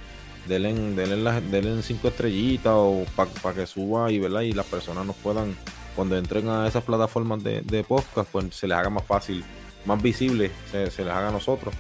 denle, 0.48 0.74
denle, 0.74 1.18
la- 1.18 1.40
denle 1.42 1.82
cinco 1.84 2.08
estrellitas 2.10 2.74
o 2.76 3.06
para 3.16 3.56
que 3.56 3.66
suba 3.68 4.12
y, 4.12 4.20
¿verdad? 4.20 4.42
Y 4.42 4.52
las 4.54 4.66
personas 4.66 5.06
nos 5.06 5.16
puedan, 5.18 5.56
cuando 5.96 6.18
entren 6.18 6.50
a 6.50 6.68
esas 6.68 6.84
plataformas 6.84 7.44
de, 7.44 7.62
de 7.62 7.84
podcast, 7.84 8.30
pues 8.32 8.56
se 8.56 8.68
les 8.68 8.78
haga 8.78 8.90
más 8.90 9.06
fácil, 9.06 9.44
más 9.86 10.02
visible, 10.02 10.52
se, 10.72 10.90
se 10.92 11.04
les 11.06 11.14
haga 11.14 11.30
a 11.30 11.32
nosotros 11.32 11.74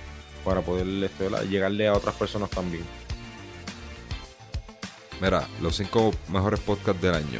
para 0.43 0.61
poder 0.61 0.87
este, 1.03 1.29
llegarle 1.49 1.87
a 1.87 1.93
otras 1.93 2.13
personas 2.15 2.49
también. 2.51 2.83
Mira, 5.21 5.47
los 5.61 5.75
cinco 5.77 6.11
mejores 6.29 6.59
podcasts 6.59 7.01
del 7.01 7.15
año. 7.15 7.39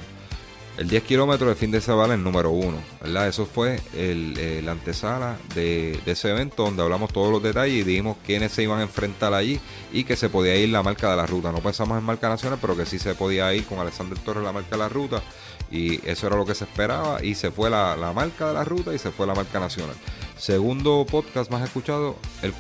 El 0.78 0.90
10 0.90 1.04
kilómetros 1.04 1.48
de 1.48 1.56
fin 1.56 1.72
de 1.72 1.80
semana, 1.80 2.16
el 2.16 2.24
número 2.24 2.50
uno, 2.50 2.78
¿verdad? 3.02 3.30
Eso 3.30 3.46
fue 3.46 3.80
el, 3.96 4.38
el 4.38 4.68
antesala 4.68 5.38
de, 5.54 5.98
de 6.06 6.12
ese 6.12 6.30
evento 6.32 6.64
donde 6.64 6.84
hablamos 6.84 7.14
todos 7.14 7.32
los 7.32 7.42
detalles 7.42 7.76
y 7.76 7.84
dijimos 7.84 8.18
quiénes 8.26 8.52
se 8.52 8.64
iban 8.64 8.80
a 8.80 8.84
enfrentar 8.84 9.34
allí 9.34 9.62
y 9.94 10.04
que 10.04 10.18
se 10.18 10.28
podía 10.28 10.54
ir 10.58 10.70
la 10.70 10.84
marca 10.84 11.10
de 11.10 11.16
la 11.16 11.26
ruta. 11.26 11.54
No 11.54 11.60
pensamos 11.60 11.98
en 11.98 12.04
marca 12.04 12.28
nacional, 12.28 12.60
pero 12.60 12.76
que 12.76 12.86
sí 12.86 13.00
se 13.00 13.16
podía 13.16 13.54
ir 13.54 13.66
con 13.66 13.80
Alexander 13.80 14.20
Torres 14.20 14.44
la 14.44 14.52
marca 14.52 14.72
de 14.72 14.78
la 14.78 14.90
ruta 14.90 15.24
y 15.72 16.06
eso 16.08 16.28
era 16.28 16.36
lo 16.36 16.46
que 16.46 16.56
se 16.56 16.66
esperaba 16.66 17.24
y 17.24 17.36
se 17.36 17.52
fue 17.52 17.70
la, 17.70 17.96
la 17.96 18.12
marca 18.12 18.50
de 18.50 18.54
la 18.54 18.66
ruta 18.66 18.94
y 18.94 19.00
se 19.00 19.12
fue 19.12 19.26
la 19.26 19.34
marca 19.34 19.62
nacional. 19.62 19.96
Segundo 20.38 21.06
podcast 21.10 21.50
más 21.50 21.64
escuchado, 21.64 22.18
el 22.42 22.54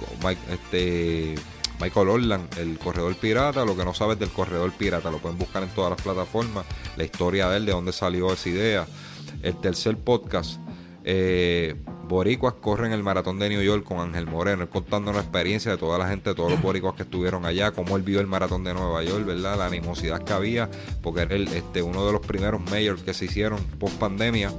este 0.53 1.35
Michael 1.79 2.09
Orland, 2.09 2.57
el 2.57 2.77
corredor 2.77 3.15
pirata, 3.15 3.65
lo 3.65 3.75
que 3.75 3.85
no 3.85 3.93
sabes 3.93 4.17
del 4.19 4.29
corredor 4.29 4.71
pirata, 4.71 5.11
lo 5.11 5.19
pueden 5.19 5.37
buscar 5.37 5.63
en 5.63 5.69
todas 5.69 5.91
las 5.91 6.01
plataformas, 6.01 6.65
la 6.97 7.03
historia 7.03 7.49
de 7.49 7.57
él, 7.57 7.65
de 7.65 7.71
dónde 7.71 7.91
salió 7.91 8.31
esa 8.31 8.49
idea. 8.49 8.87
El 9.41 9.59
tercer 9.59 9.97
podcast, 9.97 10.59
eh, 11.03 11.75
Boricuas 12.07 12.53
corren 12.53 12.91
el 12.91 13.01
maratón 13.01 13.39
de 13.39 13.49
New 13.49 13.61
York 13.61 13.83
con 13.83 13.99
Ángel 13.99 14.27
Moreno, 14.27 14.69
contando 14.69 15.11
la 15.11 15.19
experiencia 15.21 15.71
de 15.71 15.77
toda 15.77 15.97
la 15.97 16.07
gente, 16.07 16.29
de 16.29 16.35
todos 16.35 16.51
los 16.51 16.61
boricuas 16.61 16.93
que 16.93 17.03
estuvieron 17.03 17.45
allá, 17.45 17.71
cómo 17.71 17.95
él 17.95 18.03
vio 18.03 18.19
el 18.19 18.27
maratón 18.27 18.63
de 18.63 18.73
Nueva 18.75 19.03
York, 19.03 19.25
¿verdad? 19.25 19.57
La 19.57 19.65
animosidad 19.65 20.23
que 20.23 20.33
había, 20.33 20.69
porque 21.01 21.21
era 21.21 21.35
el, 21.35 21.47
este, 21.47 21.81
uno 21.81 22.05
de 22.05 22.11
los 22.11 22.21
primeros 22.21 22.61
mayors 22.69 23.01
que 23.01 23.13
se 23.15 23.25
hicieron 23.25 23.59
post 23.79 23.95
pandemia, 23.97 24.51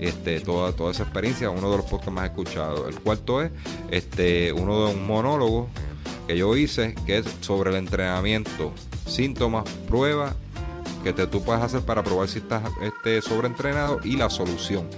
este, 0.00 0.40
toda, 0.40 0.72
toda 0.72 0.92
esa 0.92 1.02
experiencia, 1.02 1.50
uno 1.50 1.70
de 1.70 1.76
los 1.76 1.86
podcasts 1.86 2.12
más 2.12 2.24
escuchados. 2.24 2.88
El 2.88 2.98
cuarto 3.00 3.42
es 3.42 3.50
este, 3.90 4.52
uno 4.52 4.86
de 4.86 4.94
un 4.94 5.06
monólogo 5.06 5.68
que 6.26 6.36
yo 6.36 6.56
hice, 6.56 6.94
que 7.06 7.18
es 7.18 7.26
sobre 7.40 7.70
el 7.70 7.76
entrenamiento, 7.76 8.72
síntomas, 9.06 9.64
pruebas 9.88 10.34
que 11.02 11.12
te, 11.12 11.26
tú 11.26 11.42
puedes 11.42 11.62
hacer 11.62 11.82
para 11.82 12.02
probar 12.02 12.28
si 12.28 12.38
estás 12.38 12.62
este, 12.80 13.20
sobreentrenado 13.20 14.00
y 14.02 14.16
la 14.16 14.30
solución. 14.30 14.88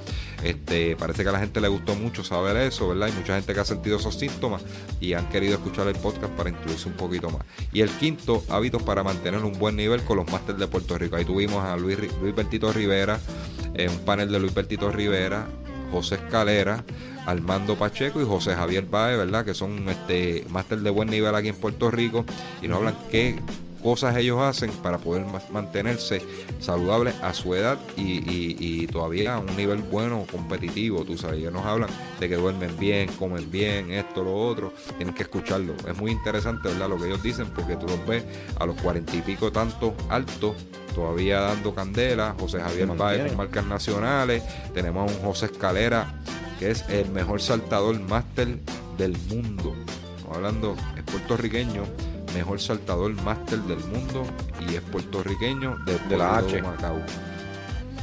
Este, 0.42 0.94
parece 0.96 1.24
que 1.24 1.30
a 1.30 1.32
la 1.32 1.40
gente 1.40 1.60
le 1.60 1.66
gustó 1.66 1.96
mucho 1.96 2.22
saber 2.22 2.56
eso, 2.58 2.88
¿verdad? 2.88 3.08
Hay 3.08 3.14
mucha 3.14 3.34
gente 3.34 3.52
que 3.52 3.60
ha 3.60 3.64
sentido 3.64 3.96
esos 3.96 4.14
síntomas 4.14 4.62
y 5.00 5.14
han 5.14 5.28
querido 5.28 5.54
escuchar 5.54 5.88
el 5.88 5.96
podcast 5.96 6.32
para 6.34 6.50
incluirse 6.50 6.88
un 6.88 6.94
poquito 6.94 7.30
más. 7.30 7.42
Y 7.72 7.80
el 7.80 7.90
quinto, 7.90 8.44
hábitos 8.48 8.82
para 8.82 9.02
mantener 9.02 9.42
un 9.42 9.58
buen 9.58 9.74
nivel 9.76 10.02
con 10.02 10.18
los 10.18 10.30
másteres 10.30 10.60
de 10.60 10.68
Puerto 10.68 10.96
Rico. 10.96 11.16
Ahí 11.16 11.24
tuvimos 11.24 11.64
a 11.64 11.76
Luis, 11.76 11.98
Luis 12.20 12.34
Bertito 12.34 12.72
Rivera, 12.72 13.18
eh, 13.74 13.88
un 13.88 13.98
panel 14.04 14.30
de 14.30 14.38
Luis 14.38 14.54
Bertito 14.54 14.92
Rivera, 14.92 15.48
José 15.90 16.16
Escalera, 16.16 16.84
Armando 17.26 17.76
Pacheco 17.76 18.20
y 18.20 18.24
José 18.24 18.54
Javier 18.54 18.86
Baez, 18.86 19.18
¿verdad? 19.18 19.44
Que 19.44 19.54
son 19.54 19.88
este 19.88 20.44
máster 20.48 20.80
de 20.80 20.90
buen 20.90 21.10
nivel 21.10 21.34
aquí 21.34 21.48
en 21.48 21.56
Puerto 21.56 21.90
Rico 21.90 22.24
y 22.62 22.68
nos 22.68 22.78
hablan 22.78 22.96
qué 23.10 23.36
cosas 23.86 24.16
ellos 24.16 24.40
hacen 24.40 24.70
para 24.82 24.98
poder 24.98 25.24
mantenerse 25.52 26.20
saludables 26.58 27.14
a 27.22 27.32
su 27.32 27.54
edad 27.54 27.78
y, 27.96 28.86
todavía 28.88 29.34
a 29.34 29.38
un 29.38 29.56
nivel 29.56 29.82
bueno, 29.82 30.26
competitivo. 30.30 31.04
Tú 31.04 31.16
sabes, 31.16 31.38
ellos 31.38 31.52
nos 31.52 31.64
hablan 31.64 31.88
de 32.18 32.28
que 32.28 32.34
duermen 32.34 32.76
bien, 32.78 33.08
comen 33.12 33.48
bien, 33.48 33.92
esto, 33.92 34.24
lo 34.24 34.34
otro. 34.34 34.72
Tienen 34.96 35.14
que 35.14 35.22
escucharlo. 35.22 35.74
Es 35.88 35.96
muy 35.96 36.10
interesante, 36.10 36.68
¿verdad? 36.68 36.88
Lo 36.88 36.96
que 36.98 37.06
ellos 37.06 37.22
dicen, 37.22 37.46
porque 37.54 37.76
tú 37.76 37.86
los 37.86 38.04
ves 38.06 38.24
a 38.58 38.66
los 38.66 38.74
cuarenta 38.80 39.14
y 39.14 39.20
pico 39.20 39.52
tantos 39.52 39.92
altos 40.08 40.56
todavía 40.92 41.40
dando 41.40 41.72
candela, 41.72 42.34
José 42.40 42.58
Javier 42.58 42.88
Páez 42.88 43.28
con 43.28 43.36
marcas 43.36 43.66
nacionales, 43.66 44.42
tenemos 44.74 45.08
a 45.08 45.14
un 45.14 45.22
José 45.22 45.46
Escalera 45.46 46.22
que 46.58 46.70
es 46.70 46.84
el 46.88 47.10
mejor 47.10 47.40
saltador 47.40 47.98
máster 48.00 48.58
del 48.96 49.16
mundo. 49.28 49.74
Estamos 50.16 50.36
hablando, 50.36 50.76
es 50.96 51.02
puertorriqueño, 51.04 51.84
mejor 52.34 52.60
saltador 52.60 53.12
máster 53.22 53.58
del 53.60 53.78
mundo 53.78 54.24
y 54.68 54.74
es 54.74 54.82
puertorriqueño 54.82 55.76
de, 55.84 56.16
la 56.16 56.38
H. 56.38 56.62
Macao. 56.62 57.00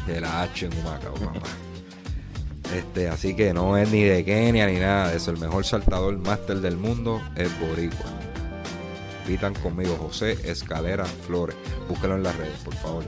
De 0.07 0.21
la 0.21 0.41
H 0.43 0.65
en 0.65 0.77
Humacao, 0.79 1.13
papá. 1.13 1.41
Este, 2.73 3.07
así 3.07 3.35
que 3.35 3.53
no 3.53 3.77
es 3.77 3.91
ni 3.91 4.01
de 4.01 4.25
Kenia 4.25 4.65
ni 4.65 4.79
nada 4.79 5.13
es 5.13 5.27
El 5.27 5.37
mejor 5.37 5.63
saltador 5.63 6.17
máster 6.17 6.59
del 6.59 6.75
mundo 6.75 7.21
es 7.35 7.47
Boricua. 7.59 8.05
Pitan 9.27 9.53
conmigo 9.53 9.95
José 9.97 10.39
Escalera 10.43 11.05
Flores. 11.05 11.55
Búsquelo 11.87 12.15
en 12.15 12.23
las 12.23 12.35
redes, 12.35 12.57
por 12.65 12.73
favor. 12.73 13.03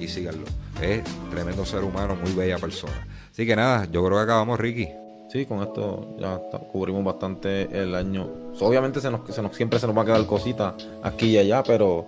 Y 0.00 0.08
síganlo. 0.08 0.44
Es 0.82 1.04
tremendo 1.30 1.64
ser 1.64 1.84
humano, 1.84 2.16
muy 2.16 2.32
bella 2.32 2.58
persona. 2.58 3.06
Así 3.34 3.44
que 3.46 3.56
nada, 3.56 3.88
yo 3.90 4.04
creo 4.04 4.16
que 4.18 4.22
acabamos, 4.22 4.60
Ricky. 4.60 4.88
Sí, 5.28 5.44
con 5.44 5.60
esto 5.60 6.14
ya 6.20 6.40
cubrimos 6.70 7.02
bastante 7.02 7.62
el 7.72 7.92
año. 7.96 8.28
Obviamente 8.60 9.00
se 9.00 9.10
nos, 9.10 9.22
siempre 9.56 9.80
se 9.80 9.88
nos 9.88 9.98
va 9.98 10.02
a 10.02 10.04
quedar 10.04 10.24
cositas 10.24 10.74
aquí 11.02 11.30
y 11.30 11.38
allá, 11.38 11.64
pero 11.64 12.06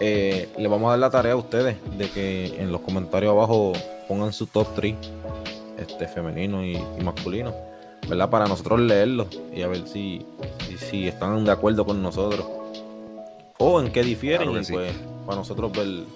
eh, 0.00 0.48
le 0.56 0.68
vamos 0.68 0.86
a 0.86 0.90
dar 0.92 0.98
la 0.98 1.10
tarea 1.10 1.34
a 1.34 1.36
ustedes 1.36 1.76
de 1.98 2.08
que 2.08 2.58
en 2.58 2.72
los 2.72 2.80
comentarios 2.80 3.32
abajo 3.32 3.74
pongan 4.08 4.32
su 4.32 4.46
top 4.46 4.66
3 4.74 4.94
este, 5.76 6.08
femenino 6.08 6.64
y, 6.64 6.78
masculino, 7.04 7.52
¿verdad? 8.08 8.30
Para 8.30 8.46
nosotros 8.46 8.80
leerlo 8.80 9.26
y 9.54 9.60
a 9.60 9.68
ver 9.68 9.86
si, 9.86 10.24
si, 10.78 11.06
están 11.06 11.44
de 11.44 11.52
acuerdo 11.52 11.84
con 11.84 12.02
nosotros 12.02 12.46
o 13.58 13.78
en 13.78 13.92
qué 13.92 14.02
difieren 14.02 14.48
y 14.52 14.72
pues 14.72 14.94
para 15.26 15.36
nosotros 15.36 15.70
ver 15.72 16.06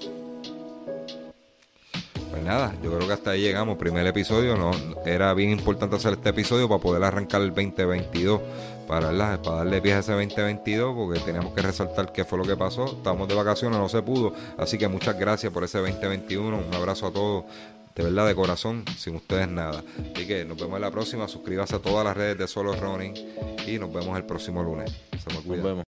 pues 2.31 2.43
nada, 2.43 2.75
yo 2.83 2.95
creo 2.95 3.07
que 3.07 3.13
hasta 3.13 3.31
ahí 3.31 3.43
llegamos. 3.43 3.79
Primer 3.79 4.07
episodio, 4.07 4.57
no 4.57 4.73
era 5.05 5.33
bien 5.35 5.51
importante 5.51 5.97
hacer 5.97 6.15
este 6.15 6.31
episodio 6.31 6.69
para 6.69 6.81
poder 6.81 7.05
arrancar 7.05 7.43
el 7.43 7.49
2022, 7.49 8.41
para, 8.87 9.11
para 9.43 9.57
darle 9.59 9.81
pie 9.81 9.95
a 9.95 9.99
ese 10.01 10.13
2022, 10.13 10.95
porque 10.95 11.21
teníamos 11.21 11.55
que 11.55 11.63
resaltar 11.63 12.13
qué 12.13 12.25
fue 12.25 12.39
lo 12.39 12.45
que 12.45 12.57
pasó. 12.57 12.87
Estábamos 12.87 13.29
de 13.29 13.35
vacaciones, 13.35 13.79
no 13.79 13.89
se 13.89 14.03
pudo. 14.03 14.33
Así 14.59 14.79
que 14.79 14.89
muchas 14.89 15.19
gracias 15.19 15.53
por 15.53 15.65
ese 15.65 15.79
2021. 15.79 16.59
Un 16.59 16.75
abrazo 16.75 17.07
a 17.07 17.13
todos. 17.13 17.45
De 17.95 18.03
verdad, 18.03 18.27
de 18.27 18.35
corazón, 18.35 18.85
sin 18.99 19.17
ustedes 19.17 19.49
nada. 19.49 19.83
Así 20.15 20.27
que 20.27 20.45
nos 20.45 20.59
vemos 20.59 20.77
en 20.77 20.83
la 20.83 20.91
próxima. 20.91 21.27
Suscríbase 21.29 21.77
a 21.77 21.79
todas 21.79 22.05
las 22.05 22.15
redes 22.15 22.37
de 22.37 22.47
Solo 22.47 22.75
Running 22.75 23.15
y 23.67 23.79
nos 23.79 23.91
vemos 23.91 24.17
el 24.19 24.25
próximo 24.25 24.63
lunes. 24.63 24.93
Se 25.19 25.35
me 25.35 25.41
cuida. 25.41 25.85